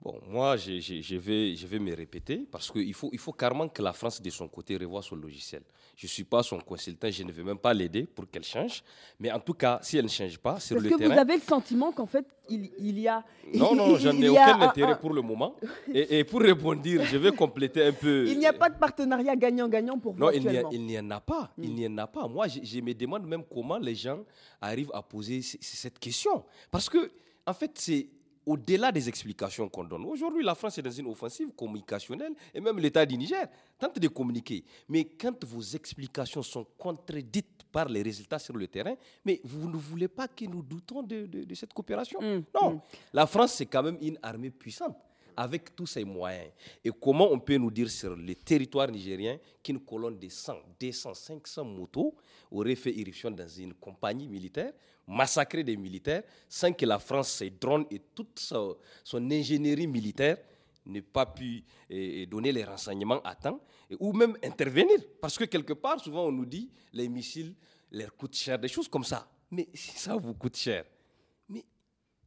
Bon, 0.01 0.15
moi, 0.29 0.57
je, 0.57 0.79
je, 0.79 1.17
vais, 1.17 1.57
je 1.57 1.67
vais 1.67 1.81
me 1.81 1.93
répéter 1.95 2.47
parce 2.51 2.71
qu'il 2.71 2.95
faut, 2.95 3.11
il 3.13 3.19
faut 3.19 3.33
carrément 3.33 3.69
que 3.69 3.83
la 3.83 3.93
France, 3.93 4.23
de 4.23 4.31
son 4.31 4.47
côté, 4.47 4.77
revoie 4.77 5.03
son 5.03 5.17
logiciel. 5.17 5.63
Je 5.97 6.07
ne 6.07 6.09
suis 6.09 6.23
pas 6.23 6.45
son 6.45 6.61
consultant, 6.61 7.11
je 7.11 7.25
ne 7.25 7.33
vais 7.33 7.43
même 7.43 7.59
pas 7.59 7.75
l'aider 7.75 8.05
pour 8.07 8.31
qu'elle 8.31 8.45
change. 8.45 8.85
Mais 9.19 9.33
en 9.33 9.41
tout 9.41 9.55
cas, 9.55 9.81
si 9.83 9.97
elle 9.99 10.05
ne 10.05 10.09
change 10.11 10.39
pas 10.39 10.61
sur 10.61 10.77
le 10.77 10.83
terrain... 10.83 10.95
Est-ce 10.95 11.09
que 11.09 11.13
vous 11.15 11.19
avez 11.19 11.35
le 11.35 11.41
sentiment 11.43 11.91
qu'en 11.91 12.07
fait, 12.07 12.25
il, 12.49 12.71
il, 12.79 13.01
y 13.01 13.09
a... 13.09 13.25
Non, 13.53 13.75
non, 13.75 13.97
je 13.99 14.11
n'ai 14.11 14.29
aucun 14.29 14.61
intérêt 14.61 15.01
pour 15.01 15.13
le 15.13 15.21
moment. 15.21 15.57
Et, 15.93 16.21
et, 16.21 16.25
pour 16.25 16.43
répondre, 16.43 16.81
je 16.85 17.17
vais 17.17 17.33
compléter 17.33 17.85
un 17.87 17.93
peu... 17.93 18.29
Il 18.29 18.39
n'y 18.39 18.47
a 18.47 18.53
pas 18.53 18.69
de 18.69 18.79
partenariat 18.79 19.35
gagnant-gagnant 19.35 19.99
pour 19.99 20.13
vous 20.13 20.21
Non, 20.21 20.31
il 20.31 20.47
n'y 20.47 20.97
en 20.97 21.11
a 21.11 21.21
pas. 21.21 21.51
Il 21.59 21.75
n'y 21.75 21.87
en 21.89 21.99
a 21.99 22.07
pas. 22.07 22.29
Moi, 22.29 22.47
je, 22.47 22.61
je 22.63 22.81
me 22.81 22.95
demande 22.95 23.27
même 23.27 23.43
comment 23.43 23.79
les 23.79 23.97
gens 23.97 24.21
arrivent 24.61 24.93
à 24.95 25.03
poser 25.03 25.43
cette 25.43 25.99
question. 25.99 26.45
Parce 26.71 26.89
que, 26.89 27.11
en 27.45 27.55
fait, 27.55 27.73
c'est 27.75 28.07
au-delà 28.49 28.91
des 28.91 29.09
explications 29.09 29.69
qu'on 29.69 29.85
donne. 29.85 30.07
Aujourd'hui, 30.07 30.43
la 30.43 30.55
France 30.55 30.79
est 30.79 30.83
dans 30.83 30.91
une 30.91 31.07
offensive 31.07 31.49
communicationnelle 31.55 32.33
et 32.55 32.61
même 32.61 32.79
l'État 32.79 33.05
du 33.05 33.17
Niger 33.19 33.47
tente 33.79 33.99
de 33.99 34.09
communiquer. 34.09 34.65
Mais 34.89 35.05
quand 35.05 35.45
vos 35.45 35.61
explications 35.61 36.43
sont 36.43 36.67
contredites 36.79 37.65
par 37.71 37.89
les 37.89 38.01
résultats 38.03 38.39
sur 38.39 38.57
le 38.57 38.67
terrain, 38.67 38.95
mais 39.25 39.41
vous 39.45 39.69
ne 39.69 39.77
voulez 39.77 40.09
pas 40.09 40.27
que 40.29 40.47
nous 40.47 40.63
doutons 40.63 41.03
de, 41.03 41.29
cette 41.55 41.75
coopération? 41.75 42.21
Mm, 42.23 42.45
Non. 42.61 42.75
Mm. 42.77 42.81
La 43.13 43.27
France, 43.27 43.53
c'est 43.55 43.67
quand 43.67 43.83
même 43.83 43.99
une 44.01 44.19
armée 44.23 44.51
puissante 44.51 44.97
avec 45.39 45.77
tous 45.77 45.87
ses 45.87 46.05
moyens. 46.05 46.51
Et 46.85 46.91
comment 47.01 47.31
on 47.31 47.39
peut 47.39 47.57
nous 47.57 47.71
dire 47.71 47.89
sur 47.89 48.17
le 48.17 48.35
territoire 48.35 48.89
nigérien 48.91 49.39
qu'une 49.63 49.79
colonne 49.79 50.19
de 50.19 50.29
100, 50.29 50.55
200, 50.81 51.15
500 51.15 51.65
motos 51.65 52.17
aurait 52.51 52.75
fait 52.75 52.93
irruption 52.93 53.31
dans 53.31 53.47
une 53.49 53.75
compagnie 53.75 54.27
militaire 54.29 54.73
massacrer 55.07 55.65
des 55.65 55.77
militaires 55.77 56.23
sans 56.49 56.73
que 56.73 56.85
la 56.85 56.99
France, 56.99 57.31
ses 57.31 57.51
drones 57.51 57.87
et 57.91 58.01
toute 58.15 58.39
son, 58.39 58.77
ingénierie 59.15 59.87
militaire 59.87 60.37
n'ait 60.85 61.03
pas 61.03 61.25
pu 61.27 61.65
eh, 61.89 62.23
eh, 62.23 62.27
donner 62.27 62.53
les 62.53 62.65
renseignements 62.65 63.23
à 63.23 63.35
temps 63.35 63.61
ou 63.99 64.13
même 64.13 64.37
intervenir. 64.43 64.99
Parce 65.21 65.39
que 65.39 65.45
quelque 65.45 65.73
part, 65.73 66.01
souvent, 66.01 66.27
on 66.27 66.33
nous 66.33 66.47
dit 66.47 66.71
les 66.93 67.09
missiles 67.09 67.55
leur 67.93 68.15
coûtent 68.17 68.37
cher, 68.37 68.59
des 68.59 68.69
choses 68.69 68.89
comme 68.89 69.05
ça. 69.05 69.31
Mais 69.51 69.69
si 69.73 69.93
ça 69.99 70.17
vous 70.17 70.35
coûte 70.35 70.57
cher, 70.57 70.85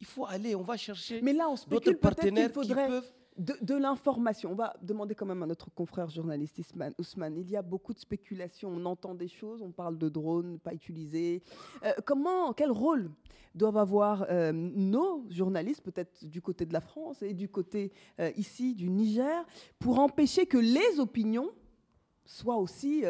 il 0.01 0.07
faut 0.07 0.25
aller, 0.25 0.55
on 0.55 0.63
va 0.63 0.75
chercher 0.77 1.21
d'autres 1.21 1.91
partenaires 1.93 2.51
qui 2.51 2.73
peuvent 2.73 3.13
de, 3.37 3.75
l'information. 3.75 4.51
On 4.51 4.55
va 4.55 4.75
demander 4.81 5.15
quand 5.15 5.25
même 5.25 5.41
à 5.43 5.45
notre 5.45 5.69
confrère 5.71 6.09
journaliste 6.09 6.59
Ousmane. 6.97 7.37
Il 7.37 7.49
y 7.49 7.55
a 7.55 7.61
beaucoup 7.61 7.93
de 7.93 7.99
spéculations. 7.99 8.69
On 8.69 8.85
entend 8.85 9.15
des 9.15 9.27
choses, 9.27 9.61
on 9.61 9.71
parle 9.71 9.97
de 9.97 10.09
drones 10.09 10.59
pas 10.59 10.73
utilisés. 10.73 11.41
Euh, 11.83 11.93
comment, 12.05 12.53
quel 12.53 12.71
rôle 12.71 13.09
doivent 13.55 13.77
avoir 13.77 14.25
euh, 14.29 14.51
nos 14.53 15.25
journalistes, 15.29 15.81
peut-être 15.81 16.25
du 16.25 16.41
côté 16.41 16.65
de 16.65 16.73
la 16.73 16.81
France 16.81 17.21
et 17.21 17.33
du 17.33 17.47
côté 17.49 17.91
euh, 18.19 18.31
ici 18.37 18.73
du 18.75 18.89
Niger, 18.89 19.45
pour 19.79 19.99
empêcher 19.99 20.45
que 20.45 20.57
les 20.57 20.99
opinions 20.99 21.49
soient 22.25 22.57
aussi 22.57 23.03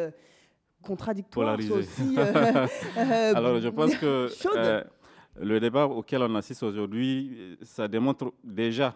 contradictoires, 0.82 1.60
soient 1.62 1.78
aussi. 1.78 2.18
Alors, 2.96 3.60
je 3.60 3.68
pense 3.68 3.94
que. 3.96 4.28
Le 5.40 5.60
débat 5.60 5.86
auquel 5.86 6.22
on 6.22 6.34
assiste 6.34 6.62
aujourd'hui, 6.62 7.56
ça 7.62 7.88
démontre 7.88 8.32
déjà 8.44 8.94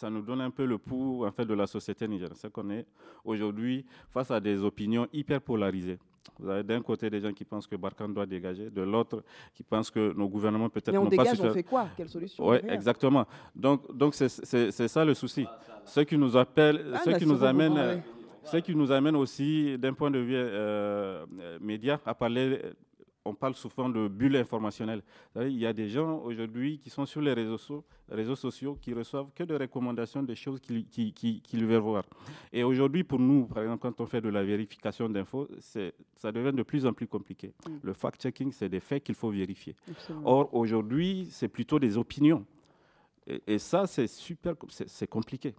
ça 0.00 0.08
nous 0.08 0.22
donne 0.22 0.40
un 0.40 0.50
peu 0.50 0.64
le 0.64 0.78
pouls 0.78 1.26
en 1.26 1.30
fait, 1.30 1.44
de 1.44 1.52
la 1.54 1.66
société 1.66 2.08
nigérienne. 2.08 2.36
C'est 2.36 2.50
qu'on 2.50 2.70
est 2.70 2.86
aujourd'hui 3.24 3.84
face 4.08 4.30
à 4.30 4.40
des 4.40 4.62
opinions 4.62 5.06
hyper 5.12 5.42
polarisées. 5.42 5.98
Vous 6.38 6.48
avez 6.48 6.62
d'un 6.62 6.80
côté 6.80 7.10
des 7.10 7.20
gens 7.20 7.32
qui 7.32 7.44
pensent 7.44 7.66
que 7.66 7.76
Barkhane 7.76 8.14
doit 8.14 8.24
dégager, 8.26 8.70
de 8.70 8.80
l'autre 8.82 9.22
qui 9.54 9.62
pensent 9.62 9.90
que 9.90 10.12
nos 10.14 10.28
gouvernements 10.28 10.70
peut-être 10.70 10.94
n'ont 10.94 11.08
pas 11.10 11.34
su 11.34 11.40
on 11.42 11.52
fait 11.52 11.62
quoi? 11.62 11.88
Quelle 11.96 12.08
solution? 12.08 12.46
Oui, 12.46 12.58
exactement. 12.68 13.26
Donc, 13.54 13.94
donc 13.94 14.14
c'est, 14.14 14.28
ça 14.88 15.04
le 15.04 15.12
souci. 15.14 15.46
Ce 15.84 16.00
qui 16.00 16.16
nous 16.16 16.34
appelle, 16.36 16.92
ah, 16.94 17.00
ce 17.04 17.10
qui 17.18 17.26
nous 17.26 17.42
amène, 17.44 18.02
ce 18.44 18.56
qui 18.58 18.74
nous 18.74 18.90
amène 18.90 19.16
aussi 19.16 19.76
d'un 19.78 19.92
point 19.92 20.10
de 20.10 20.18
vue 20.18 20.34
euh, 20.36 21.26
média 21.60 22.00
à 22.06 22.14
parler 22.14 22.60
on 23.24 23.34
parle 23.34 23.54
souvent 23.54 23.88
de 23.88 24.08
bulle 24.08 24.36
informationnelle. 24.36 25.02
Il 25.36 25.58
y 25.58 25.66
a 25.66 25.72
des 25.72 25.88
gens 25.88 26.20
aujourd'hui 26.20 26.78
qui 26.78 26.88
sont 26.88 27.04
sur 27.04 27.20
les 27.20 27.32
réseaux, 27.32 27.84
réseaux 28.08 28.36
sociaux 28.36 28.78
qui 28.80 28.94
reçoivent 28.94 29.28
que 29.34 29.44
des 29.44 29.56
recommandations 29.56 30.22
des 30.22 30.34
choses 30.34 30.60
qu'ils 30.60 30.86
qui, 30.86 31.42
veulent 31.52 31.82
voir. 31.82 32.04
Et 32.52 32.64
aujourd'hui, 32.64 33.04
pour 33.04 33.18
nous, 33.18 33.46
par 33.46 33.62
exemple, 33.62 33.82
quand 33.82 34.00
on 34.00 34.06
fait 34.06 34.20
de 34.20 34.30
la 34.30 34.42
vérification 34.42 35.08
d'infos, 35.08 35.48
ça 36.14 36.32
devient 36.32 36.56
de 36.56 36.62
plus 36.62 36.86
en 36.86 36.92
plus 36.92 37.06
compliqué. 37.06 37.52
Mm. 37.68 37.76
Le 37.82 37.92
fact-checking, 37.92 38.52
c'est 38.52 38.68
des 38.68 38.80
faits 38.80 39.04
qu'il 39.04 39.14
faut 39.14 39.30
vérifier. 39.30 39.76
Or, 40.24 40.52
aujourd'hui, 40.54 41.28
c'est 41.30 41.48
plutôt 41.48 41.78
des 41.78 41.98
opinions. 41.98 42.46
Et, 43.26 43.42
et 43.46 43.58
ça, 43.58 43.86
c'est 43.86 44.06
super, 44.06 44.54
c'est 44.68 45.08
compliqué. 45.08 45.54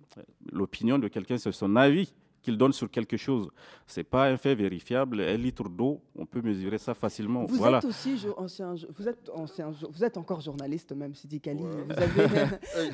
L'opinion 0.52 0.98
de 0.98 1.08
quelqu'un, 1.08 1.38
c'est 1.38 1.52
son 1.52 1.76
avis 1.76 2.12
qu'il 2.42 2.58
donne 2.58 2.74
sur 2.74 2.90
quelque 2.90 3.18
chose. 3.18 3.50
Ce 3.88 4.00
n'est 4.00 4.04
pas 4.04 4.28
un 4.28 4.38
fait 4.38 4.56
vérifiable. 4.56 5.22
Un 5.22 5.38
litre 5.38 5.70
d'eau, 5.70 6.02
on 6.16 6.26
peut 6.26 6.42
mesurer 6.42 6.78
ça 6.78 6.94
facilement. 6.94 7.46
Vous 7.46 7.56
voilà. 7.56 7.78
êtes 7.78 7.86
aussi 7.86 8.26
ancien, 8.38 8.74
vous 8.98 9.08
êtes 9.08 9.30
ancien, 9.34 9.72
vous 9.72 10.04
êtes 10.04 10.18
encore 10.18 10.42
journaliste 10.42 10.92
même, 10.94 11.14
Sidi 11.14 11.40
Kali. 11.40 11.64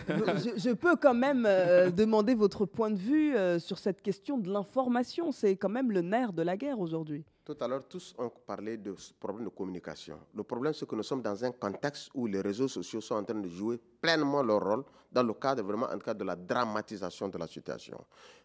je, 0.08 0.74
peux 0.74 0.96
quand 0.96 1.14
même 1.14 1.46
euh, 1.48 1.90
demander 1.92 2.36
votre 2.36 2.66
point 2.66 2.92
de 2.92 2.98
vue 2.98 3.36
euh, 3.36 3.60
sur 3.60 3.80
cette 3.80 4.02
question 4.02 4.38
de 4.38 4.52
l'information. 4.52 5.32
C'est 5.32 5.56
quand 5.56 5.70
même 5.70 5.92
le 5.92 6.02
nerf 6.02 6.34
de 6.34 6.42
la 6.42 6.58
guerre 6.58 6.80
aujourd'hui. 6.80 7.26
Tout 7.48 7.56
à 7.62 7.66
l'heure, 7.70 7.88
tous 7.88 8.14
ont 8.18 8.30
parlé 8.46 8.76
de 8.76 8.94
ce 8.98 9.14
problème 9.14 9.46
de 9.46 9.50
communication. 9.50 10.20
Le 10.36 10.44
problème, 10.44 10.74
c'est 10.74 10.86
que 10.86 10.96
nous 10.98 11.02
sommes 11.04 11.22
dans 11.22 11.46
un 11.46 11.52
contexte 11.54 12.10
où 12.14 12.28
les 12.28 12.42
réseaux 12.42 12.68
sociaux 12.68 13.00
sont 13.00 13.16
en 13.16 13.24
train 13.24 13.40
de 13.40 13.48
jouer 13.48 13.80
pleinement 14.02 14.44
leur 14.44 14.62
rôle 14.62 14.84
dans 15.10 15.24
le 15.24 15.34
cadre 15.34 15.64
vraiment, 15.64 15.86
en 15.86 15.98
cas, 15.98 16.14
de 16.14 16.26
la 16.26 16.36
dramatisation 16.36 17.30
de 17.30 17.38
la 17.38 17.48
situation. 17.48 17.98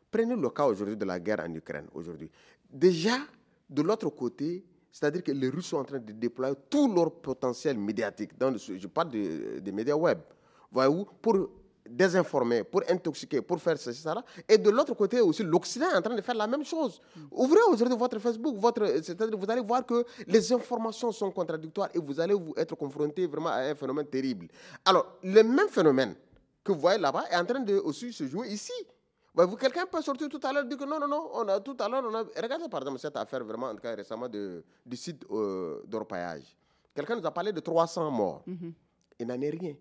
Prenez 0.09 0.36
le 0.36 0.48
cas 0.50 0.66
aujourd'hui 0.66 0.96
de 0.96 1.05
la 1.05 1.18
guerre 1.18 1.40
en 1.40 1.53
Ukraine 1.53 1.88
aujourd'hui. 1.94 2.30
Déjà, 2.70 3.16
de 3.68 3.82
l'autre 3.82 4.09
côté, 4.11 4.64
c'est-à-dire 4.92 5.24
que 5.24 5.32
les 5.32 5.48
Russes 5.48 5.66
sont 5.66 5.78
en 5.78 5.84
train 5.84 5.98
de 5.98 6.12
déployer 6.12 6.55
tout 6.70 6.94
leur 6.94 7.11
potentiel 7.12 7.76
médiatique. 7.76 8.38
Dans 8.38 8.57
je 8.57 8.86
parle 8.86 9.11
des 9.11 9.72
médias 9.72 9.96
web. 9.96 10.20
Voyez-vous, 10.70 11.07
pour 11.20 11.50
désinformer, 11.89 12.64
pour 12.64 12.83
intoxiquer, 12.89 13.43
pour 13.43 13.61
faire 13.61 13.76
ceci, 13.78 14.01
ça. 14.01 14.22
Et 14.49 14.59
de 14.59 14.70
l'autre 14.70 14.95
côté 14.95 15.20
aussi, 15.20 15.43
l'Occident 15.43 15.87
est 15.91 15.97
en 15.97 16.03
train 16.03 16.14
de 16.14 16.20
faire 16.20 16.35
la 16.35 16.47
même 16.47 16.64
chose. 16.64 17.01
Ouvrez 17.30 17.61
aujourd'hui 17.68 17.97
votre 17.97 18.18
Facebook, 18.18 18.57
votre, 18.57 18.87
c'est-à-dire 19.03 19.37
vous 19.37 19.51
allez 19.51 19.61
voir 19.62 19.85
que 19.85 20.05
les 20.26 20.53
informations 20.53 21.11
sont 21.12 21.30
contradictoires 21.30 21.89
et 21.95 21.99
vous 21.99 22.18
allez 22.20 22.35
vous 22.35 22.55
être 22.57 22.74
confronté 22.76 23.26
vraiment 23.26 23.51
à 23.51 23.59
un 23.70 23.74
phénomène 23.74 24.07
terrible. 24.07 24.49
Alors, 24.85 25.18
le 25.22 25.43
même 25.43 25.68
phénomène 25.68 26.14
que 26.62 26.72
vous 26.72 26.80
voyez 26.80 26.99
là-bas 26.99 27.24
est 27.30 27.37
en 27.37 27.45
train 27.45 27.61
de 27.61 27.74
aussi 27.76 28.12
se 28.12 28.26
jouer 28.26 28.49
ici. 28.49 28.72
Bah, 29.35 29.47
vous, 29.47 29.57
quelqu'un 29.57 29.87
peut 29.87 30.03
sortir 30.03 30.28
tout 30.28 30.41
à 30.43 30.53
l'heure 30.53 30.64
et 30.64 30.68
dire 30.68 30.76
que 30.76 30.85
non, 30.85 31.01
non, 31.01 31.09
non, 31.09 31.30
on 31.35 31.49
a, 31.49 31.59
tout 31.61 31.76
à 31.80 31.89
l'heure, 31.89 32.05
on 32.07 32.14
a. 32.14 32.22
Regardez 32.41 32.68
par 32.68 32.83
exemple 32.83 32.99
cette 32.99 33.16
affaire 33.16 33.43
vraiment, 33.45 33.68
en 33.68 33.74
tout 33.74 33.80
cas 33.80 33.95
récemment, 33.95 34.28
de, 34.28 34.62
du 34.85 34.97
site 34.97 35.24
euh, 35.30 35.80
d'orpaillage. 35.87 36.55
Quelqu'un 36.95 37.16
nous 37.16 37.26
a 37.26 37.30
parlé 37.30 37.51
de 37.53 37.61
300 37.61 38.11
morts. 38.11 38.43
Mhm. 38.47 38.72
Il 39.18 39.26
n'en 39.26 39.41
est 39.41 39.51
rien. 39.51 39.74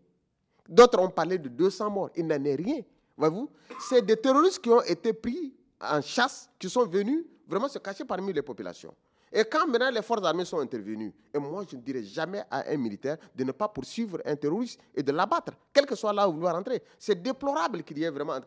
D'autres 0.68 1.00
ont 1.00 1.10
parlé 1.10 1.38
de 1.38 1.50
200 1.50 1.90
morts. 1.90 2.10
Il 2.16 2.28
n'en 2.28 2.44
est 2.44 2.56
rien. 2.56 2.82
Voyez-vous 3.18 3.50
C'est 3.80 4.02
des 4.06 4.18
terroristes 4.18 4.60
qui 4.60 4.70
ont 4.70 4.82
été 4.82 5.14
pris 5.14 5.54
en 5.80 6.02
chasse, 6.02 6.50
qui 6.60 6.70
sont 6.70 6.86
venus 6.86 7.26
vraiment 7.48 7.68
se 7.68 7.80
cacher 7.80 8.06
parmi 8.06 8.32
les 8.34 8.42
populations. 8.42 8.94
Et 9.34 9.46
quand 9.46 9.66
maintenant 9.66 9.90
les 9.90 10.02
forces 10.02 10.26
armées 10.26 10.44
sont 10.44 10.60
intervenues, 10.60 11.14
et 11.34 11.40
moi 11.40 11.64
je 11.70 11.78
ne 11.78 11.82
dirais 11.82 12.04
jamais 12.04 12.44
à 12.52 12.70
un 12.70 12.78
militaire 12.78 13.18
de 13.34 13.44
ne 13.46 13.52
pas 13.54 13.70
poursuivre 13.70 14.22
un 14.26 14.36
terroriste 14.36 14.80
et 14.94 15.02
de 15.02 15.12
l'abattre, 15.12 15.54
quel 15.72 15.86
que 15.86 15.96
soit 15.96 16.12
là 16.12 16.28
où 16.28 16.34
il 16.34 16.40
doit 16.40 16.52
rentrer. 16.52 16.84
C'est 17.00 17.22
déplorable 17.22 17.84
qu'il 17.84 17.98
y 18.00 18.04
ait 18.04 18.10
vraiment, 18.10 18.34
en 18.34 18.42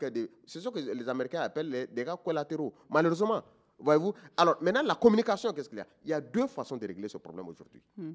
c'est 0.46 0.60
ce 0.60 0.68
que 0.68 0.78
les 0.78 1.08
Américains 1.08 1.40
appellent 1.40 1.70
les 1.70 1.86
dégâts 1.86 2.12
collatéraux, 2.22 2.74
malheureusement. 2.90 3.42
Voyez-vous 3.78 4.12
Alors 4.36 4.56
maintenant, 4.60 4.82
la 4.82 4.94
communication, 4.94 5.52
qu'est-ce 5.52 5.68
qu'il 5.70 5.78
y 5.78 5.80
a? 5.80 5.86
Il 6.04 6.10
y 6.10 6.12
a 6.12 6.20
deux 6.20 6.46
façons 6.46 6.76
de 6.76 6.86
régler 6.86 7.08
ce 7.08 7.16
problème 7.16 7.48
aujourd'hui. 7.48 7.82
Hmm. 7.96 8.12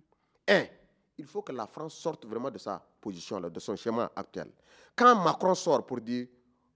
Un, 0.47 0.63
il 1.19 1.25
faut 1.25 1.41
que 1.41 1.51
la 1.51 1.67
France 1.67 1.95
sorte 1.95 2.25
vraiment 2.25 2.49
de 2.49 2.57
sa 2.57 2.81
position, 3.01 3.39
là, 3.39 3.49
de 3.49 3.59
son 3.59 3.75
schéma 3.75 4.09
actuel. 4.15 4.47
Quand 4.95 5.15
Macron 5.21 5.53
sort 5.53 5.85
pour 5.85 5.99
dire 5.99 6.27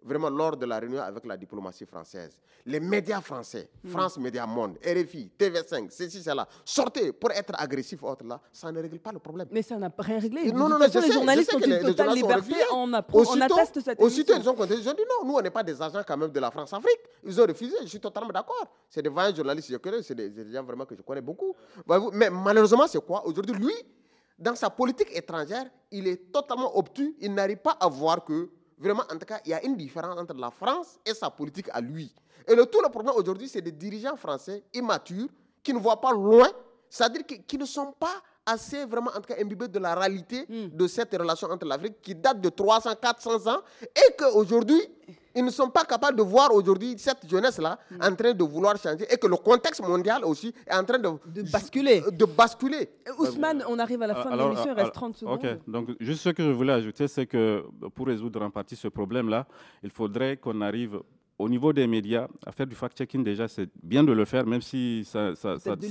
vraiment 0.06 0.30
lors 0.30 0.58
de 0.58 0.66
la 0.66 0.80
réunion 0.80 1.02
avec 1.02 1.26
la 1.26 1.38
diplomatie 1.38 1.86
française, 1.86 2.40
les 2.66 2.80
médias 2.82 3.22
français, 3.22 3.70
hmm. 3.84 3.90
France 3.90 4.18
Média 4.18 4.46
Monde, 4.46 4.78
RFI, 4.84 5.32
TV5, 5.40 5.90
ceci, 5.90 6.22
cela, 6.22 6.46
sortez 6.66 7.14
pour 7.14 7.32
être 7.32 7.54
agressif 7.58 8.04
autre 8.04 8.26
là, 8.26 8.40
ça 8.52 8.70
ne 8.72 8.82
règle 8.82 9.00
pas 9.00 9.14
le 9.14 9.20
problème. 9.20 9.48
Mais 9.52 9.62
ça 9.62 9.78
n'a 9.78 9.90
rien 9.98 10.20
réglé. 10.20 10.52
Non, 10.52 10.68
non, 10.68 10.78
non, 10.78 10.88
les 10.94 11.12
journalistes 11.12 11.54
ont 11.54 11.60
une 11.60 11.80
totale 11.80 12.14
liberté, 12.16 12.56
on, 12.74 12.92
on 13.14 13.42
atteste 13.42 13.80
cette 13.82 14.02
Aussitôt, 14.02 14.34
ils 14.38 14.50
ont, 14.50 14.56
ils 14.66 14.90
ont 14.90 14.94
dit 14.94 15.04
non, 15.10 15.26
nous, 15.28 15.36
on 15.36 15.42
n'est 15.42 15.50
pas 15.52 15.64
des 15.64 15.82
agents 15.82 16.04
quand 16.06 16.18
même 16.18 16.32
de 16.32 16.40
la 16.40 16.52
France-Afrique. 16.52 17.00
Ils 17.24 17.40
ont 17.40 17.46
refusé, 17.46 17.76
je 17.84 17.88
suis 17.88 18.00
totalement 18.00 18.32
d'accord. 18.32 18.68
C'est 18.90 19.02
des 19.02 19.10
vaillants 19.10 19.36
journalistes, 19.36 19.72
je 19.72 19.78
connais, 19.78 20.04
c'est 20.04 20.16
des, 20.16 20.30
des, 20.30 20.52
gens 20.52 20.64
vraiment 20.64 20.86
que 20.86 20.96
je 20.96 21.02
connais 21.02 21.22
beaucoup. 21.22 21.56
Mais 22.12 22.30
malheureusement, 22.30 22.88
c'est 22.88 23.04
quoi? 23.06 23.26
Aujourd'hui, 23.26 23.56
lui, 23.56 23.74
dans 24.38 24.56
sa 24.56 24.70
politique 24.70 25.10
étrangère, 25.16 25.66
il 25.92 26.08
est 26.08 26.32
totalement 26.32 26.78
obtus, 26.78 27.16
il 27.20 27.34
n'arrive 27.34 27.58
pas 27.58 27.78
à 27.80 27.88
voir 27.88 28.24
que 28.24 28.50
Vraiment, 28.84 29.04
en 29.10 29.18
tout 29.18 29.26
cas, 29.26 29.40
il 29.46 29.52
y 29.52 29.54
a 29.54 29.64
une 29.64 29.78
différence 29.78 30.20
entre 30.20 30.34
la 30.36 30.52
France 30.52 31.00
et 31.06 31.14
sa 31.14 31.30
politique 31.30 31.70
à 31.72 31.80
lui. 31.80 32.14
Et 32.46 32.54
le 32.54 32.66
tout 32.66 32.82
le 32.82 32.90
problème 32.90 33.14
aujourd'hui, 33.16 33.48
c'est 33.48 33.62
des 33.62 33.72
dirigeants 33.72 34.18
français 34.18 34.62
immatures 34.74 35.30
qui 35.64 35.74
ne 35.74 35.80
voient 35.80 36.02
pas 36.02 36.12
loin, 36.12 36.50
c'est-à-dire 36.90 37.22
qui, 37.48 37.58
ne 37.58 37.64
sont 37.64 37.94
pas 37.94 38.22
assez 38.46 38.86
vraiment 38.86 39.12
en 39.16 39.22
tout 39.22 39.34
cas 39.34 39.36
imbibés 39.42 39.68
de 39.68 39.80
la 39.80 39.96
réalité 39.96 40.46
hmm. 40.50 40.76
de 40.76 40.88
cette 40.88 41.14
relation 41.14 41.50
entre 41.50 41.66
l'Afrique 41.66 42.02
qui 42.02 42.16
date 42.16 42.42
de 42.42 42.50
300, 42.50 42.92
400 43.02 43.48
ans 43.48 43.60
et 43.96 44.14
qu'aujourd'hui, 44.18 44.82
ils 45.36 45.44
ne 45.44 45.50
sont 45.50 45.70
pas 45.70 45.84
capables 45.84 46.18
de 46.18 46.24
voir 46.24 46.54
aujourd'hui 46.54 46.96
cette 46.98 47.28
jeunesse-là 47.30 47.78
mm. 47.92 47.96
en 48.04 48.16
train 48.16 48.34
de 48.34 48.44
vouloir 48.44 48.78
changer 48.78 49.06
et 49.12 49.18
que 49.18 49.28
le 49.28 49.36
contexte 49.38 49.82
mondial 49.82 50.24
aussi 50.26 50.54
est 50.68 50.76
en 50.76 50.84
train 50.84 51.00
de, 51.00 51.10
de 51.26 51.42
basculer. 51.52 52.04
De 52.12 52.26
basculer. 52.26 52.90
Euh, 53.08 53.12
Ousmane, 53.20 53.64
on 53.68 53.80
arrive 53.80 54.02
à 54.04 54.08
la 54.08 54.16
fin 54.16 54.36
de 54.36 54.42
l'émission, 54.42 54.72
il 54.72 54.80
reste 54.80 54.94
30 54.94 55.16
secondes. 55.18 55.40
Ok, 55.44 55.58
donc 55.68 55.90
juste 56.00 56.22
ce 56.22 56.30
que 56.30 56.44
je 56.44 56.52
voulais 56.52 56.74
ajouter, 56.74 57.08
c'est 57.08 57.26
que 57.26 57.64
pour 57.96 58.08
résoudre 58.08 58.42
en 58.42 58.50
partie 58.52 58.76
ce 58.76 58.88
problème-là, 58.88 59.48
il 59.82 59.90
faudrait 59.90 60.38
qu'on 60.38 60.62
arrive 60.62 61.00
au 61.40 61.50
niveau 61.50 61.74
des 61.74 61.88
médias, 61.88 62.28
à 62.46 62.52
faire 62.52 62.68
du 62.68 62.76
fact-checking 62.76 63.24
déjà, 63.24 63.48
c'est 63.48 63.70
bien 63.82 64.04
de 64.04 64.12
le 64.12 64.24
faire, 64.26 64.46
même 64.46 64.62
si 64.62 65.04
ça 65.04 65.34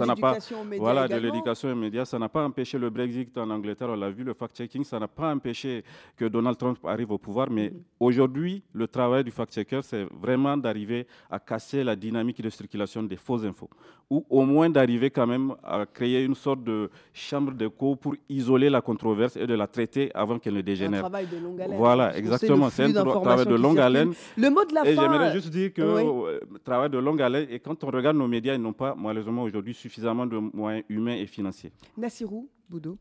n'a 0.07 0.17
pas. 0.17 0.39
Voilà, 0.79 1.09
de 1.09 1.17
l'éducation 1.17 1.71
aux 1.71 1.75
médias. 1.75 2.05
Ça 2.05 2.19
n'a 2.19 2.29
pas 2.29 2.45
empêché 2.45 2.79
le 2.79 2.91
Brexit 2.91 3.37
en 3.37 3.51
Angleterre, 3.51 3.89
on 3.91 3.97
l'a 3.97 4.11
vu, 4.11 4.23
le 4.25 4.35
fact-checking, 4.35 4.85
ça 4.85 4.99
n'a 4.99 5.09
pas 5.09 5.33
empêché 5.35 5.85
que 6.17 6.27
Donald 6.27 6.57
Trump 6.57 6.79
arrive 6.85 7.11
au 7.11 7.19
pouvoir. 7.19 7.51
Mais 7.51 7.69
mm-hmm. 7.69 7.83
aujourd'hui, 8.01 8.63
le 8.73 8.87
travail 8.87 9.25
du 9.25 9.31
fact-checker, 9.31 9.81
c'est 9.83 10.07
vraiment 10.21 10.57
d'arriver 10.57 11.07
à 11.31 11.39
casser 11.39 11.83
la 11.83 11.97
dynamique 11.97 12.41
de 12.41 12.51
circulation 12.51 13.03
des 13.03 13.17
fausses 13.17 13.45
infos. 13.45 13.71
Ou 14.11 14.25
au 14.29 14.43
moins 14.43 14.69
d'arriver 14.69 15.11
quand 15.11 15.27
même 15.27 15.55
à 15.65 15.87
créer 15.87 16.23
une 16.25 16.35
sorte 16.35 16.63
de 16.63 16.91
chambre 17.13 17.53
d'écho 17.53 17.97
pour 17.97 18.15
isoler 18.29 18.69
la 18.69 18.81
controverse 18.83 19.37
et 19.37 19.47
de 19.47 19.55
la 19.55 19.67
traiter 19.67 20.11
avant 20.15 20.39
qu'elle 20.39 20.55
ne 20.55 20.61
dégénère. 20.61 21.01
Un 21.01 21.09
travail 21.09 21.27
de 21.27 21.39
longue 21.39 21.61
haleine. 21.61 21.79
Voilà, 21.79 22.17
exactement. 22.17 22.69
C'est 22.71 22.97
un 22.97 23.05
travail 23.05 23.47
de 23.47 23.55
longue 23.55 23.79
haleine. 23.81 24.13
Le 24.37 24.51
mot 24.51 24.65
de 24.65 24.75
la 24.75 24.85
fin 24.85 25.32
juste 25.33 25.51
dire 25.51 25.73
que 25.73 25.83
le 25.83 25.89
euh, 25.89 26.41
travail 26.65 26.91
de 26.91 26.99
longue 26.99 27.21
haleine, 27.23 27.47
et 27.51 27.61
quand 27.61 27.83
on 27.85 27.91
regarde 27.91 28.17
nos 28.17 28.29
médias, 28.29 28.55
ils 28.55 28.61
n'ont 28.61 28.73
pas 28.73 28.95
malheureusement 28.95 29.43
aujourd'hui 29.43 29.75
suffisamment 29.75 30.27
de 30.27 30.39
moyens 30.39 30.85
humains 30.89 31.17
et 31.17 31.27
financiers. 31.27 31.73
Nassirou 31.97 32.49
Boudou, 32.69 32.99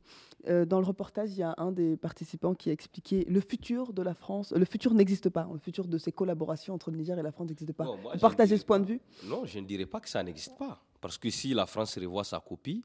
euh, 0.48 0.66
dans 0.66 0.80
le 0.80 0.86
reportage, 0.86 1.32
il 1.32 1.40
y 1.40 1.44
a 1.44 1.54
un 1.58 1.72
des 1.72 1.96
participants 1.96 2.54
qui 2.54 2.70
a 2.70 2.74
expliqué 2.74 3.26
le 3.30 3.40
futur 3.40 3.94
de 3.94 4.02
la 4.02 4.14
France. 4.14 4.52
Le 4.52 4.66
futur 4.66 4.94
n'existe 4.94 5.30
pas. 5.30 5.48
Le 5.52 5.60
futur 5.60 5.88
de 5.88 5.98
ces 5.98 6.12
collaborations 6.12 6.74
entre 6.74 6.92
le 6.92 6.98
Niger 6.98 7.18
et 7.18 7.22
la 7.22 7.32
France 7.32 7.48
n'existe 7.48 7.74
pas. 7.74 7.86
Vous 7.86 8.20
partagez 8.20 8.58
ce 8.58 8.66
point 8.66 8.80
de 8.80 8.86
vue? 8.86 9.02
Non, 9.26 9.46
je 9.46 9.60
ne 9.60 9.66
dirais 9.66 9.86
pas 9.86 10.00
que 10.00 10.10
ça 10.10 10.22
n'existe 10.24 10.58
pas. 10.58 10.84
Parce 11.00 11.18
que 11.18 11.30
si 11.30 11.54
la 11.54 11.66
France 11.66 11.98
revoit 11.98 12.24
sa 12.24 12.40
copie, 12.40 12.84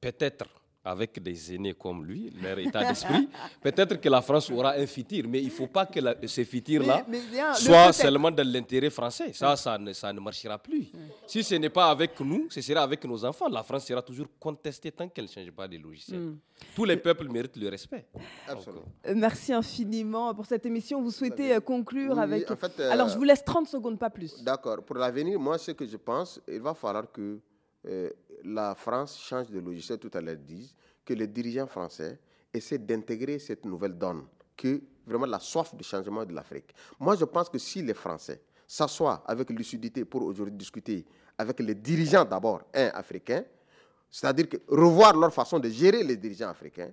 peut-être 0.00 0.48
avec 0.84 1.22
des 1.22 1.54
aînés 1.54 1.74
comme 1.74 2.04
lui, 2.04 2.32
leur 2.42 2.58
état 2.58 2.84
d'esprit, 2.84 3.28
peut-être 3.62 4.00
que 4.00 4.08
la 4.08 4.22
France 4.22 4.50
aura 4.50 4.72
un 4.72 4.86
futur, 4.86 5.24
mais 5.28 5.40
il 5.40 5.46
ne 5.46 5.50
faut 5.50 5.66
pas 5.66 5.84
que 5.86 6.00
ce 6.26 6.44
futur-là 6.44 7.04
soit 7.54 7.92
seulement 7.92 8.30
de 8.30 8.42
l'intérêt 8.42 8.88
français. 8.90 9.32
Ça, 9.34 9.56
ça 9.56 9.76
ne, 9.76 9.92
ça 9.92 10.12
ne 10.12 10.20
marchera 10.20 10.58
plus. 10.58 10.90
Si 11.26 11.42
ce 11.42 11.54
n'est 11.56 11.68
pas 11.70 11.90
avec 11.90 12.18
nous, 12.20 12.46
ce 12.50 12.60
sera 12.62 12.82
avec 12.82 13.04
nos 13.04 13.22
enfants. 13.24 13.48
La 13.48 13.62
France 13.62 13.86
sera 13.86 14.00
toujours 14.02 14.26
contestée 14.38 14.90
tant 14.90 15.08
qu'elle 15.08 15.24
ne 15.26 15.30
change 15.30 15.50
pas 15.50 15.68
de 15.68 15.76
logiciels. 15.76 16.18
Hmm. 16.20 16.38
Tous 16.74 16.84
les 16.84 16.96
peuples 16.96 17.28
méritent 17.28 17.56
le 17.56 17.68
respect. 17.68 18.06
Absolument. 18.48 18.84
Euh, 19.06 19.14
merci 19.16 19.52
infiniment 19.52 20.34
pour 20.34 20.46
cette 20.46 20.64
émission. 20.66 21.02
Vous 21.02 21.10
souhaitez 21.10 21.54
euh, 21.54 21.60
conclure 21.60 22.18
avec... 22.18 22.50
Euh, 22.50 22.90
Alors, 22.90 23.08
je 23.08 23.16
vous 23.16 23.24
laisse 23.24 23.44
30 23.44 23.66
secondes, 23.68 23.98
pas 23.98 24.10
plus. 24.10 24.42
D'accord. 24.42 24.82
Pour 24.84 24.96
l'avenir, 24.96 25.38
moi, 25.38 25.58
ce 25.58 25.72
que 25.72 25.86
je 25.86 25.96
pense, 25.96 26.40
il 26.48 26.60
va 26.60 26.74
falloir 26.74 27.10
que 27.10 27.38
euh, 27.86 28.10
la 28.44 28.74
France 28.74 29.18
change 29.20 29.48
de 29.50 29.58
logiciel, 29.60 29.98
tout 29.98 30.10
à 30.14 30.20
l'heure 30.20 30.36
disent, 30.36 30.74
que 31.04 31.14
les 31.14 31.26
dirigeants 31.26 31.66
français 31.66 32.18
essaient 32.52 32.78
d'intégrer 32.78 33.38
cette 33.38 33.64
nouvelle 33.64 33.96
donne, 33.96 34.24
que 34.56 34.82
vraiment 35.06 35.26
la 35.26 35.38
soif 35.38 35.74
de 35.74 35.82
changement 35.82 36.24
de 36.24 36.32
l'Afrique. 36.32 36.74
Moi, 36.98 37.16
je 37.16 37.24
pense 37.24 37.48
que 37.48 37.58
si 37.58 37.82
les 37.82 37.94
Français 37.94 38.40
s'assoient 38.66 39.22
avec 39.26 39.50
lucidité 39.50 40.04
pour 40.04 40.22
aujourd'hui 40.22 40.54
discuter 40.54 41.04
avec 41.36 41.58
les 41.60 41.74
dirigeants 41.74 42.24
d'abord, 42.24 42.62
un, 42.74 42.88
africains, 42.88 43.44
c'est-à-dire 44.10 44.46
revoir 44.68 45.16
leur 45.16 45.32
façon 45.32 45.58
de 45.58 45.68
gérer 45.68 46.02
les 46.02 46.16
dirigeants 46.16 46.48
africains, 46.48 46.90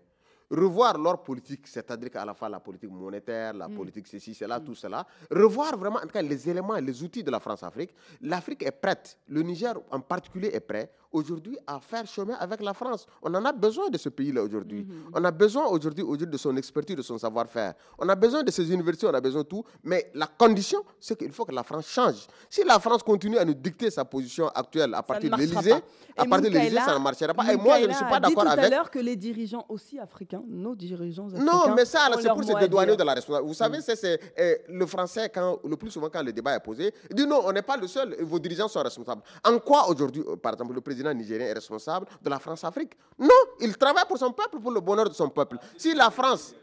revoir 0.49 0.97
leur 0.97 1.21
politique, 1.21 1.67
c'est-à-dire 1.67 2.09
qu'à 2.09 2.25
la 2.25 2.33
fois 2.33 2.49
la 2.49 2.59
politique 2.59 2.89
monétaire, 2.91 3.53
la 3.53 3.67
mm. 3.67 3.75
politique 3.75 4.07
ceci, 4.07 4.33
cela, 4.33 4.59
tout 4.59 4.75
cela, 4.75 5.05
revoir 5.29 5.77
vraiment 5.77 5.97
en 5.97 6.01
tout 6.01 6.07
cas 6.09 6.21
les 6.21 6.49
éléments, 6.49 6.75
les 6.75 7.03
outils 7.03 7.23
de 7.23 7.31
la 7.31 7.39
France-Afrique. 7.39 7.93
L'Afrique 8.21 8.63
est 8.63 8.71
prête, 8.71 9.17
le 9.27 9.41
Niger 9.41 9.75
en 9.91 9.99
particulier 9.99 10.49
est 10.53 10.59
prêt 10.61 10.91
aujourd'hui 11.11 11.57
à 11.65 11.79
faire 11.79 12.05
chemin 12.05 12.35
avec 12.35 12.61
la 12.61 12.73
France. 12.73 13.07
On 13.21 13.33
en 13.33 13.43
a 13.45 13.51
besoin 13.53 13.89
de 13.89 13.97
ce 13.97 14.09
pays-là 14.09 14.43
aujourd'hui. 14.43 14.83
Mm-hmm. 14.83 15.11
On 15.13 15.23
a 15.23 15.31
besoin 15.31 15.65
aujourd'hui 15.67 16.03
de 16.05 16.37
son 16.37 16.55
expertise, 16.57 16.95
de 16.95 17.01
son 17.01 17.17
savoir-faire. 17.17 17.73
On 17.97 18.07
a 18.09 18.15
besoin 18.15 18.43
de 18.43 18.51
ses 18.51 18.71
universités, 18.71 19.07
on 19.07 19.13
a 19.13 19.21
besoin 19.21 19.41
de 19.41 19.47
tout. 19.47 19.63
Mais 19.83 20.11
la 20.13 20.27
condition, 20.27 20.83
c'est 20.99 21.17
qu'il 21.17 21.31
faut 21.31 21.45
que 21.45 21.53
la 21.53 21.63
France 21.63 21.87
change. 21.87 22.27
Si 22.49 22.63
la 22.63 22.79
France 22.79 23.03
continue 23.03 23.37
à 23.37 23.45
nous 23.45 23.53
dicter 23.53 23.89
sa 23.89 24.05
position 24.05 24.47
actuelle 24.49 24.93
à 24.93 25.03
partir 25.03 25.31
de 25.31 25.37
l'Élysée, 25.37 25.73
à 26.17 26.25
partir 26.25 26.49
de 26.51 26.55
l'Élysée, 26.57 26.79
ça 26.79 26.93
ne 26.97 27.03
marchera 27.03 27.33
pas. 27.33 27.53
Et 27.53 27.57
moi, 27.57 27.79
je 27.81 27.85
ne 27.87 27.93
suis 27.93 28.05
pas 28.05 28.19
d'accord 28.19 28.47
avec. 28.47 28.65
tout 28.65 28.73
à 28.73 28.75
l'heure 28.77 28.91
que 28.91 28.99
les 28.99 29.15
dirigeants 29.15 29.65
aussi 29.69 29.99
africains, 29.99 30.43
nos 30.47 30.75
dirigeants 30.75 31.27
africains. 31.27 31.45
Non, 31.45 31.73
mais 31.75 31.85
ça, 31.85 32.09
c'est 32.19 32.27
pour 32.29 32.43
se 32.43 32.57
dédouaner 32.59 32.95
de 32.95 33.03
la 33.03 33.13
responsabilité. 33.13 33.47
Vous 33.47 33.53
savez, 33.53 33.77
mm. 33.79 33.81
c'est 33.95 34.19
eh, 34.37 34.57
le 34.69 34.85
français, 34.85 35.29
quand, 35.33 35.59
le 35.63 35.75
plus 35.77 35.91
souvent, 35.91 36.09
quand 36.09 36.23
le 36.23 36.33
débat 36.33 36.55
est 36.55 36.59
posé, 36.59 36.93
il 37.09 37.15
dit 37.15 37.25
non, 37.27 37.41
on 37.45 37.51
n'est 37.51 37.61
pas 37.61 37.77
le 37.77 37.87
seul, 37.87 38.15
vos 38.21 38.39
dirigeants 38.39 38.67
sont 38.67 38.81
responsables. 38.81 39.21
En 39.45 39.59
quoi 39.59 39.89
aujourd'hui, 39.89 40.23
euh, 40.27 40.35
par 40.35 40.53
exemple, 40.53 40.73
le 40.73 40.81
président 40.81 40.96
nigérien 41.13 41.47
est 41.47 41.53
responsable 41.53 42.07
de 42.21 42.29
la 42.29 42.39
France-Afrique. 42.39 42.97
Non, 43.17 43.29
il 43.59 43.77
travaille 43.77 44.05
pour 44.07 44.17
son 44.17 44.31
peuple, 44.31 44.59
pour 44.59 44.71
le 44.71 44.79
bonheur 44.79 45.09
de 45.09 45.13
son 45.13 45.29
peuple. 45.29 45.57
Si 45.77 45.93
la 45.93 46.09
France... 46.09 46.53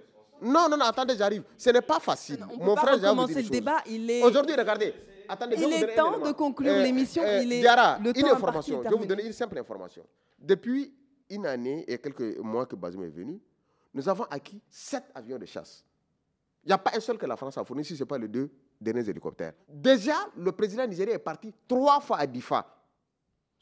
Non, 0.43 0.69
non, 0.69 0.77
non, 0.77 0.85
attendez, 0.87 1.17
j'arrive. 1.17 1.45
Ce 1.57 1.71
n'est 1.71 1.81
pas 1.81 2.01
facile. 2.01 2.45
Mon 2.59 2.77
frère, 2.77 2.95
j'ai 2.95 3.01
dire 3.01 3.15
le 3.15 3.49
débat, 3.49 3.79
il 3.87 4.11
est... 4.11 4.23
Aujourd'hui, 4.23 4.55
regardez. 4.55 4.93
Attendez, 5.29 5.57
il 5.59 5.73
est 5.73 5.95
temps 5.95 6.19
de 6.19 6.33
conclure 6.33 6.73
euh, 6.73 6.83
l'émission. 6.83 7.23
Euh, 7.23 7.43
il 7.43 7.53
est 7.53 7.61
Diara, 7.61 7.99
le 7.99 8.19
une 8.19 8.27
information. 8.27 8.83
Je 8.85 8.89
vais 8.89 8.97
vous 8.97 9.07
donner 9.07 9.25
une 9.25 9.33
simple 9.33 9.59
information. 9.59 10.05
Depuis 10.39 10.93
une 11.31 11.47
année 11.47 11.85
et 11.89 11.99
quelques 11.99 12.37
mois 12.39 12.67
que 12.67 12.77
Bazoum 12.77 13.05
est 13.05 13.09
venu, 13.09 13.41
nous 13.95 14.09
avons 14.09 14.25
acquis 14.25 14.61
sept 14.69 15.05
avions 15.15 15.39
de 15.39 15.47
chasse. 15.47 15.85
Il 16.65 16.69
n'y 16.69 16.73
a 16.75 16.79
pas 16.79 16.93
un 16.95 17.01
seul 17.01 17.17
que 17.17 17.27
la 17.27 17.37
France 17.37 17.57
a 17.57 17.65
fourni, 17.65 17.85
si 17.85 17.97
ce 17.97 18.03
n'est 18.03 18.07
pas 18.07 18.19
les 18.19 18.29
deux 18.29 18.51
derniers 18.81 19.09
hélicoptères. 19.09 19.53
Déjà, 19.69 20.17
le 20.37 20.53
président 20.53 20.87
nigérien 20.87 21.15
est 21.15 21.19
parti 21.19 21.53
trois 21.67 22.01
fois 22.01 22.19
à 22.19 22.27
Difa 22.27 22.67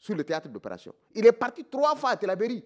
sur 0.03 0.15
le 0.15 0.23
théâtre 0.25 0.49
d'opération. 0.49 0.93
Il 1.15 1.25
est 1.25 1.31
parti 1.31 1.63
trois 1.63 1.95
fois 1.95 2.09
à 2.09 2.17
Telaberi 2.17 2.61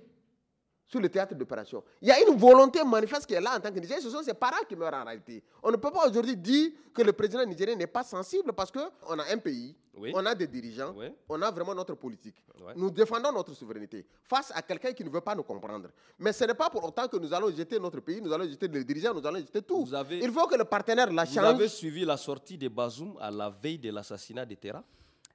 sur 0.88 1.00
le 1.00 1.08
théâtre 1.08 1.36
d'opération. 1.36 1.84
Il 2.02 2.08
y 2.08 2.12
a 2.12 2.20
une 2.28 2.36
volonté 2.36 2.84
manifeste 2.84 3.28
qui 3.28 3.36
est 3.36 3.42
là 3.42 3.56
en 3.56 3.60
tant 3.60 3.72
que 3.72 3.78
Nigérien. 3.80 4.02
Ce 4.02 4.10
sont 4.10 4.24
ses 4.24 4.34
parents 4.34 4.64
qui 4.68 4.76
meurent 4.76 4.94
en 4.96 5.04
réalité. 5.04 5.44
On 5.62 5.70
ne 5.70 5.76
peut 5.76 5.92
pas 5.92 6.08
aujourd'hui 6.08 6.36
dire 6.36 6.72
que 6.96 7.04
le 7.04 7.14
président 7.14 7.46
nigérien 7.46 7.76
n'est 7.76 7.86
pas 7.86 8.04
sensible 8.04 8.54
parce 8.54 8.72
qu'on 8.72 9.20
a 9.20 9.32
un 9.32 9.38
pays, 9.38 9.76
on 10.16 10.26
a 10.26 10.34
des 10.34 10.48
dirigeants, 10.48 10.96
on 11.30 11.40
a 11.44 11.52
vraiment 11.52 11.76
notre 11.76 11.94
politique. 11.94 12.44
Nous 12.76 12.90
défendons 12.90 13.32
notre 13.32 13.54
souveraineté 13.54 14.04
face 14.24 14.52
à 14.56 14.64
quelqu'un 14.64 14.94
qui 14.94 15.04
ne 15.04 15.10
veut 15.12 15.22
pas 15.22 15.36
nous 15.36 15.44
comprendre. 15.44 15.90
Mais 16.18 16.34
ce 16.34 16.44
n'est 16.44 16.56
pas 16.56 16.72
pour 16.72 16.84
autant 16.86 17.08
que 17.08 17.18
nous 17.18 17.32
allons 17.32 17.52
jeter 17.56 17.78
notre 17.80 18.00
pays, 18.00 18.20
nous 18.20 18.34
allons 18.34 18.46
jeter 18.50 18.68
les 18.68 18.84
dirigeants, 18.84 19.14
nous 19.14 19.28
allons 19.28 19.38
jeter 19.40 19.62
tout. 19.62 19.88
Il 20.10 20.32
faut 20.32 20.48
que 20.48 20.56
le 20.56 20.64
partenaire 20.66 21.12
la 21.14 21.26
change. 21.26 21.36
Vous 21.38 21.44
avez 21.46 21.68
suivi 21.68 22.04
la 22.04 22.18
sortie 22.18 22.58
de 22.58 22.68
Bazoum 22.68 23.16
à 23.20 23.30
la 23.30 23.52
veille 23.52 23.78
de 23.78 23.92
l'assassinat 23.92 24.44
de 24.46 24.56
Terra? 24.56 24.84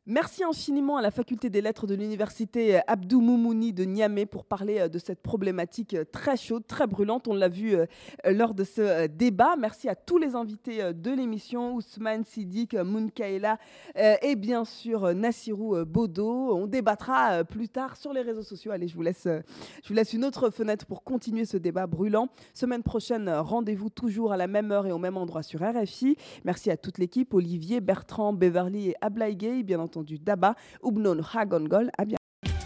Merci 0.08 0.42
infiniment 0.42 0.96
à 0.96 1.00
la 1.00 1.12
faculté 1.12 1.48
des 1.48 1.60
lettres 1.60 1.86
de 1.86 1.94
l'université 1.94 2.80
Abdou 2.88 3.20
Moumouni 3.20 3.72
de 3.72 3.84
Niamey 3.84 4.26
pour 4.26 4.44
parler 4.44 4.80
euh, 4.80 4.88
de 4.88 4.98
cette 4.98 5.22
problématique 5.22 5.94
euh, 5.94 6.02
très 6.04 6.36
chaude, 6.36 6.66
très 6.66 6.88
brûlante. 6.88 7.28
On 7.28 7.34
l'a 7.34 7.46
vu 7.46 7.76
euh, 7.76 7.86
lors 8.26 8.52
de 8.52 8.64
ce 8.64 9.06
débat. 9.06 9.54
Merci 9.56 9.88
à 9.88 9.94
tous 9.94 10.18
les 10.18 10.34
invités 10.34 10.92
de 10.92 11.10
l'émission, 11.12 11.76
Ousmane 11.76 12.24
Sidik, 12.24 12.74
Mounkaela 12.74 13.58
et 13.94 14.34
bien 14.34 14.64
sûr 14.64 15.14
Nassirou 15.14 15.84
Bodo. 15.84 16.52
On 16.56 16.66
débattra 16.66 17.44
plus 17.44 17.68
tard 17.68 17.96
sur 17.96 18.12
les 18.12 18.22
réseaux 18.22 18.42
sociaux. 18.42 18.72
Allez, 18.72 18.88
je 18.88 18.96
vous 18.96 19.02
laisse, 19.02 19.28
une 20.12 20.24
autre 20.24 20.50
fenêtre 20.50 20.84
pour 20.86 21.04
continuer 21.04 21.44
ce 21.44 21.56
débat 21.56 21.86
brûlant. 21.86 22.28
Semaine 22.54 22.82
prochaine, 22.82 23.30
rendez-vous 23.30 23.90
toujours 23.90 24.32
à 24.32 24.36
la 24.36 24.48
même 24.48 24.72
heure 24.72 24.86
et 24.86 24.92
au 24.92 24.98
même 24.98 25.16
endroit 25.16 25.44
sur 25.44 25.60
RFI. 25.62 26.16
Merci 26.44 26.72
à 26.72 26.76
toute 26.76 26.98
l'équipe, 26.98 27.34
Olivier, 27.34 27.80
Bertrand, 27.80 28.32
Beverly 28.32 28.88
et 28.90 28.94
Ablaïgay, 29.00 29.62
bien 29.62 29.78
entendu 29.78 29.91
entendu 29.92 30.18
Daba, 30.18 30.54
Ubnon 30.82 31.20
Hagongol. 31.34 31.90
À 31.98 32.04
bientôt. 32.04 32.21